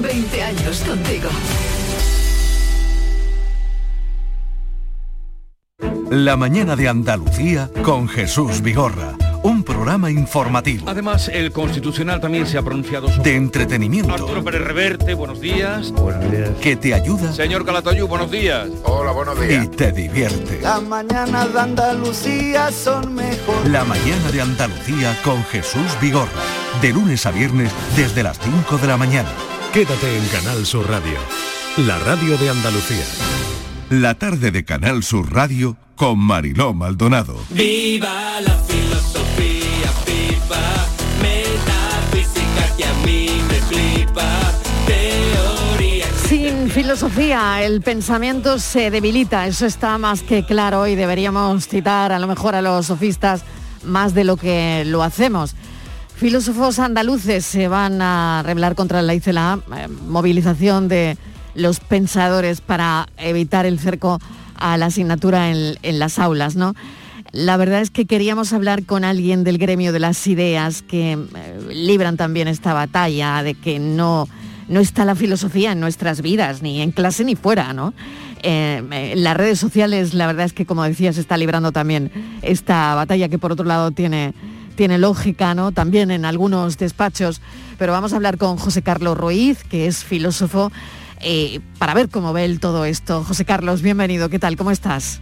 20 0.00 0.42
años 0.42 0.80
contigo. 0.86 1.28
La 6.10 6.36
mañana 6.36 6.76
de 6.76 6.88
Andalucía 6.88 7.68
con 7.82 8.08
Jesús 8.08 8.62
Vigorra. 8.62 9.16
Un 9.42 9.64
programa 9.64 10.08
informativo. 10.08 10.88
Además, 10.88 11.28
el 11.28 11.50
Constitucional 11.50 12.20
también 12.20 12.46
se 12.46 12.58
ha 12.58 12.62
pronunciado 12.62 13.08
sobre... 13.08 13.28
De 13.28 13.36
entretenimiento. 13.36 14.12
Arturo 14.12 14.44
Pérez 14.44 14.60
Reverte, 14.60 15.14
buenos 15.14 15.40
días. 15.40 15.90
Buenos 15.90 16.30
días. 16.30 16.50
Que 16.60 16.76
te 16.76 16.94
ayuda 16.94 17.32
Señor 17.32 17.64
Calatayú, 17.64 18.06
buenos 18.06 18.30
días. 18.30 18.68
Hola, 18.84 19.10
buenos 19.10 19.36
y 19.50 19.66
te 19.66 19.90
divierte. 19.90 20.60
Las 20.60 20.80
mañanas 20.80 21.52
de 21.52 21.60
Andalucía 21.60 22.70
son 22.70 23.16
mejor. 23.16 23.68
La 23.68 23.84
mañana 23.84 24.30
de 24.30 24.42
Andalucía 24.42 25.18
con 25.24 25.42
Jesús 25.44 25.96
Vigorra. 26.00 26.65
De 26.80 26.92
lunes 26.92 27.24
a 27.24 27.30
viernes 27.30 27.72
desde 27.96 28.22
las 28.22 28.38
5 28.38 28.76
de 28.76 28.86
la 28.86 28.98
mañana. 28.98 29.30
Quédate 29.72 30.18
en 30.18 30.26
Canal 30.26 30.66
Sur 30.66 30.88
Radio, 30.88 31.18
la 31.78 31.98
radio 31.98 32.36
de 32.36 32.50
Andalucía. 32.50 33.04
La 33.88 34.14
tarde 34.14 34.50
de 34.50 34.64
Canal 34.64 35.02
Sur 35.02 35.32
Radio 35.32 35.78
con 35.94 36.18
Mariló 36.18 36.74
Maldonado. 36.74 37.40
Viva 37.48 38.40
la 38.42 38.54
filosofía, 38.58 39.90
viva 40.06 40.86
metafísica 41.22 42.76
que 42.76 42.84
a 42.84 42.92
mí 43.06 43.40
me 43.48 43.54
flipa. 43.54 44.28
Teoría. 44.86 46.06
Sin 46.28 46.70
filosofía 46.70 47.64
el 47.64 47.80
pensamiento 47.80 48.58
se 48.58 48.90
debilita, 48.90 49.46
eso 49.46 49.64
está 49.64 49.96
más 49.96 50.22
que 50.22 50.44
claro 50.44 50.86
y 50.86 50.94
deberíamos 50.94 51.68
citar 51.68 52.12
a 52.12 52.18
lo 52.18 52.26
mejor 52.26 52.54
a 52.54 52.60
los 52.60 52.86
sofistas 52.86 53.42
más 53.82 54.12
de 54.12 54.24
lo 54.24 54.36
que 54.36 54.84
lo 54.84 55.02
hacemos. 55.02 55.54
Filósofos 56.16 56.78
andaluces 56.78 57.44
se 57.44 57.68
van 57.68 58.00
a 58.00 58.42
rebelar 58.44 58.74
contra 58.74 59.02
la 59.02 59.14
ICLA, 59.14 59.60
eh, 59.76 59.88
movilización 59.88 60.88
de 60.88 61.18
los 61.54 61.78
pensadores 61.80 62.60
para 62.60 63.06
evitar 63.18 63.66
el 63.66 63.78
cerco 63.78 64.18
a 64.56 64.78
la 64.78 64.86
asignatura 64.86 65.50
en, 65.50 65.76
en 65.82 65.98
las 65.98 66.18
aulas, 66.18 66.56
¿no? 66.56 66.74
La 67.32 67.58
verdad 67.58 67.82
es 67.82 67.90
que 67.90 68.06
queríamos 68.06 68.54
hablar 68.54 68.84
con 68.84 69.04
alguien 69.04 69.44
del 69.44 69.58
gremio 69.58 69.92
de 69.92 69.98
las 69.98 70.26
ideas 70.26 70.80
que 70.80 71.12
eh, 71.12 71.18
libran 71.74 72.16
también 72.16 72.48
esta 72.48 72.72
batalla 72.72 73.42
de 73.42 73.54
que 73.54 73.78
no 73.78 74.26
no 74.68 74.80
está 74.80 75.04
la 75.04 75.14
filosofía 75.14 75.72
en 75.72 75.80
nuestras 75.80 76.22
vidas, 76.22 76.62
ni 76.62 76.80
en 76.82 76.90
clase 76.90 77.24
ni 77.24 77.36
fuera, 77.36 77.72
¿no? 77.72 77.94
Eh, 78.42 78.82
en 78.90 79.24
las 79.24 79.36
redes 79.36 79.58
sociales, 79.58 80.14
la 80.14 80.26
verdad 80.26 80.46
es 80.46 80.52
que, 80.52 80.66
como 80.66 80.82
decía, 80.84 81.12
se 81.12 81.20
está 81.20 81.36
librando 81.36 81.72
también 81.72 82.10
esta 82.42 82.94
batalla 82.94 83.28
que 83.28 83.38
por 83.38 83.52
otro 83.52 83.64
lado 83.64 83.90
tiene, 83.90 84.34
tiene 84.76 84.98
lógica, 84.98 85.54
¿no? 85.54 85.72
También 85.72 86.10
en 86.10 86.24
algunos 86.24 86.78
despachos. 86.78 87.40
Pero 87.78 87.92
vamos 87.92 88.12
a 88.12 88.16
hablar 88.16 88.38
con 88.38 88.56
José 88.56 88.82
Carlos 88.82 89.18
Ruiz, 89.18 89.64
que 89.64 89.86
es 89.86 90.04
filósofo, 90.04 90.70
eh, 91.20 91.60
para 91.78 91.94
ver 91.94 92.08
cómo 92.08 92.32
ve 92.32 92.44
él 92.44 92.60
todo 92.60 92.84
esto. 92.84 93.24
José 93.24 93.44
Carlos, 93.44 93.82
bienvenido, 93.82 94.28
¿qué 94.28 94.38
tal? 94.38 94.56
¿Cómo 94.56 94.70
estás? 94.70 95.20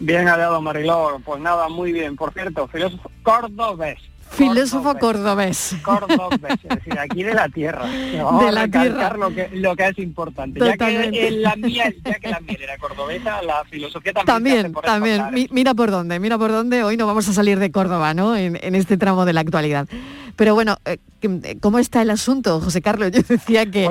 Bien 0.00 0.26
hallado, 0.26 0.60
Mariló. 0.60 1.20
Pues 1.24 1.40
nada, 1.40 1.68
muy 1.68 1.92
bien. 1.92 2.16
Por 2.16 2.32
cierto, 2.32 2.66
filósofo 2.66 3.10
cordobés. 3.22 4.00
Filósofo 4.32 4.98
cordobés. 4.98 5.76
Cordobés, 5.82 6.58
es 6.62 6.68
decir, 6.76 6.98
aquí 6.98 7.22
de 7.22 7.34
la 7.34 7.48
tierra. 7.48 7.82
Vamos 8.22 8.42
De 8.42 8.48
a 8.48 8.52
la 8.52 8.62
recalcar 8.66 8.82
tierra. 9.10 9.16
Lo 9.16 9.34
que, 9.34 9.48
lo 9.52 9.76
que 9.76 9.86
es 9.88 9.98
importante. 9.98 10.58
Ya 10.60 10.66
que, 10.72 10.78
Totalmente. 10.78 11.28
en 11.28 11.42
la 11.42 11.56
miel, 11.56 11.96
ya 12.04 12.14
que 12.14 12.28
la 12.30 12.40
miel 12.40 12.58
era 12.62 12.78
cordobesa, 12.78 13.42
la 13.42 13.64
filosofía 13.70 14.12
también. 14.12 14.26
También, 14.34 14.72
por 14.72 14.84
también. 14.84 15.22
Mi- 15.32 15.48
mira 15.50 15.74
por 15.74 15.90
dónde, 15.90 16.18
mira 16.18 16.38
por 16.38 16.50
dónde. 16.50 16.82
Hoy 16.82 16.96
no 16.96 17.06
vamos 17.06 17.28
a 17.28 17.32
salir 17.32 17.58
de 17.58 17.70
Córdoba, 17.70 18.14
¿no? 18.14 18.36
En, 18.36 18.58
en 18.62 18.74
este 18.74 18.96
tramo 18.96 19.24
de 19.24 19.32
la 19.32 19.40
actualidad. 19.40 19.86
Pero 20.34 20.54
bueno, 20.54 20.76
eh, 20.86 20.96
que- 21.20 21.58
¿cómo 21.60 21.78
está 21.78 22.00
el 22.00 22.08
asunto, 22.10 22.58
José 22.60 22.80
Carlos? 22.80 23.10
Yo 23.12 23.20
decía 23.28 23.66
que, 23.70 23.88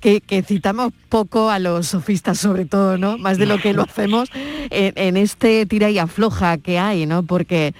que, 0.00 0.20
que 0.20 0.42
citamos 0.42 0.92
poco 1.08 1.50
a 1.50 1.58
los 1.58 1.88
sofistas, 1.88 2.38
sobre 2.38 2.64
todo, 2.64 2.96
¿no? 2.96 3.18
Más 3.18 3.38
de 3.38 3.46
lo 3.46 3.58
que 3.58 3.72
lo 3.72 3.82
hacemos 3.82 4.28
en, 4.70 4.92
en 4.96 5.16
este 5.16 5.66
tira 5.66 5.90
y 5.90 5.98
afloja 5.98 6.58
que 6.58 6.78
hay, 6.78 7.06
¿no? 7.06 7.24
Porque, 7.24 7.74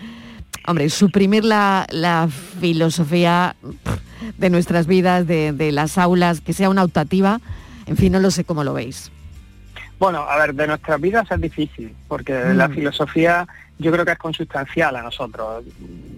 hombre, 0.67 0.89
suprimir 0.91 1.45
la, 1.45 1.87
la 1.91 2.29
filosofía 2.61 3.57
de 4.39 4.51
nuestras 4.51 4.87
vidas, 4.87 5.27
de, 5.27 5.53
de 5.53 5.73
las 5.73 5.99
aulas, 5.99 6.41
que 6.41 6.53
sea 6.53 6.69
una 6.71 6.85
optativa, 6.85 7.41
en 7.87 7.97
fin, 7.97 8.13
no 8.13 8.21
lo 8.21 8.31
sé 8.31 8.45
cómo 8.45 8.65
lo 8.65 8.75
veis. 8.75 9.11
Bueno, 9.99 10.21
a 10.21 10.37
ver, 10.39 10.55
de 10.55 10.67
nuestras 10.67 11.01
vidas 11.01 11.31
es 11.31 11.41
difícil, 11.41 11.95
porque 12.09 12.33
Mm. 12.33 12.57
la 12.57 12.69
filosofía 12.69 13.47
yo 13.79 13.91
creo 13.93 14.05
que 14.05 14.13
es 14.13 14.19
consustancial 14.19 14.97
a 14.97 15.03
nosotros. 15.03 15.65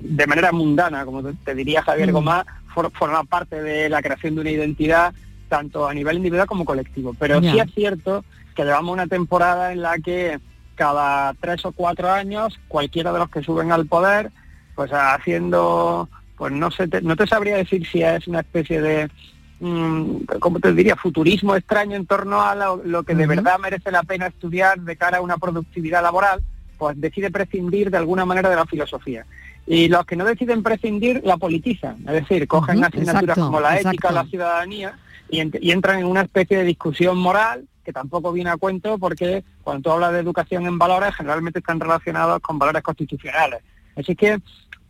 De 0.03 0.27
manera 0.27 0.53
mundana, 0.53 1.05
como 1.05 1.23
te, 1.23 1.55
diría 1.55 1.83
Javier 1.83 2.11
Mm. 2.11 2.13
Gomá, 2.13 2.47
for- 2.75 2.91
forma 2.93 3.25
parte 3.25 3.61
de 3.63 3.89
la 3.89 4.03
creación 4.03 4.35
de 4.35 4.41
una 4.41 4.51
identidad 4.51 5.13
tanto 5.49 5.87
a 5.89 5.95
nivel 5.95 6.17
individual 6.17 6.47
como 6.47 6.65
colectivo. 6.65 7.15
Pero 7.19 7.41
Ya. 7.41 7.53
sí 7.53 7.59
es 7.61 7.75
cierto 7.75 8.25
que 8.55 8.65
llevamos 8.65 8.93
una 8.93 9.07
temporada 9.07 9.73
en 9.73 9.83
la 9.83 9.99
que 9.99 10.39
cada 10.75 11.35
tres 11.35 11.65
o 11.65 11.73
cuatro 11.73 12.11
años 12.11 12.59
cualquiera 12.69 13.13
de 13.13 13.19
los 13.19 13.31
que 13.31 13.43
suben 13.43 13.73
al 13.73 13.87
poder, 13.87 14.31
pues 14.75 14.91
haciendo, 14.93 16.09
pues 16.37 16.53
no 16.53 16.71
sé, 16.71 16.89
te- 16.89 17.03
no 17.03 17.17
te 17.17 17.27
sabría 17.27 17.57
decir 17.57 17.87
si 17.87 18.03
es 18.03 18.27
una 18.29 18.41
especie 18.41 18.81
de 18.81 19.09
mm, 19.61 20.25
¿cómo 20.41 20.59
te 20.61 20.73
diría? 20.73 20.97
Futurismo 20.97 21.55
extraño 21.55 21.97
en 21.97 22.07
torno 22.07 22.43
a 22.43 22.55
lo, 22.55 22.83
lo 22.85 23.03
que 23.05 23.15
de 23.15 23.27
verdad 23.27 23.59
merece 23.59 23.91
la 23.91 24.03
pena 24.03 24.27
estudiar 24.27 24.81
de 24.81 24.97
cara 24.97 25.19
a 25.19 25.23
una 25.23 25.37
productividad 25.39 26.03
laboral, 26.03 26.43
pues 26.79 27.01
decide 27.01 27.31
prescindir 27.31 27.91
de 27.91 27.99
alguna 27.99 28.25
manera 28.25 28.49
de 28.51 28.57
la 28.57 28.67
filosofía. 28.67 29.25
Y 29.65 29.89
los 29.89 30.05
que 30.07 30.17
no 30.17 30.25
deciden 30.25 30.65
prescindir 30.65 31.21
la 31.25 31.37
politizan, 31.37 31.99
es 32.09 32.13
decir, 32.15 32.49
cogen 32.49 32.83
asignaturas 32.83 33.23
exacto, 33.23 33.41
como 33.47 33.61
la 33.61 33.77
ética, 33.77 33.91
exacto. 33.93 34.15
la 34.17 34.25
ciudadanía 34.25 34.99
y, 35.31 35.39
ent- 35.39 35.59
y 35.61 35.71
entran 35.71 36.01
en 36.01 36.07
una 36.07 36.23
especie 36.23 36.57
de 36.59 36.65
discusión 36.65 37.17
moral 37.17 37.69
que 37.85 37.93
tampoco 37.93 38.33
viene 38.33 38.51
a 38.51 38.57
cuento 38.57 38.99
porque 38.99 39.45
cuando 39.63 39.83
tú 39.83 39.91
hablas 39.93 40.13
de 40.13 40.21
educación 40.21 40.67
en 40.67 40.79
valores 40.79 41.15
generalmente 41.15 41.59
están 41.59 41.81
relacionados 41.81 42.41
con 42.41 42.59
valores 42.59 42.83
constitucionales. 42.83 43.63
Así 43.97 44.17
que 44.17 44.41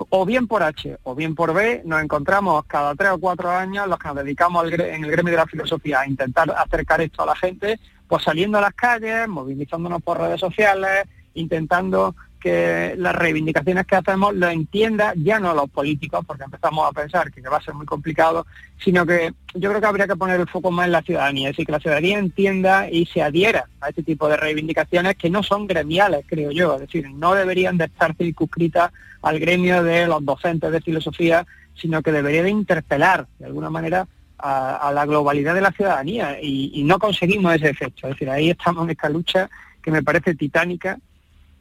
o 0.08 0.26
bien 0.26 0.46
por 0.46 0.62
H 0.62 0.98
o 1.02 1.14
bien 1.14 1.34
por 1.34 1.54
B 1.54 1.82
nos 1.84 2.02
encontramos 2.02 2.64
cada 2.66 2.94
tres 2.94 3.10
o 3.12 3.18
cuatro 3.18 3.50
años 3.50 3.86
los 3.86 3.98
que 3.98 4.08
nos 4.08 4.16
dedicamos 4.16 4.64
al 4.64 4.80
en 4.80 5.04
el 5.04 5.10
gremio 5.10 5.32
de 5.32 5.38
la 5.38 5.46
filosofía 5.46 6.00
a 6.00 6.06
intentar 6.06 6.50
acercar 6.50 7.00
esto 7.00 7.22
a 7.22 7.26
la 7.26 7.36
gente, 7.36 7.78
pues 8.08 8.24
saliendo 8.24 8.58
a 8.58 8.62
las 8.62 8.74
calles, 8.74 9.28
movilizándonos 9.28 10.02
por 10.02 10.18
redes 10.18 10.40
sociales, 10.40 11.06
intentando 11.34 12.14
que 12.42 12.94
las 12.98 13.14
reivindicaciones 13.14 13.86
que 13.86 13.94
hacemos 13.94 14.34
lo 14.34 14.48
entienda 14.48 15.12
ya 15.16 15.38
no 15.38 15.54
los 15.54 15.70
políticos, 15.70 16.24
porque 16.26 16.44
empezamos 16.44 16.88
a 16.88 16.92
pensar 16.92 17.30
que 17.30 17.40
va 17.42 17.58
a 17.58 17.62
ser 17.62 17.74
muy 17.74 17.86
complicado, 17.86 18.46
sino 18.78 19.06
que 19.06 19.32
yo 19.54 19.68
creo 19.70 19.80
que 19.80 19.86
habría 19.86 20.08
que 20.08 20.16
poner 20.16 20.40
el 20.40 20.48
foco 20.48 20.70
más 20.70 20.86
en 20.86 20.92
la 20.92 21.02
ciudadanía, 21.02 21.48
es 21.48 21.52
decir, 21.52 21.66
que 21.66 21.72
la 21.72 21.80
ciudadanía 21.80 22.18
entienda 22.18 22.90
y 22.90 23.06
se 23.06 23.22
adhiera 23.22 23.66
a 23.80 23.90
este 23.90 24.02
tipo 24.02 24.28
de 24.28 24.36
reivindicaciones 24.36 25.14
que 25.16 25.30
no 25.30 25.42
son 25.42 25.66
gremiales, 25.66 26.24
creo 26.26 26.50
yo, 26.50 26.74
es 26.74 26.80
decir, 26.80 27.08
no 27.10 27.34
deberían 27.34 27.78
de 27.78 27.84
estar 27.84 28.16
circunscritas 28.16 28.90
al 29.22 29.38
gremio 29.38 29.84
de 29.84 30.06
los 30.08 30.24
docentes 30.24 30.72
de 30.72 30.80
filosofía, 30.80 31.46
sino 31.74 32.02
que 32.02 32.10
debería 32.10 32.42
de 32.42 32.50
interpelar 32.50 33.28
de 33.38 33.46
alguna 33.46 33.70
manera 33.70 34.08
a, 34.36 34.88
a 34.88 34.92
la 34.92 35.06
globalidad 35.06 35.54
de 35.54 35.60
la 35.60 35.70
ciudadanía 35.70 36.38
y, 36.42 36.72
y 36.74 36.82
no 36.82 36.98
conseguimos 36.98 37.54
ese 37.54 37.70
efecto. 37.70 38.08
Es 38.08 38.14
decir, 38.14 38.28
ahí 38.28 38.50
estamos 38.50 38.84
en 38.84 38.90
esta 38.90 39.08
lucha 39.08 39.48
que 39.80 39.92
me 39.92 40.02
parece 40.02 40.34
titánica 40.34 40.98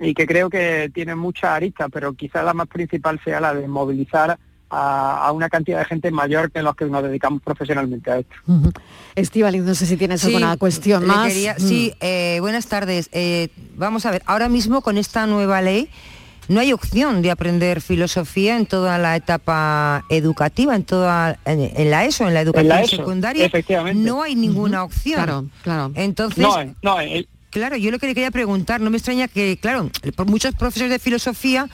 y 0.02 0.14
que 0.14 0.26
creo 0.26 0.50
que 0.50 0.90
tiene 0.94 1.16
muchas 1.16 1.52
aristas, 1.52 1.88
pero 1.94 2.14
quizás 2.14 2.44
la 2.44 2.54
más 2.54 2.68
principal 2.68 3.20
sea 3.24 3.40
la 3.40 3.54
de 3.54 3.68
movilizar 3.68 4.38
a, 4.74 5.28
a 5.28 5.32
una 5.32 5.48
cantidad 5.50 5.80
de 5.80 5.86
gente 5.86 6.12
mayor 6.12 6.52
que 6.52 6.62
los 6.64 6.76
que 6.76 6.86
nos 6.86 7.04
dedicamos 7.04 7.42
profesionalmente 7.42 8.10
a 8.10 8.18
esto. 8.20 8.34
Estivaliz, 9.16 9.64
no 9.64 9.76
sé 9.76 9.86
si 9.86 9.98
tienes 9.98 10.22
Sí, 10.22 10.28
alguna 10.28 10.58
cuestión 10.58 11.06
más. 11.06 11.28
quería- 11.28 11.56
Mm. 11.60 11.62
sí, 11.62 11.94
eh, 12.00 12.38
buenas 12.40 12.68
tardes. 12.68 13.10
Eh, 13.12 13.50
vamos 13.76 14.06
a 14.06 14.12
ver, 14.12 14.24
ahora 14.26 14.50
mismo 14.50 14.82
con 14.82 14.98
esta 14.98 15.28
nueva 15.28 15.62
ley 15.62 15.90
no 16.48 16.60
hay 16.60 16.74
opción 16.74 17.22
de 17.22 17.32
aprender 17.32 17.82
filosofía 17.82 18.58
en 18.58 18.66
toda 18.66 18.98
la 18.98 19.16
etapa 19.16 20.04
educativa, 20.10 20.76
en 20.76 20.84
toda 20.84 21.38
en, 21.46 21.60
en 21.76 21.92
la 21.92 22.06
ESO, 22.06 22.28
en 22.28 22.34
la 22.34 22.42
educación 22.42 22.78
ESO, 22.80 22.96
secundaria. 22.98 23.46
efectivamente. 23.46 24.02
No 24.04 24.24
hay 24.24 24.36
ninguna 24.36 24.84
opción. 24.84 25.16
Claro, 25.16 25.46
claro. 25.64 25.92
Entonces, 25.96 26.40
No 26.40 26.58
no. 26.82 26.96
Claro, 27.52 27.76
yo 27.76 27.92
lo 27.92 28.00
que 28.00 28.08
le 28.08 28.16
quería 28.16 28.32
preguntar, 28.32 28.82
no 28.82 28.90
me 28.90 28.98
extraña 28.98 29.28
que, 29.28 29.58
claro, 29.58 29.90
por 30.16 30.26
muchos 30.26 30.56
profesores 30.56 30.90
de 30.90 31.00
filosofía 31.00 31.68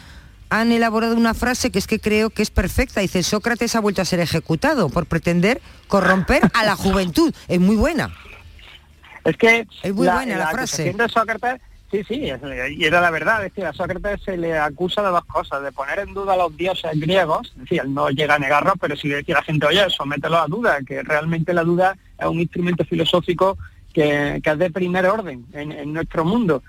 han 0.49 0.71
elaborado 0.71 1.15
una 1.15 1.33
frase 1.33 1.71
que 1.71 1.77
es 1.79 1.87
que 1.87 1.99
creo 1.99 2.29
que 2.31 2.41
es 2.41 2.49
perfecta. 2.49 3.01
Dice, 3.01 3.21
Sócrates 3.21 3.75
ha 3.75 3.79
vuelto 3.79 4.01
a 4.01 4.05
ser 4.05 4.19
ejecutado 4.19 4.89
por 4.89 5.05
pretender 5.05 5.61
corromper 5.87 6.41
a 6.53 6.63
la 6.65 6.75
juventud. 6.75 7.33
Es 7.47 7.59
muy 7.59 7.75
buena. 7.75 8.09
Es 9.23 9.37
que 9.37 9.67
Es 9.83 9.93
muy 9.93 10.07
buena 10.07 10.37
la 10.37 10.49
frase. 10.49 10.93
de 10.93 11.09
Sócrates, 11.09 11.61
sí, 11.91 12.01
sí, 12.07 12.29
es- 12.29 12.41
y 12.71 12.85
era 12.85 12.99
la 13.01 13.11
verdad, 13.11 13.45
es 13.45 13.51
decir, 13.53 13.65
a 13.65 13.73
Sócrates 13.73 14.21
se 14.23 14.37
le 14.37 14.57
acusa 14.57 15.03
de 15.03 15.09
dos 15.09 15.25
cosas, 15.25 15.61
de 15.61 15.71
poner 15.73 15.99
en 15.99 16.13
duda 16.13 16.33
a 16.33 16.37
los 16.37 16.55
dioses 16.57 16.91
griegos, 16.95 17.49
es 17.55 17.61
decir, 17.63 17.81
él 17.83 17.93
no 17.93 18.09
llega 18.09 18.35
a 18.35 18.39
negarlos, 18.39 18.75
pero 18.79 18.95
a 18.95 19.31
la 19.33 19.43
gente, 19.43 19.65
oye, 19.67 19.85
somételo 19.89 20.37
a 20.39 20.47
duda, 20.47 20.79
que 20.87 21.03
realmente 21.03 21.53
la 21.53 21.63
duda 21.63 21.95
es 22.17 22.25
un 22.25 22.39
instrumento 22.39 22.83
filosófico 22.85 23.57
que, 23.97 24.41
es 24.43 24.57
de 24.59 24.69
primer 24.69 25.07
orden 25.07 25.43
en, 25.53 25.91
nuestro 25.91 26.23
mundo. 26.23 26.61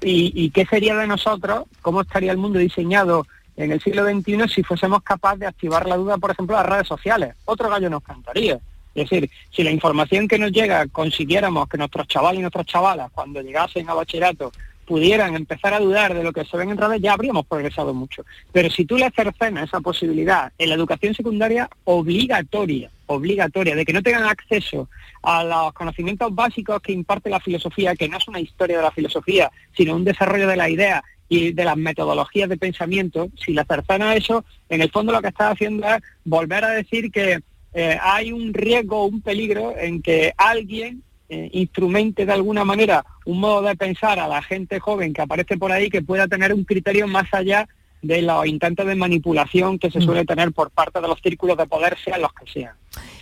¿Y, 0.00 0.32
¿Y 0.34 0.50
qué 0.50 0.66
sería 0.66 0.96
de 0.96 1.06
nosotros? 1.06 1.64
¿Cómo 1.80 2.00
estaría 2.00 2.32
el 2.32 2.38
mundo 2.38 2.58
diseñado 2.58 3.24
en 3.56 3.70
el 3.70 3.80
siglo 3.80 4.04
XXI 4.04 4.48
si 4.48 4.64
fuésemos 4.64 5.04
capaces 5.04 5.38
de 5.40 5.46
activar 5.46 5.86
la 5.86 5.96
duda, 5.96 6.18
por 6.18 6.32
ejemplo, 6.32 6.56
en 6.56 6.62
las 6.64 6.72
redes 6.72 6.88
sociales? 6.88 7.36
Otro 7.44 7.70
gallo 7.70 7.88
nos 7.88 8.02
cantaría. 8.02 8.58
Es 8.96 9.08
decir, 9.08 9.30
si 9.52 9.62
la 9.62 9.70
información 9.70 10.26
que 10.26 10.40
nos 10.40 10.50
llega 10.50 10.88
consiguiéramos 10.88 11.68
que 11.68 11.78
nuestros 11.78 12.08
chavales 12.08 12.40
y 12.40 12.42
nuestras 12.42 12.66
chavalas, 12.66 13.12
cuando 13.12 13.40
llegasen 13.40 13.88
a 13.88 13.94
bachillerato, 13.94 14.50
pudieran 14.86 15.34
empezar 15.34 15.74
a 15.74 15.80
dudar 15.80 16.14
de 16.14 16.22
lo 16.22 16.32
que 16.32 16.44
se 16.44 16.56
ven 16.56 16.70
en 16.70 16.76
redes, 16.76 17.00
ya 17.00 17.12
habríamos 17.12 17.46
progresado 17.46 17.94
mucho. 17.94 18.24
Pero 18.52 18.70
si 18.70 18.84
tú 18.84 18.96
le 18.96 19.10
cercenas 19.10 19.68
esa 19.68 19.80
posibilidad 19.80 20.52
en 20.58 20.68
la 20.68 20.74
educación 20.74 21.14
secundaria 21.14 21.68
obligatoria, 21.84 22.90
obligatoria, 23.06 23.74
de 23.74 23.84
que 23.84 23.92
no 23.92 24.02
tengan 24.02 24.24
acceso 24.24 24.88
a 25.22 25.44
los 25.44 25.72
conocimientos 25.72 26.34
básicos 26.34 26.80
que 26.80 26.92
imparte 26.92 27.30
la 27.30 27.40
filosofía, 27.40 27.94
que 27.94 28.08
no 28.08 28.18
es 28.18 28.28
una 28.28 28.40
historia 28.40 28.78
de 28.78 28.82
la 28.82 28.90
filosofía, 28.90 29.50
sino 29.76 29.94
un 29.94 30.04
desarrollo 30.04 30.48
de 30.48 30.56
la 30.56 30.68
idea 30.68 31.02
y 31.28 31.52
de 31.52 31.64
las 31.64 31.76
metodologías 31.76 32.48
de 32.48 32.58
pensamiento, 32.58 33.28
si 33.42 33.52
le 33.52 33.64
cercenas 33.64 34.16
eso, 34.16 34.44
en 34.68 34.82
el 34.82 34.90
fondo 34.90 35.12
lo 35.12 35.22
que 35.22 35.28
estás 35.28 35.52
haciendo 35.52 35.86
es 35.86 36.02
volver 36.24 36.64
a 36.64 36.70
decir 36.70 37.10
que 37.10 37.40
eh, 37.74 37.98
hay 38.02 38.32
un 38.32 38.52
riesgo, 38.52 39.06
un 39.06 39.22
peligro 39.22 39.74
en 39.78 40.02
que 40.02 40.34
alguien 40.36 41.02
eh, 41.34 41.48
instrumente 41.54 42.26
de 42.26 42.32
alguna 42.34 42.62
manera 42.62 43.06
un 43.24 43.40
modo 43.40 43.62
de 43.62 43.74
pensar 43.74 44.20
a 44.20 44.28
la 44.28 44.42
gente 44.42 44.78
joven 44.80 45.14
que 45.14 45.22
aparece 45.22 45.56
por 45.56 45.72
ahí 45.72 45.88
que 45.88 46.02
pueda 46.02 46.28
tener 46.28 46.52
un 46.52 46.64
criterio 46.64 47.08
más 47.08 47.32
allá 47.32 47.66
de 48.02 48.20
los 48.20 48.44
intentos 48.44 48.86
de 48.86 48.94
manipulación 48.96 49.78
que 49.78 49.90
se 49.90 50.02
suele 50.02 50.26
tener 50.26 50.52
por 50.52 50.70
parte 50.70 51.00
de 51.00 51.08
los 51.08 51.18
círculos 51.22 51.56
de 51.56 51.64
poder, 51.64 51.96
sean 52.04 52.20
los 52.20 52.34
que 52.34 52.52
sean, 52.52 52.74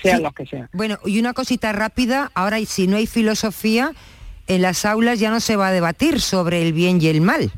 sean 0.03 0.25
los 0.25 0.35
que 0.35 0.45
sean. 0.45 0.69
Bueno, 0.73 0.99
y 1.05 1.21
una 1.21 1.35
cosita 1.35 1.71
rápida, 1.71 2.33
ahora 2.35 2.59
si 2.67 2.89
no 2.89 2.97
hay 2.97 3.07
filosofía, 3.07 3.93
en 4.49 4.63
las 4.63 4.85
aulas 4.85 5.21
ya 5.21 5.31
no 5.31 5.39
se 5.39 5.55
va 5.55 5.69
a 5.69 5.73
debatir 5.73 6.21
sobre 6.21 6.63
el 6.63 6.73
bien 6.73 7.01
y 7.01 7.07
el 7.07 7.21
mal. 7.21 7.53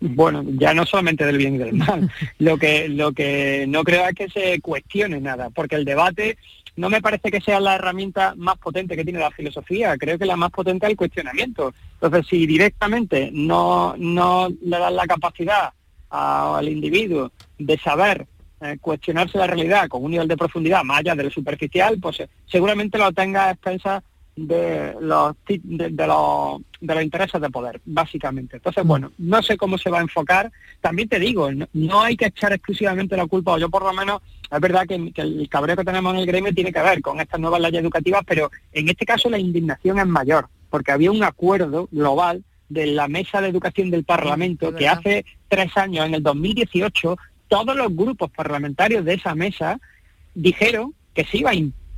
Bueno, 0.00 0.44
ya 0.58 0.74
no 0.74 0.84
solamente 0.84 1.24
del 1.24 1.38
bien 1.38 1.54
y 1.54 1.58
del 1.58 1.72
mal. 1.72 2.12
Lo 2.38 2.58
que, 2.58 2.90
lo 2.90 3.12
que 3.12 3.64
no 3.68 3.84
creo 3.84 4.06
es 4.06 4.14
que 4.14 4.28
se 4.28 4.60
cuestione 4.60 5.18
nada, 5.18 5.48
porque 5.48 5.76
el 5.76 5.86
debate 5.86 6.36
no 6.76 6.90
me 6.90 7.00
parece 7.00 7.30
que 7.30 7.40
sea 7.40 7.60
la 7.60 7.76
herramienta 7.76 8.34
más 8.36 8.58
potente 8.58 8.96
que 8.96 9.04
tiene 9.04 9.20
la 9.20 9.30
filosofía. 9.30 9.96
Creo 9.96 10.18
que 10.18 10.26
la 10.26 10.36
más 10.36 10.50
potente 10.50 10.86
es 10.86 10.90
el 10.90 10.96
cuestionamiento. 10.96 11.72
Entonces, 11.94 12.26
si 12.28 12.46
directamente 12.46 13.30
no, 13.32 13.94
no 13.96 14.48
le 14.48 14.78
das 14.78 14.92
la 14.92 15.06
capacidad 15.06 15.72
al 16.10 16.68
individuo 16.68 17.32
de 17.58 17.78
saber 17.78 18.26
eh, 18.60 18.78
cuestionarse 18.80 19.36
la 19.36 19.46
realidad 19.46 19.88
con 19.88 20.04
un 20.04 20.12
nivel 20.12 20.28
de 20.28 20.36
profundidad 20.36 20.84
más 20.84 21.00
allá 21.00 21.14
de 21.14 21.24
lo 21.24 21.30
superficial, 21.30 21.98
pues 22.00 22.20
eh, 22.20 22.28
seguramente 22.46 22.98
lo 22.98 23.12
tenga 23.12 23.46
a 23.46 23.50
expensas 23.50 24.02
de 24.36 24.94
los, 25.00 25.34
de, 25.46 25.90
de 25.90 26.06
los 26.06 26.60
de 26.84 26.94
los 26.94 27.02
intereses 27.02 27.40
de 27.40 27.50
poder, 27.50 27.80
básicamente. 27.84 28.56
Entonces, 28.56 28.84
bueno, 28.84 29.12
no 29.18 29.42
sé 29.42 29.56
cómo 29.56 29.78
se 29.78 29.90
va 29.90 29.98
a 29.98 30.02
enfocar. 30.02 30.52
También 30.80 31.08
te 31.08 31.18
digo, 31.18 31.50
no, 31.50 31.66
no 31.72 32.02
hay 32.02 32.16
que 32.16 32.26
echar 32.26 32.52
exclusivamente 32.52 33.16
la 33.16 33.26
culpa, 33.26 33.52
o 33.52 33.58
yo 33.58 33.70
por 33.70 33.82
lo 33.82 33.92
menos, 33.92 34.20
es 34.50 34.60
verdad 34.60 34.86
que, 34.86 35.12
que 35.12 35.22
el 35.22 35.48
cabreo 35.48 35.76
que 35.76 35.84
tenemos 35.84 36.14
en 36.14 36.20
el 36.20 36.26
gremio 36.26 36.52
tiene 36.52 36.72
que 36.72 36.82
ver 36.82 37.00
con 37.00 37.20
estas 37.20 37.40
nuevas 37.40 37.60
leyes 37.60 37.80
educativas, 37.80 38.22
pero 38.26 38.50
en 38.72 38.88
este 38.88 39.06
caso 39.06 39.30
la 39.30 39.38
indignación 39.38 39.98
es 39.98 40.06
mayor, 40.06 40.48
porque 40.68 40.92
había 40.92 41.10
un 41.10 41.24
acuerdo 41.24 41.88
global 41.90 42.44
de 42.68 42.86
la 42.86 43.08
Mesa 43.08 43.40
de 43.40 43.48
Educación 43.48 43.90
del 43.90 44.04
Parlamento 44.04 44.74
que 44.74 44.88
hace 44.88 45.24
tres 45.48 45.76
años, 45.76 46.06
en 46.06 46.14
el 46.14 46.22
2018, 46.22 47.16
todos 47.48 47.76
los 47.76 47.94
grupos 47.94 48.30
parlamentarios 48.30 49.04
de 49.04 49.14
esa 49.14 49.34
mesa 49.34 49.78
dijeron 50.34 50.94
que 51.14 51.24
se 51.24 51.38
iba 51.38 51.50
a 51.50 51.54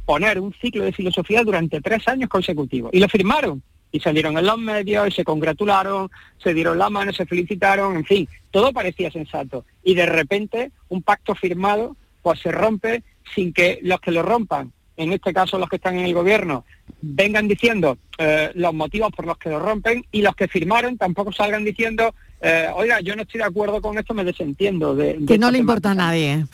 imponer 0.07 0.39
un 0.41 0.55
ciclo 0.61 0.85
de 0.85 0.93
filosofía 0.93 1.43
durante 1.43 1.81
tres 1.81 2.07
años 2.07 2.29
consecutivos. 2.29 2.91
Y 2.95 3.01
lo 3.01 3.09
firmaron. 3.09 3.63
Y 3.91 4.01
salieron 4.01 4.37
en 4.39 4.47
los 4.47 4.59
medios 4.59 5.09
y 5.09 5.11
se 5.11 5.25
congratularon, 5.25 6.11
se 6.43 6.55
dieron 6.55 6.79
la 6.79 6.91
mano, 6.91 7.13
se 7.13 7.25
felicitaron, 7.25 7.97
en 7.97 8.05
fin, 8.05 8.29
todo 8.51 8.73
parecía 8.73 9.11
sensato. 9.11 9.65
Y 9.83 9.95
de 9.95 10.07
repente 10.07 10.71
un 10.89 11.03
pacto 11.03 11.35
firmado 11.35 11.97
pues 12.23 12.41
se 12.41 12.53
rompe 12.53 13.03
sin 13.35 13.53
que 13.53 13.79
los 13.83 14.01
que 14.01 14.11
lo 14.11 14.23
rompan, 14.23 14.73
en 14.97 15.13
este 15.13 15.33
caso 15.33 15.59
los 15.59 15.69
que 15.69 15.77
están 15.77 15.99
en 15.99 16.05
el 16.05 16.15
gobierno, 16.15 16.65
vengan 17.01 17.49
diciendo 17.49 17.97
eh, 18.19 18.51
los 18.55 18.75
motivos 18.75 19.13
por 19.13 19.27
los 19.27 19.39
que 19.39 19.51
lo 19.51 19.61
rompen 19.61 20.05
y 20.11 20.23
los 20.23 20.35
que 20.35 20.49
firmaron 20.49 20.99
tampoco 20.99 21.33
salgan 21.33 21.65
diciendo, 21.65 22.15
eh, 22.41 22.69
oiga, 22.75 23.01
yo 23.01 23.15
no 23.17 23.23
estoy 23.23 23.39
de 23.39 23.47
acuerdo 23.47 23.81
con 23.81 23.97
esto, 23.99 24.15
me 24.15 24.25
desentiendo 24.25 24.95
de, 24.95 25.15
de 25.15 25.27
Que 25.27 25.39
no 25.39 25.51
le 25.51 25.59
importa 25.59 25.93
a 25.93 25.95
nadie. 25.95 26.45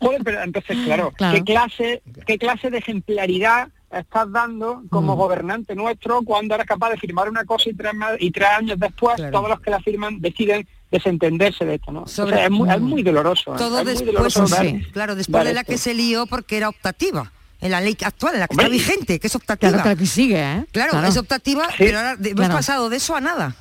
Joder, 0.00 0.22
pero 0.24 0.42
entonces, 0.42 0.76
claro, 0.84 1.12
Claro. 1.16 1.34
¿qué 1.36 1.44
clase, 1.44 2.02
qué 2.26 2.38
clase 2.38 2.70
de 2.70 2.78
ejemplaridad 2.78 3.68
estás 3.92 4.30
dando 4.32 4.82
como 4.88 5.14
Mm. 5.14 5.18
gobernante 5.18 5.74
nuestro 5.74 6.22
cuando 6.22 6.54
eres 6.54 6.66
capaz 6.66 6.90
de 6.90 6.96
firmar 6.96 7.28
una 7.28 7.44
cosa 7.44 7.68
y 7.70 7.74
tres, 7.74 7.92
y 8.20 8.30
tres 8.30 8.48
años 8.48 8.78
después 8.78 9.16
Claro. 9.16 9.32
todos 9.32 9.48
los 9.50 9.60
que 9.60 9.70
la 9.70 9.80
firman 9.80 10.20
deciden 10.20 10.66
desentenderse 10.90 11.64
de 11.64 11.74
esto, 11.74 11.92
¿no? 11.92 12.02
O 12.02 12.06
Sobre- 12.08 12.36
sea, 12.36 12.44
es, 12.46 12.50
muy, 12.50 12.68
es 12.70 12.80
Mm. 12.80 12.84
muy 12.84 13.02
doloroso. 13.02 13.54
¿eh? 13.54 13.58
Todo 13.58 13.84
después, 13.84 14.06
doloroso 14.06 14.46
ver- 14.48 14.70
sí, 14.82 14.86
claro, 14.92 15.14
después 15.14 15.44
de 15.44 15.54
la 15.54 15.60
esto. 15.60 15.72
que 15.72 15.78
se 15.78 15.94
lió 15.94 16.26
porque 16.26 16.56
era 16.56 16.68
optativa. 16.68 17.32
En 17.60 17.72
la 17.72 17.80
ley 17.82 17.94
actual, 18.04 18.34
en 18.34 18.40
la 18.40 18.48
que 18.48 18.54
Hombre, 18.54 18.66
está 18.74 18.90
vigente, 18.92 19.20
que 19.20 19.26
es 19.26 19.34
optativa. 19.36 19.70
Claro, 19.72 19.82
claro 19.82 19.98
que 19.98 20.06
sigue, 20.06 20.38
¿eh? 20.40 20.64
Claro, 20.72 20.92
Claro. 20.92 21.06
es 21.08 21.16
optativa, 21.18 21.66
Sí, 21.68 21.74
pero 21.78 21.98
ahora 21.98 22.12
hemos 22.12 22.32
claro. 22.34 22.54
pasado 22.54 22.88
de 22.88 22.96
eso 22.96 23.14
a 23.14 23.20
nada. 23.20 23.54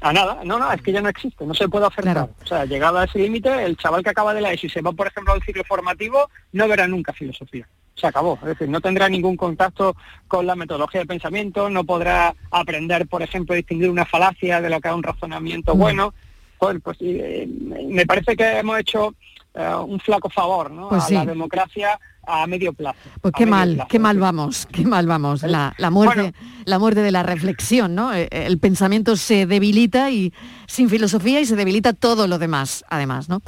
A 0.00 0.12
nada, 0.12 0.40
no, 0.44 0.58
no, 0.58 0.72
es 0.72 0.80
que 0.80 0.92
ya 0.92 1.00
no 1.00 1.08
existe, 1.08 1.44
no 1.44 1.54
se 1.54 1.68
puede 1.68 1.86
ofertar. 1.86 2.28
O 2.42 2.46
sea, 2.46 2.64
llegado 2.64 2.98
a 2.98 3.04
ese 3.04 3.18
límite, 3.18 3.64
el 3.64 3.76
chaval 3.76 4.04
que 4.04 4.10
acaba 4.10 4.32
de 4.32 4.40
la 4.40 4.52
ESO 4.52 4.66
y 4.66 4.70
se 4.70 4.80
va, 4.80 4.92
por 4.92 5.08
ejemplo, 5.08 5.32
al 5.32 5.42
ciclo 5.42 5.64
formativo, 5.64 6.30
no 6.52 6.68
verá 6.68 6.86
nunca 6.86 7.12
filosofía. 7.12 7.68
Se 7.96 8.06
acabó, 8.06 8.38
es 8.42 8.48
decir, 8.48 8.68
no 8.68 8.80
tendrá 8.80 9.08
ningún 9.08 9.36
contacto 9.36 9.96
con 10.28 10.46
la 10.46 10.54
metodología 10.54 11.00
de 11.00 11.06
pensamiento, 11.06 11.68
no 11.68 11.82
podrá 11.82 12.32
aprender, 12.52 13.08
por 13.08 13.22
ejemplo, 13.22 13.54
a 13.54 13.56
distinguir 13.56 13.90
una 13.90 14.04
falacia 14.06 14.60
de 14.60 14.70
lo 14.70 14.80
que 14.80 14.88
es 14.88 14.94
un 14.94 15.02
razonamiento 15.02 15.74
Mm. 15.74 15.78
bueno. 15.78 16.14
Pues 16.58 16.96
eh, 17.00 17.48
me 17.48 18.04
parece 18.04 18.36
que 18.36 18.58
hemos 18.58 18.78
hecho 18.80 19.14
eh, 19.58 19.74
un 19.86 19.98
flaco 20.00 20.30
favor 20.30 20.70
¿no? 20.70 20.88
Pues 20.88 21.04
a 21.04 21.06
sí. 21.08 21.14
la 21.14 21.26
democracia 21.26 21.98
a 22.26 22.46
medio 22.46 22.72
plazo. 22.74 22.98
Pues 23.22 23.32
qué 23.36 23.46
mal, 23.46 23.74
plazo. 23.74 23.88
qué 23.88 23.98
mal 23.98 24.18
vamos, 24.18 24.66
qué 24.70 24.84
mal 24.84 25.06
vamos. 25.06 25.42
La, 25.42 25.74
la 25.78 25.90
muerte, 25.90 26.34
la 26.66 26.78
muerte 26.78 27.00
de 27.00 27.10
la 27.10 27.22
reflexión, 27.22 27.94
¿no? 27.94 28.14
Eh, 28.14 28.28
El 28.30 28.58
pensamiento 28.58 29.16
se 29.16 29.46
debilita 29.46 30.10
y 30.10 30.32
sin 30.66 30.90
filosofía 30.90 31.40
y 31.40 31.46
se 31.46 31.56
debilita 31.56 31.94
todo 31.94 32.26
lo 32.28 32.38
demás, 32.38 32.84
además, 32.88 33.28
¿no? 33.30 33.40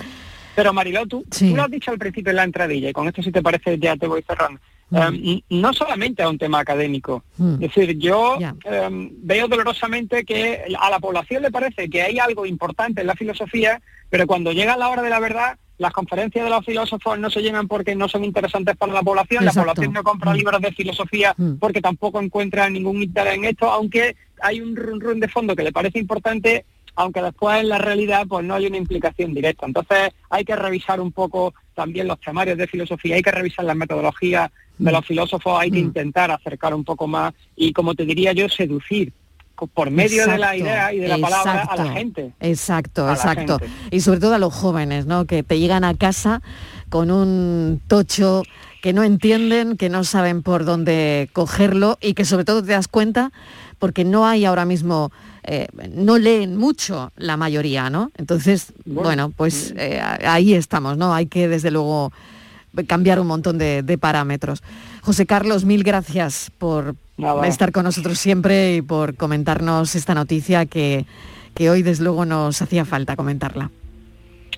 Pero 0.57 0.73
Mariló, 0.73 1.07
tú, 1.07 1.25
Sí. 1.31 1.51
tú 1.51 1.57
lo 1.57 1.63
has 1.65 1.71
dicho 1.71 1.91
al 1.91 1.99
principio 1.99 2.31
en 2.31 2.37
la 2.37 2.45
entradilla, 2.45 2.89
y 2.89 2.93
con 2.93 3.07
esto 3.07 3.23
si 3.23 3.31
te 3.31 3.43
parece 3.43 3.79
ya 3.79 3.97
te 3.97 4.07
voy 4.07 4.23
cerrando. 4.23 4.59
Mm. 4.91 4.97
Eh, 4.97 5.45
no 5.51 5.73
solamente 5.73 6.23
a 6.23 6.29
un 6.29 6.39
tema 6.39 6.59
académico. 6.59 7.23
Mm. 7.37 7.53
Es 7.55 7.61
decir, 7.75 7.99
yo 7.99 8.39
eh, 8.65 8.89
veo 9.23 9.47
dolorosamente 9.47 10.25
que 10.25 10.65
a 10.79 10.91
la 10.91 10.99
población 10.99 11.43
le 11.43 11.51
parece 11.53 11.89
que 11.89 12.03
hay 12.03 12.19
algo 12.19 12.45
importante 12.47 13.03
en 13.03 13.07
la 13.07 13.15
filosofía, 13.15 13.81
pero 14.09 14.27
cuando 14.27 14.53
llega 14.53 14.77
la 14.77 14.89
hora 14.89 15.03
de 15.03 15.11
la 15.11 15.21
verdad, 15.21 15.59
las 15.81 15.93
conferencias 15.95 16.45
de 16.45 16.51
los 16.51 16.63
filósofos 16.65 17.19
no 17.19 17.31
se 17.31 17.41
llenan 17.41 17.67
porque 17.67 17.95
no 17.97 18.07
son 18.07 18.23
interesantes 18.23 18.77
para 18.77 18.93
la 18.93 19.03
población, 19.03 19.45
Exacto. 19.45 19.61
la 19.61 19.73
población 19.73 19.93
no 19.95 20.03
compra 20.05 20.33
Mm. 20.33 20.37
libros 20.37 20.61
de 20.61 20.73
filosofía 20.73 21.35
Mm. 21.39 21.55
porque 21.55 21.81
tampoco 21.81 22.21
encuentra 22.21 22.69
ningún 22.69 23.03
interés 23.03 23.35
en 23.37 23.47
esto, 23.47 23.71
aunque 23.71 24.15
hay 24.43 24.61
un 24.61 24.77
run 24.77 25.01
run 25.01 25.21
de 25.21 25.29
fondo 25.29 25.57
que 25.57 25.63
le 25.63 25.73
parece 25.73 25.99
importante, 25.99 26.67
aunque 26.97 27.23
después 27.23 27.61
en 27.63 27.71
la 27.71 27.79
realidad 27.79 28.27
pues 28.29 28.45
no 28.45 28.55
hay 28.55 28.67
una 28.67 28.77
implicación 28.77 29.33
directa. 29.33 29.65
Entonces 29.65 30.11
hay 30.29 30.45
que 30.45 30.55
revisar 30.55 31.01
un 31.01 31.13
poco 31.13 31.55
también 31.75 32.07
los 32.09 32.21
temarios 32.21 32.59
de 32.59 32.67
filosofía, 32.67 33.17
hay 33.17 33.23
que 33.23 33.31
revisar 33.31 33.65
las 33.65 33.77
metodologías 33.77 34.51
de 34.77 34.93
los 34.93 35.07
filósofos, 35.07 35.59
hay 35.61 35.71
que 35.71 35.79
intentar 35.79 36.31
acercar 36.31 36.75
un 36.75 36.85
poco 36.85 37.07
más 37.07 37.33
y 37.57 37.73
como 37.73 37.95
te 37.95 38.05
diría 38.05 38.33
yo, 38.35 38.49
seducir 38.51 39.13
por 39.67 39.91
medio 39.91 40.27
de 40.27 40.39
la 40.39 40.57
idea 40.57 40.93
y 40.93 40.99
de 40.99 41.09
la 41.09 41.19
palabra 41.19 41.63
a 41.63 41.77
la 41.77 41.93
gente. 41.93 42.33
Exacto, 42.41 43.07
A 43.09 43.13
exacto. 43.13 43.59
gente. 43.59 43.75
Y 43.91 44.01
sobre 44.01 44.21
todo 44.21 44.35
a 44.35 44.39
los 44.39 44.55
jóvenes, 44.55 45.07
¿no? 45.07 45.27
Que 45.27 45.43
te 45.43 45.59
llegan 45.59 45.85
a 45.85 45.95
casa 45.95 46.43
con 46.89 47.11
un 47.11 47.81
tocho 47.87 48.43
que 48.83 48.93
no 48.93 49.03
entienden, 49.03 49.77
que 49.77 49.89
no 49.89 50.05
saben 50.05 50.43
por 50.43 50.65
dónde 50.65 51.29
cogerlo 51.33 51.99
y 52.01 52.15
que 52.15 52.25
sobre 52.25 52.45
todo 52.45 52.63
te 52.63 52.73
das 52.73 52.89
cuenta 52.89 53.33
porque 53.79 54.05
no 54.05 54.27
hay 54.27 54.45
ahora 54.45 54.65
mismo, 54.65 55.11
eh, 55.43 55.67
no 55.93 56.19
leen 56.19 56.57
mucho 56.57 57.13
la 57.17 57.37
mayoría, 57.37 57.91
¿no? 57.91 58.11
Entonces, 58.17 58.73
bueno, 58.85 59.31
pues 59.31 59.75
eh, 59.77 60.01
ahí 60.01 60.55
estamos, 60.55 60.97
¿no? 60.97 61.15
Hay 61.15 61.27
que 61.27 61.49
desde 61.49 61.71
luego 61.71 62.13
cambiar 62.87 63.19
un 63.21 63.27
montón 63.27 63.59
de, 63.59 63.83
de 63.83 63.99
parámetros. 63.99 64.63
José 65.03 65.27
Carlos, 65.27 65.65
mil 65.65 65.83
gracias 65.83 66.53
por 66.59 66.95
Nada. 67.21 67.47
estar 67.47 67.73
con 67.73 67.85
nosotros 67.85 68.19
siempre 68.19 68.77
y 68.77 68.83
por 68.83 69.17
comentarnos 69.17 69.95
esta 69.95 70.15
noticia 70.15 70.67
que, 70.67 71.07
que 71.55 71.71
hoy 71.71 71.83
desde 71.83 72.05
luego 72.05 72.25
nos 72.25 72.61
hacía 72.63 72.85
falta 72.85 73.17
comentarla. 73.17 73.71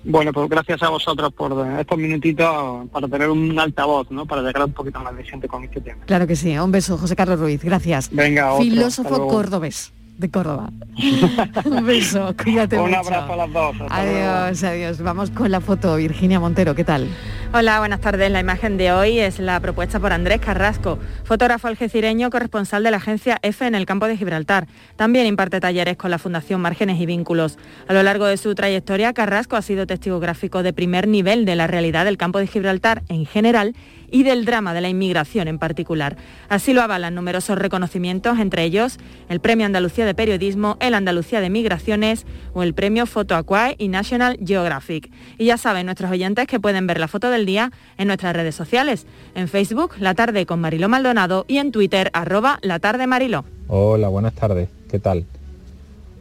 Bueno, 0.05 0.33
pues 0.33 0.49
gracias 0.49 0.83
a 0.83 0.89
vosotros 0.89 1.31
por 1.33 1.65
estos 1.79 1.97
minutitos 1.97 2.89
para 2.89 3.07
tener 3.07 3.29
un 3.29 3.57
altavoz, 3.57 4.11
¿no? 4.11 4.25
Para 4.25 4.41
llegar 4.41 4.65
un 4.65 4.73
poquito 4.73 4.99
más 4.99 5.15
de 5.15 5.23
gente 5.23 5.47
con 5.47 5.63
este 5.63 5.79
tema. 5.79 6.03
Claro 6.05 6.27
que 6.27 6.35
sí, 6.35 6.57
un 6.57 6.71
beso, 6.71 6.97
José 6.97 7.15
Carlos 7.15 7.39
Ruiz, 7.39 7.63
gracias. 7.63 8.09
Venga, 8.11 8.53
otro, 8.53 8.63
Filósofo 8.65 9.27
cordobés 9.27 9.93
de 10.17 10.29
Córdoba. 10.29 10.71
un 11.65 11.85
beso, 11.85 12.35
cuídate 12.43 12.77
Un 12.77 12.87
mucho. 12.89 12.99
abrazo 12.99 13.33
a 13.33 13.35
las 13.35 13.53
dos. 13.53 13.75
luego. 13.77 13.93
Adiós, 13.93 14.63
adiós. 14.63 15.01
Vamos 15.01 15.31
con 15.31 15.49
la 15.51 15.59
foto, 15.61 15.95
Virginia 15.95 16.39
Montero, 16.39 16.75
¿qué 16.75 16.83
tal? 16.83 17.07
Hola, 17.53 17.79
buenas 17.79 17.99
tardes. 18.01 18.31
La 18.31 18.39
imagen 18.39 18.77
de 18.77 18.91
hoy 18.91 19.19
es 19.19 19.39
la 19.39 19.59
propuesta 19.59 19.99
por 19.99 20.11
Andrés 20.11 20.39
Carrasco, 20.39 20.97
fotógrafo 21.23 21.67
algecireño 21.67 22.29
corresponsal 22.31 22.83
de 22.83 22.89
la 22.91 22.97
agencia 22.97 23.37
EFE 23.43 23.67
en 23.67 23.75
el 23.75 23.85
campo 23.85 24.07
de 24.07 24.17
Gibraltar. 24.17 24.67
También 24.95 25.27
imparte 25.27 25.59
talleres 25.59 25.95
con 25.97 26.09
la 26.09 26.17
Fundación 26.17 26.61
Márgenes 26.61 26.99
y 26.99 27.05
Vínculos. 27.05 27.57
A 27.87 27.93
lo 27.93 28.01
largo 28.01 28.25
de 28.25 28.37
su 28.37 28.55
trayectoria, 28.55 29.13
Carrasco 29.13 29.55
ha 29.55 29.61
sido 29.61 29.85
testigo 29.85 30.19
gráfico 30.19 30.63
de 30.63 30.73
primer 30.73 31.07
nivel 31.07 31.45
de 31.45 31.55
la 31.55 31.67
realidad 31.67 32.05
del 32.05 32.17
campo 32.17 32.39
de 32.39 32.47
Gibraltar 32.47 33.03
en 33.07 33.25
general 33.25 33.75
y 34.13 34.21
del 34.21 34.45
drama 34.45 34.75
de 34.75 34.81
la 34.81 34.89
inmigración 34.89 35.47
en 35.47 35.57
particular. 35.57 36.15
Así 36.47 36.71
lo 36.71 36.83
avalan 36.83 37.15
numerosos 37.15 37.57
reconocimientos, 37.57 38.37
entre 38.37 38.63
ellos 38.63 38.99
el 39.27 39.39
Premio 39.39 39.65
Andalucía 39.65 40.05
de 40.05 40.13
Periodismo, 40.13 40.77
el 40.79 40.93
Andalucía 40.93 41.41
de 41.41 41.49
Migraciones 41.49 42.27
o 42.53 42.61
el 42.61 42.75
Premio 42.75 43.07
Photo 43.07 43.35
Aquae 43.35 43.75
y 43.79 43.87
National 43.87 44.37
Geographic. 44.45 45.09
Y 45.39 45.45
ya 45.45 45.57
saben 45.57 45.87
nuestros 45.87 46.11
oyentes 46.11 46.45
que 46.45 46.59
pueden 46.59 46.85
ver 46.85 46.99
la 46.99 47.07
foto 47.07 47.31
del 47.31 47.47
día 47.47 47.71
en 47.97 48.05
nuestras 48.05 48.35
redes 48.35 48.53
sociales, 48.53 49.07
en 49.33 49.47
Facebook 49.47 49.95
La 49.99 50.13
Tarde 50.13 50.45
con 50.45 50.61
Mariló 50.61 50.89
Maldonado 50.89 51.45
y 51.47 51.57
en 51.57 51.71
Twitter 51.71 52.11
arroba 52.13 52.59
La 52.61 52.77
Tarde 52.77 53.07
Mariló. 53.07 53.45
Hola, 53.67 54.09
buenas 54.09 54.33
tardes. 54.33 54.69
¿Qué 54.91 54.99
tal? 54.99 55.25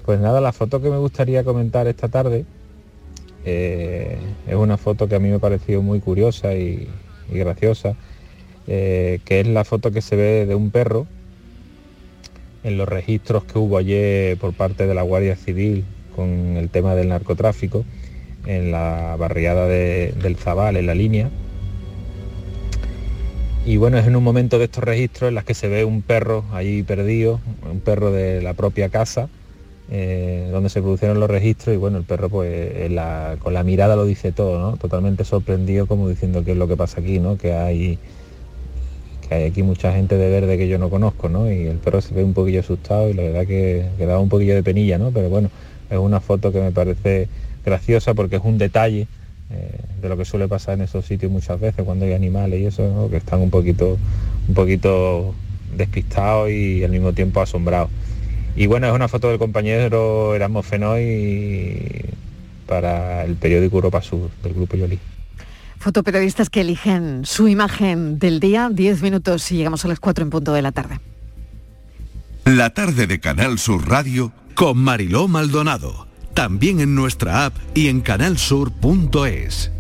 Pues 0.07 0.18
nada, 0.18 0.40
la 0.40 0.53
foto 0.53 0.80
que 0.80 0.88
me 0.88 0.97
gustaría 0.97 1.45
comentar 1.45 1.86
esta 1.86 2.09
tarde 2.09 2.47
eh, 3.45 4.16
es 4.47 4.55
una 4.55 4.78
foto 4.78 5.07
que 5.09 5.16
a 5.16 5.18
mí 5.18 5.28
me 5.28 5.34
ha 5.34 5.40
parecido 5.40 5.82
muy 5.82 6.01
curiosa 6.01 6.55
y, 6.55 6.88
y 7.34 7.38
graciosa, 7.38 7.94
eh, 8.66 9.20
que 9.24 9.40
es 9.40 9.46
la 9.46 9.64
foto 9.64 9.90
que 9.90 10.02
se 10.02 10.16
ve 10.16 10.46
de 10.46 10.54
un 10.54 10.70
perro 10.70 11.06
en 12.64 12.78
los 12.78 12.88
registros 12.88 13.44
que 13.44 13.58
hubo 13.58 13.76
ayer 13.76 14.36
por 14.36 14.52
parte 14.52 14.86
de 14.86 14.94
la 14.94 15.02
Guardia 15.02 15.36
Civil 15.36 15.84
con 16.14 16.28
el 16.56 16.68
tema 16.68 16.94
del 16.94 17.08
narcotráfico 17.08 17.84
en 18.46 18.70
la 18.70 19.16
barriada 19.18 19.66
de- 19.66 20.14
del 20.22 20.36
Zabal, 20.36 20.76
en 20.76 20.86
la 20.86 20.94
línea. 20.94 21.30
Y 23.64 23.76
bueno, 23.76 23.98
es 23.98 24.06
en 24.06 24.16
un 24.16 24.24
momento 24.24 24.58
de 24.58 24.64
estos 24.64 24.82
registros 24.82 25.28
en 25.28 25.36
las 25.36 25.44
que 25.44 25.54
se 25.54 25.68
ve 25.68 25.84
un 25.84 26.02
perro 26.02 26.44
ahí 26.52 26.82
perdido, 26.82 27.40
un 27.70 27.80
perro 27.80 28.10
de 28.10 28.42
la 28.42 28.54
propia 28.54 28.88
casa, 28.88 29.28
eh, 29.95 30.49
donde 30.51 30.70
se 30.70 30.80
produjeron 30.80 31.20
los 31.20 31.28
registros 31.30 31.74
y 31.74 31.78
bueno, 31.78 31.99
el 31.99 32.05
perro 32.05 32.30
pues 32.30 32.90
la- 32.90 33.36
con 33.40 33.53
la 33.53 33.62
mirada 33.62 33.95
lo 33.95 34.07
dice 34.07 34.32
todo, 34.32 34.59
¿no? 34.59 34.78
Totalmente 34.78 35.24
sorprendido 35.24 35.86
como 35.86 36.09
diciendo 36.09 36.43
qué 36.45 36.53
es 36.53 36.57
lo 36.57 36.66
que 36.66 36.76
pasa 36.78 37.01
aquí, 37.01 37.20
¿no? 37.20 37.36
Que 37.36 37.53
hay 37.53 37.99
que 39.28 39.34
hay 39.34 39.45
aquí 39.45 39.62
mucha 39.62 39.93
gente 39.93 40.16
de 40.16 40.30
verde 40.30 40.59
que 40.59 40.68
yo 40.68 40.78
no 40.78 40.90
conozco, 40.90 41.28
¿no? 41.28 41.51
Y 41.51 41.66
el 41.66 41.76
perro 41.76 42.01
se 42.01 42.14
ve 42.14 42.24
un 42.24 42.32
poquillo 42.34 42.61
asustado 42.61 43.09
y 43.11 43.14
la 43.14 43.22
verdad 43.22 43.47
que, 43.47 43.84
que 43.99 44.07
daba 44.07 44.20
un 44.20 44.28
poquillo 44.28 44.55
de 44.55 44.62
penilla, 44.62 44.99
¿no? 44.99 45.11
Pero 45.11 45.28
bueno, 45.28 45.51
es 45.90 45.99
una 45.99 46.20
foto 46.20 46.53
que 46.53 46.61
me 46.61 46.72
parece 46.72 47.28
graciosa 47.64 48.14
porque 48.14 48.36
es 48.36 48.43
un 48.45 48.59
detalle 48.59 49.07
eh, 49.51 49.78
de 50.01 50.09
lo 50.09 50.16
que 50.16 50.24
suele 50.24 50.49
pasar 50.49 50.74
en 50.74 50.82
esos 50.82 51.05
sitios 51.05 51.30
muchas 51.30 51.61
veces 51.61 51.84
cuando 51.84 52.05
hay 52.07 52.14
animales 52.14 52.61
y 52.61 52.66
eso, 52.66 52.88
¿no? 52.88 53.11
que 53.11 53.18
están 53.18 53.40
un 53.40 53.51
poquito, 53.51 53.99
un 54.49 54.55
poquito 54.55 55.34
despistados 55.76 56.51
y 56.51 56.82
al 56.82 56.90
mismo 56.90 57.12
tiempo 57.12 57.40
asombrados. 57.40 57.90
Y 58.55 58.66
bueno, 58.66 58.86
es 58.86 58.92
una 58.92 59.09
foto 59.09 59.28
del 59.28 59.38
compañero 59.38 60.34
Erasmo 60.34 60.62
Fenoy 60.62 62.05
para 62.66 63.24
el 63.24 63.36
periódico 63.36 63.76
Europa 63.76 64.03
Sur 64.03 64.30
del 64.42 64.55
Grupo 64.55 64.76
Yoli. 64.76 64.98
Fotoperiodistas 65.78 66.48
que 66.48 66.61
eligen 66.61 67.24
su 67.24 67.48
imagen 67.48 68.18
del 68.18 68.40
día, 68.40 68.70
10 68.72 69.03
minutos 69.03 69.50
y 69.50 69.57
llegamos 69.57 69.84
a 69.84 69.88
las 69.88 70.00
4 70.00 70.22
en 70.24 70.30
punto 70.30 70.53
de 70.53 70.62
la 70.62 70.72
tarde. 70.72 71.00
La 72.44 72.70
tarde 72.70 73.07
de 73.07 73.20
Canal 73.20 73.59
Sur 73.59 73.88
Radio 73.88 74.32
con 74.55 74.78
Mariló 74.78 75.28
Maldonado. 75.28 76.07
También 76.34 76.80
en 76.80 76.94
nuestra 76.94 77.46
app 77.46 77.55
y 77.74 77.88
en 77.88 78.00
canalsur.es. 78.00 79.70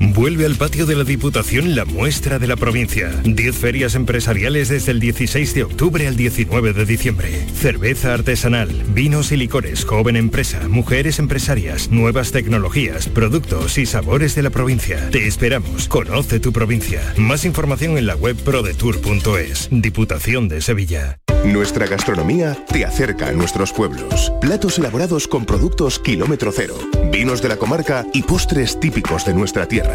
Vuelve 0.00 0.46
al 0.46 0.54
patio 0.54 0.86
de 0.86 0.94
la 0.94 1.02
Diputación 1.02 1.74
la 1.74 1.84
muestra 1.84 2.38
de 2.38 2.46
la 2.46 2.56
provincia. 2.56 3.10
10 3.24 3.56
ferias 3.56 3.96
empresariales 3.96 4.68
desde 4.68 4.92
el 4.92 5.00
16 5.00 5.54
de 5.54 5.64
octubre 5.64 6.06
al 6.06 6.16
19 6.16 6.72
de 6.72 6.84
diciembre. 6.84 7.46
Cerveza 7.54 8.14
artesanal, 8.14 8.68
vinos 8.88 9.32
y 9.32 9.36
licores, 9.36 9.84
joven 9.84 10.14
empresa, 10.14 10.68
mujeres 10.68 11.18
empresarias, 11.18 11.90
nuevas 11.90 12.30
tecnologías, 12.30 13.08
productos 13.08 13.76
y 13.78 13.86
sabores 13.86 14.36
de 14.36 14.42
la 14.42 14.50
provincia. 14.50 15.10
Te 15.10 15.26
esperamos. 15.26 15.88
Conoce 15.88 16.38
tu 16.38 16.52
provincia. 16.52 17.00
Más 17.16 17.44
información 17.44 17.98
en 17.98 18.06
la 18.06 18.14
web 18.14 18.36
prodetour.es. 18.36 19.68
Diputación 19.72 20.48
de 20.48 20.60
Sevilla. 20.60 21.18
Nuestra 21.44 21.86
gastronomía 21.86 22.56
te 22.66 22.84
acerca 22.84 23.28
a 23.28 23.32
nuestros 23.32 23.72
pueblos. 23.72 24.32
Platos 24.40 24.78
elaborados 24.78 25.28
con 25.28 25.46
productos 25.46 25.98
kilómetro 25.98 26.50
cero, 26.52 26.74
vinos 27.12 27.40
de 27.40 27.48
la 27.48 27.56
comarca 27.56 28.04
y 28.12 28.22
postres 28.22 28.80
típicos 28.80 29.24
de 29.24 29.34
nuestra 29.34 29.66
tierra. 29.66 29.87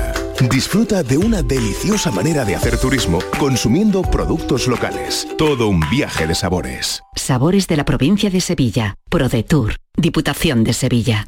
Disfruta 0.50 1.04
de 1.04 1.18
una 1.18 1.42
deliciosa 1.42 2.12
manera 2.12 2.44
de 2.44 2.56
hacer 2.56 2.78
turismo 2.78 3.20
consumiendo 3.40 4.02
productos 4.02 4.68
locales. 4.68 5.28
Todo 5.38 5.68
un 5.68 5.80
viaje 5.90 6.28
de 6.28 6.36
sabores. 6.36 7.02
Sabores 7.16 7.68
de 7.68 7.78
la 7.78 7.86
provincia 7.86 8.30
de 8.30 8.42
Sevilla. 8.42 8.96
ProDetour. 9.10 9.76
Diputación 9.96 10.64
de 10.64 10.74
Sevilla. 10.74 11.28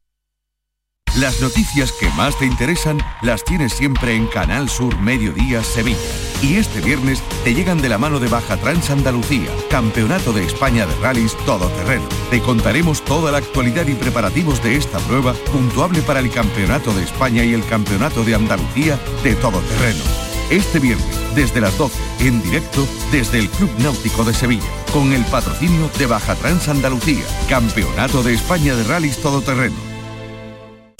Las 1.15 1.41
noticias 1.41 1.91
que 1.91 2.09
más 2.11 2.37
te 2.39 2.45
interesan 2.45 2.97
las 3.21 3.43
tienes 3.43 3.73
siempre 3.73 4.15
en 4.15 4.27
Canal 4.27 4.69
Sur 4.69 4.97
Mediodía 4.97 5.61
Sevilla. 5.61 5.99
Y 6.41 6.55
este 6.55 6.79
viernes 6.79 7.21
te 7.43 7.53
llegan 7.53 7.81
de 7.81 7.89
la 7.89 7.97
mano 7.97 8.17
de 8.21 8.29
Baja 8.29 8.55
Trans 8.55 8.89
Andalucía, 8.89 9.49
Campeonato 9.69 10.31
de 10.31 10.45
España 10.45 10.85
de 10.85 10.95
Rallys 11.01 11.35
Todoterreno. 11.45 12.07
Te 12.29 12.39
contaremos 12.39 13.03
toda 13.03 13.29
la 13.33 13.39
actualidad 13.39 13.87
y 13.87 13.93
preparativos 13.93 14.63
de 14.63 14.77
esta 14.77 14.99
prueba, 14.99 15.33
puntuable 15.51 16.01
para 16.01 16.21
el 16.21 16.31
Campeonato 16.31 16.93
de 16.93 17.03
España 17.03 17.43
y 17.43 17.53
el 17.53 17.65
Campeonato 17.65 18.23
de 18.23 18.35
Andalucía 18.35 18.97
de 19.21 19.35
Todoterreno. 19.35 20.03
Este 20.49 20.79
viernes, 20.79 21.35
desde 21.35 21.59
las 21.59 21.77
12, 21.77 21.99
en 22.19 22.41
directo 22.41 22.87
desde 23.11 23.39
el 23.39 23.49
Club 23.49 23.69
Náutico 23.79 24.23
de 24.23 24.33
Sevilla, 24.33 24.63
con 24.93 25.11
el 25.11 25.25
patrocinio 25.25 25.89
de 25.99 26.05
Baja 26.05 26.35
Trans 26.35 26.69
Andalucía, 26.69 27.25
Campeonato 27.49 28.23
de 28.23 28.33
España 28.33 28.75
de 28.75 28.85
Rallys 28.85 29.17
Todoterreno. 29.17 29.90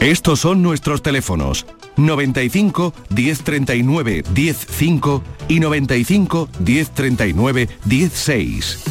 Estos 0.00 0.40
son 0.40 0.62
nuestros 0.62 1.02
teléfonos 1.02 1.66
95 1.98 2.94
1039 3.10 4.24
105 4.34 5.22
y 5.46 5.60
95 5.60 6.48
1039 6.58 7.68
16. 7.84 8.82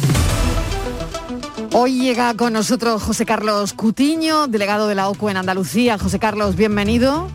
Hoy 1.72 2.00
llega 2.00 2.32
con 2.34 2.52
nosotros 2.52 3.02
José 3.02 3.26
Carlos 3.26 3.72
Cutiño, 3.72 4.46
delegado 4.46 4.86
de 4.86 4.94
la 4.94 5.08
OCU 5.08 5.30
en 5.30 5.38
Andalucía. 5.38 5.98
José 5.98 6.20
Carlos, 6.20 6.54
bienvenido. 6.54 7.28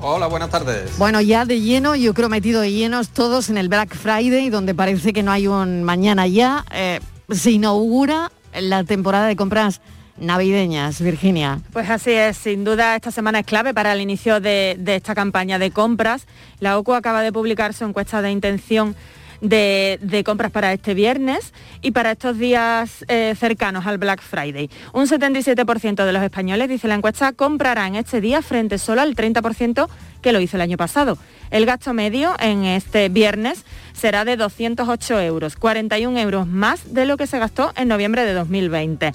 Hola, 0.00 0.26
buenas 0.26 0.48
tardes. 0.48 0.96
Bueno, 0.96 1.20
ya 1.20 1.44
de 1.44 1.60
lleno, 1.60 1.94
yo 1.94 2.14
creo 2.14 2.30
metido 2.30 2.62
de 2.62 2.72
llenos 2.72 3.10
todos 3.10 3.50
en 3.50 3.58
el 3.58 3.68
Black 3.68 3.94
Friday, 3.94 4.48
donde 4.48 4.74
parece 4.74 5.12
que 5.12 5.22
no 5.22 5.32
hay 5.32 5.48
un 5.48 5.82
mañana 5.84 6.26
ya. 6.26 6.64
eh, 6.72 7.00
se 7.30 7.50
inaugura 7.50 8.32
la 8.58 8.84
temporada 8.84 9.26
de 9.26 9.36
compras 9.36 9.82
navideñas, 10.16 11.00
Virginia. 11.00 11.60
Pues 11.72 11.88
así 11.90 12.12
es, 12.12 12.36
sin 12.36 12.64
duda 12.64 12.96
esta 12.96 13.10
semana 13.10 13.40
es 13.40 13.46
clave 13.46 13.74
para 13.74 13.92
el 13.92 14.00
inicio 14.00 14.40
de, 14.40 14.78
esta 14.86 15.14
campaña 15.14 15.58
de 15.58 15.70
compras. 15.70 16.26
La 16.60 16.78
OCU 16.78 16.94
acaba 16.94 17.22
de 17.22 17.32
publicar 17.32 17.74
su 17.74 17.84
encuesta 17.84 18.22
de 18.22 18.30
intención 18.30 18.94
de, 19.40 19.98
de 20.00 20.22
compras 20.22 20.52
para 20.52 20.72
este 20.72 20.94
viernes 20.94 21.52
y 21.80 21.90
para 21.90 22.12
estos 22.12 22.38
días 22.38 23.04
eh, 23.08 23.34
cercanos 23.36 23.86
al 23.86 23.98
Black 23.98 24.22
Friday. 24.22 24.70
Un 24.92 25.06
77% 25.06 26.04
de 26.04 26.12
los 26.12 26.22
españoles, 26.22 26.68
dice 26.68 26.86
la 26.86 26.94
encuesta, 26.94 27.32
comprarán 27.32 27.96
este 27.96 28.20
día 28.20 28.40
frente 28.40 28.78
solo 28.78 29.00
al 29.00 29.16
30% 29.16 29.88
que 30.22 30.32
lo 30.32 30.40
hizo 30.40 30.56
el 30.56 30.60
año 30.60 30.76
pasado. 30.76 31.18
El 31.50 31.66
gasto 31.66 31.92
medio 31.92 32.34
en 32.38 32.64
este 32.64 33.08
viernes 33.08 33.64
será 33.92 34.24
de 34.24 34.36
208 34.36 35.20
euros, 35.20 35.56
41 35.56 36.18
euros 36.20 36.46
más 36.46 36.94
de 36.94 37.04
lo 37.04 37.16
que 37.16 37.26
se 37.26 37.38
gastó 37.38 37.72
en 37.76 37.88
noviembre 37.88 38.24
de 38.24 38.32
2020. 38.32 39.12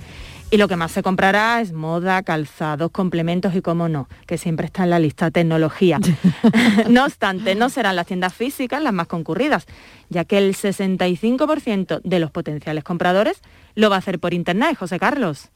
Y 0.50 0.56
lo 0.56 0.70
que 0.70 0.78
más 0.78 0.94
se 0.94 1.04
comprará 1.04 1.60
es 1.60 1.74
moda, 1.74 2.24
calzados, 2.24 2.90
complementos 2.92 3.54
y, 3.54 3.62
como 3.62 3.90
no, 3.90 4.08
que 4.26 4.38
siempre 4.38 4.68
está 4.68 4.86
en 4.86 4.92
la 4.92 5.00
lista 5.00 5.30
tecnología. 5.30 6.00
no 6.90 7.04
obstante, 7.04 7.54
no 7.54 7.70
serán 7.70 7.98
las 7.98 8.08
tiendas 8.08 8.34
físicas 8.34 8.82
las 8.82 8.94
más 8.94 9.08
concurridas, 9.08 9.66
ya 10.10 10.24
que 10.24 10.38
el 10.38 10.56
65% 10.56 12.02
de 12.02 12.20
los 12.20 12.32
potenciales 12.32 12.86
compradores 12.86 13.42
lo 13.76 13.90
va 13.90 13.98
a 13.98 14.00
hacer 14.00 14.20
por 14.20 14.34
Internet, 14.34 14.78
José 14.78 15.00
Carlos. 15.00 15.50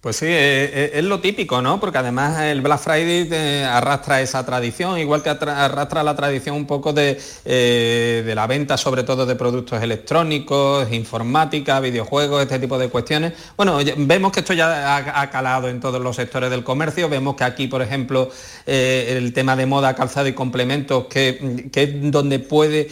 Pues 0.00 0.16
sí, 0.16 0.26
eh, 0.26 0.70
eh, 0.72 0.90
es 0.94 1.04
lo 1.04 1.20
típico, 1.20 1.62
¿no? 1.62 1.80
Porque 1.80 1.98
además 1.98 2.40
el 2.42 2.60
Black 2.60 2.78
Friday 2.78 3.64
arrastra 3.64 4.20
esa 4.20 4.44
tradición, 4.44 4.98
igual 4.98 5.22
que 5.22 5.30
arrastra 5.30 6.04
la 6.04 6.14
tradición 6.14 6.54
un 6.54 6.66
poco 6.66 6.92
de, 6.92 7.18
eh, 7.44 8.22
de 8.24 8.34
la 8.34 8.46
venta, 8.46 8.76
sobre 8.76 9.02
todo 9.02 9.24
de 9.24 9.34
productos 9.34 9.82
electrónicos, 9.82 10.92
informática, 10.92 11.80
videojuegos, 11.80 12.42
este 12.42 12.58
tipo 12.58 12.78
de 12.78 12.88
cuestiones. 12.88 13.32
Bueno, 13.56 13.78
vemos 13.96 14.32
que 14.32 14.40
esto 14.40 14.52
ya 14.52 14.96
ha, 14.96 15.30
calado 15.30 15.68
en 15.68 15.80
todos 15.80 16.00
los 16.00 16.14
sectores 16.14 16.50
del 16.50 16.62
comercio. 16.62 17.08
Vemos 17.08 17.34
que 17.34 17.44
aquí, 17.44 17.66
por 17.66 17.82
ejemplo, 17.82 18.30
el 18.66 19.32
tema 19.32 19.56
de 19.56 19.66
moda, 19.66 19.94
calzado 19.94 20.28
y 20.28 20.34
complementos, 20.34 21.06
que, 21.06 21.68
que 21.72 21.82
es 21.82 22.10
donde 22.12 22.38
puede 22.38 22.88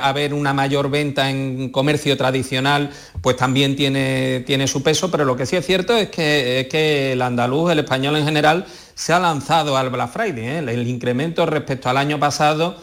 haber 0.00 0.32
una 0.32 0.52
mayor 0.52 0.90
venta 0.90 1.28
en 1.28 1.70
comercio 1.70 2.16
tradicional, 2.16 2.90
pues 3.20 3.36
también 3.36 3.74
tiene, 3.74 4.44
tiene 4.46 4.68
su 4.68 4.82
peso, 4.82 5.10
pero 5.10 5.24
lo 5.24 5.36
que 5.36 5.46
sí 5.46 5.56
es 5.56 5.66
cierto 5.66 5.96
es 5.96 6.08
que, 6.10 6.51
es 6.60 6.68
que 6.68 7.12
el 7.12 7.22
andaluz, 7.22 7.72
el 7.72 7.80
español 7.80 8.16
en 8.16 8.24
general, 8.24 8.66
se 8.94 9.12
ha 9.12 9.18
lanzado 9.18 9.76
al 9.76 9.90
Black 9.90 10.10
Friday. 10.10 10.46
¿eh? 10.46 10.58
El 10.58 10.86
incremento 10.86 11.46
respecto 11.46 11.88
al 11.88 11.96
año 11.96 12.18
pasado 12.18 12.76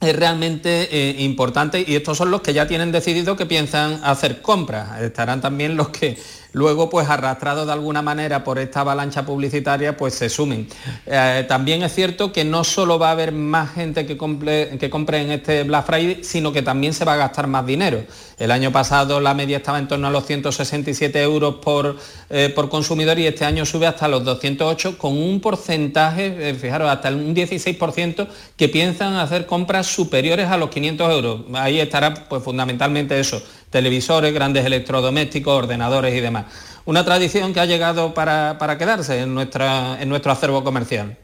es 0.00 0.14
realmente 0.14 0.88
eh, 0.90 1.22
importante 1.22 1.82
y 1.86 1.96
estos 1.96 2.18
son 2.18 2.30
los 2.30 2.42
que 2.42 2.52
ya 2.52 2.66
tienen 2.66 2.92
decidido 2.92 3.36
que 3.36 3.46
piensan 3.46 4.00
hacer 4.04 4.42
compras. 4.42 5.00
Estarán 5.00 5.40
también 5.40 5.76
los 5.76 5.88
que 5.88 6.18
luego, 6.56 6.88
pues 6.88 7.10
arrastrados 7.10 7.66
de 7.66 7.72
alguna 7.74 8.00
manera 8.00 8.42
por 8.42 8.58
esta 8.58 8.80
avalancha 8.80 9.26
publicitaria, 9.26 9.94
pues 9.94 10.14
se 10.14 10.30
sumen. 10.30 10.66
Eh, 11.04 11.44
también 11.46 11.82
es 11.82 11.94
cierto 11.94 12.32
que 12.32 12.46
no 12.46 12.64
solo 12.64 12.98
va 12.98 13.08
a 13.08 13.10
haber 13.10 13.30
más 13.32 13.74
gente 13.74 14.06
que 14.06 14.16
compre, 14.16 14.78
que 14.78 14.88
compre 14.88 15.20
en 15.20 15.32
este 15.32 15.64
Black 15.64 15.84
Friday, 15.84 16.24
sino 16.24 16.54
que 16.54 16.62
también 16.62 16.94
se 16.94 17.04
va 17.04 17.12
a 17.12 17.16
gastar 17.16 17.46
más 17.46 17.66
dinero. 17.66 18.02
El 18.38 18.50
año 18.50 18.72
pasado 18.72 19.20
la 19.20 19.34
media 19.34 19.58
estaba 19.58 19.78
en 19.78 19.86
torno 19.86 20.06
a 20.06 20.10
los 20.10 20.24
167 20.24 21.22
euros 21.22 21.56
por, 21.56 21.98
eh, 22.30 22.50
por 22.54 22.70
consumidor 22.70 23.18
y 23.18 23.26
este 23.26 23.44
año 23.44 23.66
sube 23.66 23.86
hasta 23.86 24.08
los 24.08 24.24
208 24.24 24.96
con 24.96 25.12
un 25.12 25.40
porcentaje, 25.40 26.50
eh, 26.50 26.54
fijaros, 26.54 26.88
hasta 26.88 27.10
un 27.10 27.34
16% 27.34 28.28
que 28.56 28.70
piensan 28.70 29.16
hacer 29.16 29.44
compras 29.44 29.88
superiores 29.88 30.48
a 30.48 30.56
los 30.56 30.70
500 30.70 31.12
euros. 31.12 31.40
Ahí 31.52 31.80
estará 31.80 32.14
pues 32.14 32.42
fundamentalmente 32.42 33.20
eso, 33.20 33.42
televisores, 33.70 34.32
grandes 34.32 34.64
electrodomésticos, 34.64 35.52
ordenadores 35.52 36.14
y 36.14 36.20
demás. 36.20 36.46
Una 36.84 37.04
tradición 37.04 37.52
que 37.52 37.60
ha 37.60 37.66
llegado 37.66 38.14
para, 38.14 38.58
para 38.58 38.78
quedarse 38.78 39.20
en, 39.20 39.34
nuestra, 39.34 40.00
en 40.00 40.08
nuestro 40.08 40.30
acervo 40.30 40.62
comercial. 40.62 41.16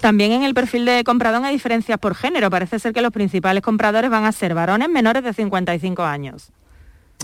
También 0.00 0.32
en 0.32 0.42
el 0.42 0.52
perfil 0.52 0.84
de 0.84 1.04
comprador 1.04 1.44
hay 1.44 1.52
diferencias 1.52 1.98
por 1.98 2.14
género. 2.14 2.50
Parece 2.50 2.78
ser 2.78 2.92
que 2.92 3.00
los 3.00 3.12
principales 3.12 3.62
compradores 3.62 4.10
van 4.10 4.24
a 4.24 4.32
ser 4.32 4.52
varones 4.52 4.88
menores 4.88 5.22
de 5.22 5.32
55 5.32 6.02
años. 6.02 6.50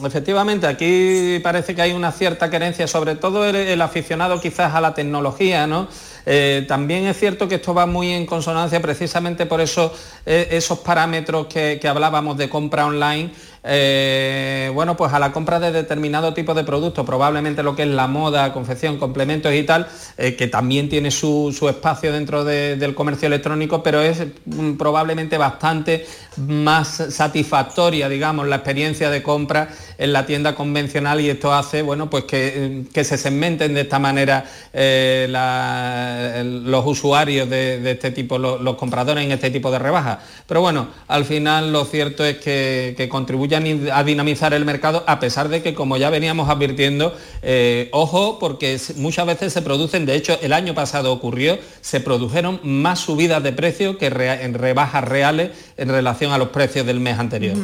Efectivamente, 0.04 0.66
aquí 0.66 1.40
parece 1.42 1.74
que 1.74 1.80
hay 1.80 1.92
una 1.92 2.12
cierta 2.12 2.50
querencia, 2.50 2.86
sobre 2.86 3.14
todo 3.14 3.46
el, 3.46 3.56
el 3.56 3.80
aficionado 3.80 4.40
quizás 4.42 4.74
a 4.74 4.80
la 4.80 4.92
tecnología, 4.92 5.66
¿no? 5.66 5.88
Eh, 6.26 6.66
también 6.68 7.06
es 7.06 7.18
cierto 7.18 7.48
que 7.48 7.54
esto 7.54 7.72
va 7.72 7.86
muy 7.86 8.12
en 8.12 8.26
consonancia 8.26 8.82
precisamente 8.82 9.46
por 9.46 9.60
eso, 9.60 9.94
eh, 10.26 10.48
esos 10.50 10.80
parámetros 10.80 11.46
que, 11.46 11.78
que 11.80 11.88
hablábamos 11.88 12.36
de 12.36 12.50
compra 12.50 12.84
online. 12.84 13.30
Eh, 13.68 14.70
bueno, 14.74 14.96
pues 14.96 15.12
a 15.12 15.18
la 15.18 15.32
compra 15.32 15.58
de 15.60 15.72
determinado 15.72 16.32
tipo 16.34 16.54
de 16.54 16.64
producto, 16.64 17.04
probablemente 17.04 17.62
lo 17.62 17.74
que 17.74 17.82
es 17.82 17.88
la 17.88 18.06
moda, 18.06 18.52
confección, 18.52 18.98
complementos 18.98 19.52
y 19.52 19.62
tal, 19.64 19.88
eh, 20.16 20.36
que 20.36 20.46
también 20.46 20.88
tiene 20.88 21.10
su, 21.10 21.54
su 21.56 21.68
espacio 21.68 22.12
dentro 22.12 22.44
de- 22.44 22.76
del 22.76 22.94
comercio 22.94 23.26
electrónico, 23.26 23.82
pero 23.82 24.00
es 24.00 24.22
mm, 24.44 24.74
probablemente 24.76 25.36
bastante 25.38 26.06
más 26.36 26.88
satisfactoria, 27.10 28.08
digamos, 28.08 28.46
la 28.46 28.56
experiencia 28.56 29.10
de 29.10 29.22
compra 29.22 29.68
en 29.98 30.12
la 30.12 30.26
tienda 30.26 30.54
convencional 30.54 31.20
y 31.20 31.30
esto 31.30 31.52
hace, 31.52 31.82
bueno, 31.82 32.10
pues 32.10 32.24
que, 32.24 32.52
eh, 32.54 32.84
que 32.92 33.04
se 33.04 33.16
segmenten 33.18 33.74
de 33.74 33.80
esta 33.82 33.98
manera 33.98 34.44
eh, 34.72 35.26
la- 35.30 36.42
los 36.44 36.84
usuarios 36.86 37.48
de, 37.48 37.80
de 37.80 37.90
este 37.92 38.10
tipo, 38.10 38.38
lo- 38.38 38.58
los, 38.58 38.76
compradores 38.76 39.24
en 39.24 39.32
este 39.32 39.50
tipo 39.50 39.70
de 39.70 39.78
rebajas. 39.78 40.18
Pero 40.46 40.60
bueno, 40.60 40.88
al 41.08 41.24
final 41.24 41.72
lo 41.72 41.84
cierto 41.84 42.24
es 42.24 42.36
que, 42.38 42.94
que 42.96 43.08
contribuyan 43.08 43.88
a 43.92 44.04
dinamizar 44.04 44.52
el 44.54 44.64
mercado, 44.64 45.02
a 45.06 45.18
pesar 45.18 45.48
de 45.48 45.62
que, 45.62 45.74
como 45.74 45.96
ya 45.96 46.10
veníamos 46.10 46.48
advirtiendo, 46.48 47.14
eh, 47.42 47.88
ojo, 47.92 48.38
porque 48.38 48.78
muchas 48.96 49.26
veces 49.26 49.52
se 49.52 49.62
producen, 49.62 50.06
de 50.06 50.14
hecho, 50.14 50.38
el 50.42 50.52
año 50.52 50.74
pasado 50.74 51.12
ocurrió, 51.12 51.58
se 51.80 52.00
produjeron 52.00 52.60
más 52.62 52.98
subidas 53.00 53.42
de 53.42 53.52
precio 53.52 53.96
que 53.98 54.10
rea- 54.10 54.42
en 54.42 54.54
rebajas 54.54 55.04
reales 55.04 55.50
en 55.76 55.88
relación 55.88 56.32
a 56.32 56.38
los 56.38 56.48
precios 56.48 56.86
del 56.86 57.00
mes 57.00 57.18
anterior. 57.18 57.56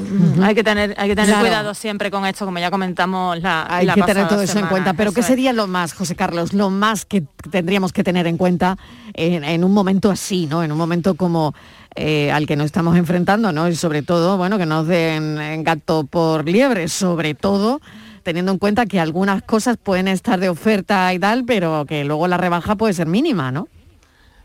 Hay 0.43 0.55
que 0.55 0.65
tener, 0.65 0.95
hay 0.97 1.09
que 1.09 1.15
tener 1.17 1.31
Claro. 1.31 1.41
cuidado 1.47 1.75
siempre 1.75 2.11
con 2.11 2.22
esto, 2.27 2.45
como 2.45 2.59
ya 2.59 2.71
comentamos 2.71 3.41
la 3.41 3.67
Hay 3.69 3.87
la 3.87 3.95
que 3.95 4.03
tener 4.03 4.29
todo 4.29 4.43
eso 4.43 4.59
en 4.59 4.67
cuenta. 4.67 4.95
Pero 4.95 5.13
¿qué 5.13 5.21
es. 5.21 5.27
sería 5.27 5.53
lo 5.53 5.67
más, 5.67 5.93
José 5.93 6.15
Carlos, 6.15 6.53
lo 6.53 6.71
más 6.71 7.05
que 7.05 7.23
tendríamos 7.51 7.93
que 7.93 8.05
tener 8.05 8.27
en 8.27 8.37
cuenta 8.37 8.77
en, 9.15 9.45
en 9.45 9.65
un 9.65 9.73
momento 9.73 10.11
así, 10.11 10.47
¿no? 10.47 10.63
En 10.63 10.73
un 10.73 10.79
momento 10.79 11.15
como 11.15 11.55
eh, 11.95 12.31
al 12.33 12.47
que 12.47 12.57
nos 12.57 12.67
estamos 12.67 12.97
enfrentando, 12.97 13.53
¿no? 13.53 13.69
Y 13.69 13.75
sobre 13.75 14.03
todo, 14.03 14.39
bueno, 14.39 14.57
que 14.57 14.67
nos 14.67 14.87
den 14.87 15.39
en 15.41 15.63
gato 15.63 16.05
por 16.05 16.49
liebre, 16.49 16.89
sobre 16.89 17.35
todo 17.35 17.81
teniendo 18.23 18.53
en 18.53 18.59
cuenta 18.59 18.87
que 18.87 19.01
algunas 19.01 19.43
cosas 19.43 19.77
pueden 19.77 20.09
estar 20.09 20.41
de 20.41 20.49
oferta 20.49 21.13
y 21.13 21.19
tal, 21.19 21.45
pero 21.45 21.85
que 21.87 22.05
luego 22.05 22.29
la 22.29 22.37
rebaja 22.37 22.77
puede 22.77 22.95
ser 22.95 23.07
mínima, 23.07 23.51
¿no? 23.51 23.69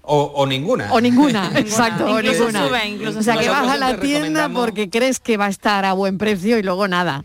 O, 0.01 0.23
o 0.35 0.45
ninguna. 0.45 0.91
O 0.91 1.01
ninguna, 1.01 1.51
exacto, 1.55 2.05
o 2.05 2.21
ninguna. 2.21 2.67
sube, 2.67 2.87
incluso 2.87 3.19
o 3.19 3.23
sea, 3.23 3.37
que 3.37 3.49
vas 3.49 3.67
a 3.67 3.77
la 3.77 3.99
tienda 3.99 4.49
porque 4.49 4.89
crees 4.89 5.19
que 5.19 5.37
va 5.37 5.45
a 5.45 5.49
estar 5.49 5.85
a 5.85 5.93
buen 5.93 6.17
precio 6.17 6.57
y 6.57 6.63
luego 6.63 6.87
nada. 6.87 7.23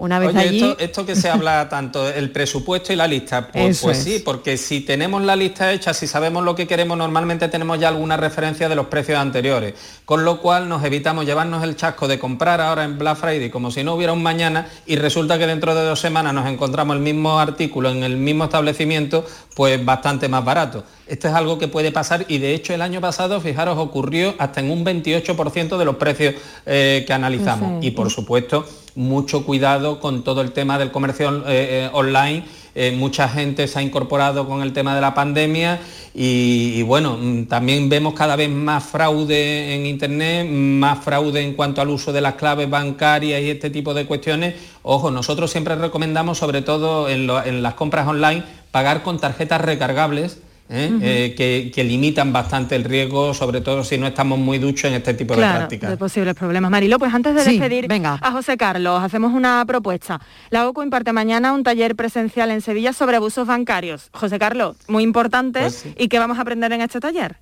Una 0.00 0.18
vez 0.18 0.30
Oye, 0.30 0.38
allí... 0.38 0.62
esto, 0.62 0.78
esto 0.78 1.06
que 1.06 1.14
se 1.14 1.28
habla 1.28 1.68
tanto, 1.70 2.08
el 2.08 2.30
presupuesto 2.30 2.90
y 2.90 2.96
la 2.96 3.06
lista, 3.06 3.48
pues, 3.48 3.82
pues 3.82 3.98
es. 3.98 4.04
sí, 4.04 4.22
porque 4.24 4.56
si 4.56 4.80
tenemos 4.80 5.22
la 5.22 5.36
lista 5.36 5.70
hecha, 5.72 5.92
si 5.92 6.06
sabemos 6.06 6.42
lo 6.42 6.54
que 6.54 6.66
queremos, 6.66 6.96
normalmente 6.96 7.48
tenemos 7.48 7.78
ya 7.78 7.88
alguna 7.88 8.16
referencia 8.16 8.70
de 8.70 8.76
los 8.76 8.86
precios 8.86 9.18
anteriores, 9.18 9.74
con 10.06 10.24
lo 10.24 10.40
cual 10.40 10.70
nos 10.70 10.82
evitamos 10.84 11.26
llevarnos 11.26 11.62
el 11.64 11.76
chasco 11.76 12.08
de 12.08 12.18
comprar 12.18 12.62
ahora 12.62 12.84
en 12.84 12.96
Black 12.96 13.18
Friday 13.18 13.50
como 13.50 13.70
si 13.70 13.84
no 13.84 13.94
hubiera 13.94 14.14
un 14.14 14.22
mañana 14.22 14.68
y 14.86 14.96
resulta 14.96 15.38
que 15.38 15.46
dentro 15.46 15.74
de 15.74 15.84
dos 15.84 16.00
semanas 16.00 16.32
nos 16.32 16.48
encontramos 16.48 16.96
el 16.96 17.02
mismo 17.02 17.38
artículo 17.38 17.90
en 17.90 18.02
el 18.02 18.16
mismo 18.16 18.44
establecimiento, 18.44 19.26
pues 19.54 19.84
bastante 19.84 20.30
más 20.30 20.42
barato. 20.42 20.82
Esto 21.06 21.28
es 21.28 21.34
algo 21.34 21.58
que 21.58 21.68
puede 21.68 21.92
pasar 21.92 22.24
y 22.26 22.38
de 22.38 22.54
hecho 22.54 22.72
el 22.72 22.80
año 22.80 23.02
pasado, 23.02 23.38
fijaros, 23.40 23.76
ocurrió 23.76 24.34
hasta 24.38 24.60
en 24.60 24.70
un 24.70 24.82
28% 24.82 25.76
de 25.76 25.84
los 25.84 25.96
precios 25.96 26.36
eh, 26.64 27.04
que 27.06 27.12
analizamos. 27.12 27.82
Sí. 27.82 27.88
Y 27.88 27.90
por 27.90 28.10
supuesto, 28.10 28.64
mucho 28.94 29.44
cuidado 29.44 30.00
con 30.00 30.22
todo 30.22 30.40
el 30.40 30.52
tema 30.52 30.78
del 30.78 30.90
comercio 30.90 31.38
eh, 31.38 31.42
eh, 31.48 31.90
online. 31.92 32.44
Eh, 32.74 32.92
mucha 32.96 33.28
gente 33.28 33.66
se 33.66 33.78
ha 33.78 33.82
incorporado 33.82 34.46
con 34.46 34.62
el 34.62 34.72
tema 34.72 34.94
de 34.94 35.00
la 35.00 35.12
pandemia 35.12 35.80
y, 36.14 36.82
bueno, 36.82 37.18
mm, 37.20 37.46
también 37.46 37.88
vemos 37.88 38.14
cada 38.14 38.36
vez 38.36 38.48
más 38.48 38.84
fraude 38.84 39.74
en 39.74 39.86
Internet, 39.86 40.48
más 40.48 41.02
fraude 41.04 41.42
en 41.42 41.54
cuanto 41.54 41.80
al 41.80 41.88
uso 41.88 42.12
de 42.12 42.20
las 42.20 42.34
claves 42.34 42.70
bancarias 42.70 43.42
y 43.42 43.50
este 43.50 43.70
tipo 43.70 43.92
de 43.94 44.06
cuestiones. 44.06 44.54
Ojo, 44.82 45.10
nosotros 45.10 45.50
siempre 45.50 45.74
recomendamos, 45.74 46.38
sobre 46.38 46.62
todo 46.62 47.08
en, 47.08 47.28
en 47.28 47.62
las 47.62 47.74
compras 47.74 48.06
online, 48.06 48.44
pagar 48.70 49.02
con 49.02 49.18
tarjetas 49.18 49.60
recargables. 49.60 50.38
¿Eh? 50.70 50.88
Ujú. 50.90 51.00
Eh, 51.02 51.34
que, 51.36 51.70
que 51.74 51.84
limitan 51.84 52.32
bastante 52.32 52.76
el 52.76 52.84
riesgo, 52.84 53.34
sobre 53.34 53.60
todo 53.60 53.84
si 53.84 53.98
no 53.98 54.06
estamos 54.06 54.38
muy 54.38 54.58
duchos 54.58 54.84
en 54.84 54.94
este 54.94 55.14
tipo 55.14 55.34
de 55.34 55.40
Claro, 55.40 55.58
prácticas. 55.58 55.90
de 55.90 55.96
posibles 55.96 56.34
problemas. 56.34 56.70
Marilo, 56.70 56.98
pues 56.98 57.12
antes 57.12 57.34
de 57.34 57.42
Sí, 57.44 57.58
despedir 57.58 57.88
a 58.02 58.30
José 58.32 58.56
Carlos, 58.56 59.02
hacemos 59.02 59.32
una 59.32 59.64
propuesta. 59.66 60.20
La 60.50 60.68
OCU 60.68 60.82
imparte 60.82 61.12
mañana 61.12 61.52
un 61.52 61.62
taller 61.62 61.96
presencial 61.96 62.50
en 62.50 62.60
Sevilla 62.60 62.92
sobre 62.92 63.16
abusos 63.16 63.46
bancarios. 63.46 64.08
José 64.12 64.38
Carlos, 64.38 64.76
muy 64.88 65.02
importante. 65.02 65.60
Pues 65.60 65.74
sí. 65.74 65.94
¿Y 65.98 66.08
qué 66.08 66.18
vamos 66.18 66.38
a 66.38 66.42
aprender 66.42 66.72
en 66.72 66.80
este 66.80 67.00
taller? 67.00 67.36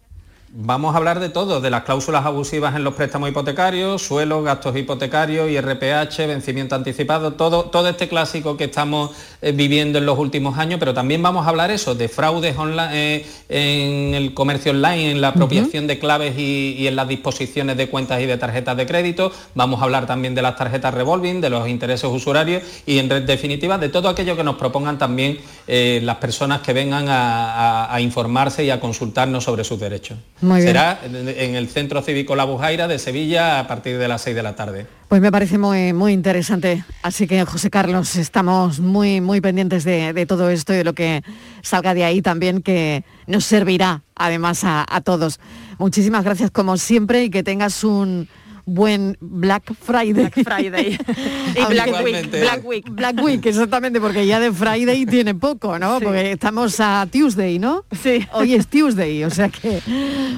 Vamos 0.51 0.95
a 0.95 0.99
hablar 0.99 1.21
de 1.21 1.29
todo, 1.29 1.61
de 1.61 1.69
las 1.69 1.83
cláusulas 1.83 2.25
abusivas 2.25 2.75
en 2.75 2.83
los 2.83 2.95
préstamos 2.95 3.29
hipotecarios, 3.29 4.01
suelos, 4.01 4.43
gastos 4.43 4.75
hipotecarios, 4.77 5.51
IRPH, 5.51 6.27
vencimiento 6.27 6.75
anticipado, 6.75 7.35
todo, 7.35 7.65
todo 7.65 7.87
este 7.91 8.09
clásico 8.09 8.57
que 8.57 8.65
estamos 8.65 9.11
eh, 9.43 9.53
viviendo 9.53 9.99
en 9.99 10.07
los 10.07 10.19
últimos 10.19 10.57
años, 10.57 10.81
pero 10.81 10.95
también 10.95 11.23
vamos 11.23 11.45
a 11.45 11.51
hablar 11.51 11.71
eso, 11.71 11.95
de 11.95 12.09
fraudes 12.09 12.57
online, 12.57 12.89
eh, 12.95 13.27
en 13.51 14.15
el 14.15 14.33
comercio 14.33 14.73
online, 14.73 15.11
en 15.11 15.21
la 15.21 15.29
apropiación 15.29 15.87
de 15.87 15.99
claves 15.99 16.39
y, 16.39 16.77
y 16.79 16.87
en 16.87 16.97
las 16.97 17.09
disposiciones 17.09 17.77
de 17.77 17.91
cuentas 17.91 18.19
y 18.23 18.25
de 18.25 18.39
tarjetas 18.39 18.75
de 18.79 18.87
crédito. 18.87 19.31
Vamos 19.55 19.83
a 19.83 19.85
hablar 19.85 20.07
también 20.07 20.35
de 20.35 20.41
las 20.41 20.57
tarjetas 20.57 20.95
revolving, 20.95 21.43
de 21.43 21.51
los 21.51 21.69
intereses 21.69 22.09
usurarios 22.11 22.63
y 22.87 22.99
en 22.99 23.09
definitiva 23.27 23.77
de 23.77 23.91
todo 23.91 24.09
aquello 24.09 24.35
que 24.35 24.45
nos 24.45 24.57
propongan 24.57 24.97
también 24.97 25.39
eh, 25.67 26.01
las 26.03 26.17
personas 26.17 26.63
que 26.63 26.73
vengan 26.73 27.07
a, 27.11 27.85
a- 27.85 27.95
a 27.95 28.01
informarse 28.01 28.65
y 28.65 28.71
a 28.71 28.81
consultarnos 28.81 29.45
sobre 29.45 29.63
sus 29.63 29.79
derechos. 29.79 30.17
Muy. 30.41 30.63
Será 30.63 31.01
en 31.05 31.29
en 31.29 31.55
el 31.57 31.69
Centro 31.69 32.03
Cívico 32.03 32.37
La 32.37 32.45
Bujaira 32.45 32.89
de 32.89 32.99
Sevilla 32.99 33.59
a 33.59 33.67
partir 33.67 33.99
de 33.99 34.09
las 34.09 34.23
6 34.23 34.37
de 34.37 34.43
la 34.43 34.55
tarde. 34.55 34.87
Pues 35.09 35.21
me 35.23 35.33
parece 35.33 35.59
muy, 35.59 35.93
muy 35.93 36.13
interesante. 36.13 36.85
Así 37.03 37.27
que, 37.27 37.45
José 37.45 37.71
Carlos, 37.71 38.15
estamos 38.17 38.79
muy, 38.79 39.21
muy 39.21 39.41
pendientes 39.41 39.85
de, 39.85 40.13
de 40.13 40.27
todo 40.27 40.51
esto 40.51 40.75
y 40.75 40.77
de 40.77 40.85
lo 40.85 40.93
que 40.93 41.23
salga 41.63 41.95
de 41.95 42.05
ahí 42.05 42.21
también, 42.21 42.63
que 42.63 43.05
nos 43.27 43.45
servirá 43.45 44.03
además 44.15 44.65
a, 44.65 44.85
a 44.89 45.01
todos. 45.01 45.41
Muchísimas 45.79 46.25
gracias 46.25 46.51
como 46.51 46.77
siempre 46.77 47.25
y 47.25 47.31
que 47.31 47.43
tengas 47.43 47.85
un 47.85 48.29
buen 48.69 49.17
Black 49.21 49.73
Friday. 49.81 50.13
Black 50.13 50.35
Friday. 50.45 50.99
y 51.57 51.73
Black 51.73 52.05
Week. 52.05 52.31
Black 52.31 52.65
Week. 52.65 52.91
Black 52.91 53.23
Week, 53.23 53.47
exactamente, 53.47 54.01
porque 54.01 54.27
ya 54.27 54.41
de 54.41 54.53
Friday 54.53 55.07
tiene 55.07 55.35
poco, 55.35 55.79
¿no? 55.79 55.99
Sí. 55.99 56.05
Porque 56.05 56.33
estamos 56.33 56.79
a 56.81 57.07
Tuesday, 57.11 57.59
¿no? 57.59 57.85
Sí. 58.03 58.27
Hoy 58.33 58.55
es 58.55 58.69
Tuesday, 58.69 59.25
o 59.25 59.31
sea 59.31 59.49
que, 59.49 59.81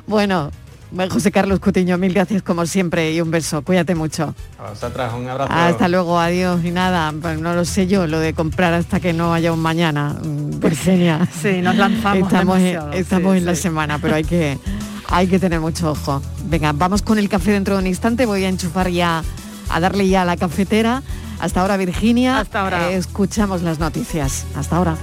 bueno, 0.07 0.51
José 1.11 1.31
Carlos 1.31 1.61
Cutiño, 1.61 1.99
mil 1.99 2.13
gracias 2.13 2.43
como 2.43 2.67
siempre 2.67 3.13
y 3.13 3.21
un 3.21 3.31
beso. 3.31 3.63
Cuídate 3.63 3.95
mucho. 3.95 4.35
A 4.59 4.71
vosotras, 4.71 5.13
un 5.15 5.29
abrazo. 5.29 5.53
Hasta 5.53 5.89
luego, 5.89 6.19
adiós 6.19 6.65
y 6.65 6.71
nada. 6.73 7.13
Pues 7.21 7.39
no 7.41 7.55
lo 7.55 7.65
sé 7.65 7.87
yo, 7.87 8.07
lo 8.07 8.19
de 8.19 8.35
comprar 8.35 8.75
hasta 8.75 8.99
que 8.99 9.13
no 9.13 9.33
haya 9.33 9.53
un 9.53 9.61
mañana. 9.61 10.17
mm, 10.23 10.59
Virginia. 10.61 11.29
Sí, 11.41 11.61
nos 11.63 11.77
lanzamos 11.77 12.29
Estamos, 12.29 12.59
demasiado, 12.59 12.93
estamos 12.93 13.33
sí, 13.33 13.39
en 13.39 13.47
la 13.47 13.55
sí. 13.55 13.63
semana, 13.63 13.99
pero 13.99 14.17
hay 14.17 14.25
que, 14.25 14.59
hay 15.11 15.27
que 15.27 15.39
tener 15.39 15.61
mucho 15.61 15.91
ojo. 15.91 16.23
Venga, 16.47 16.73
vamos 16.73 17.03
con 17.03 17.19
el 17.19 17.29
café 17.29 17.53
dentro 17.53 17.75
de 17.75 17.81
un 17.81 17.87
instante. 17.87 18.27
Voy 18.27 18.45
a 18.45 18.49
enchufar 18.49 18.89
ya, 18.89 19.23
a 19.69 19.81
darle 19.81 20.09
ya 20.09 20.23
a 20.23 20.25
la 20.25 20.37
cafetera. 20.37 21.03
Hasta 21.41 21.61
ahora, 21.61 21.77
Virginia. 21.77 22.39
Hasta 22.39 22.61
ahora. 22.61 22.91
Eh, 22.91 22.97
escuchamos 22.97 23.63
las 23.63 23.79
noticias. 23.79 24.45
Hasta 24.55 24.77
ahora. 24.77 24.97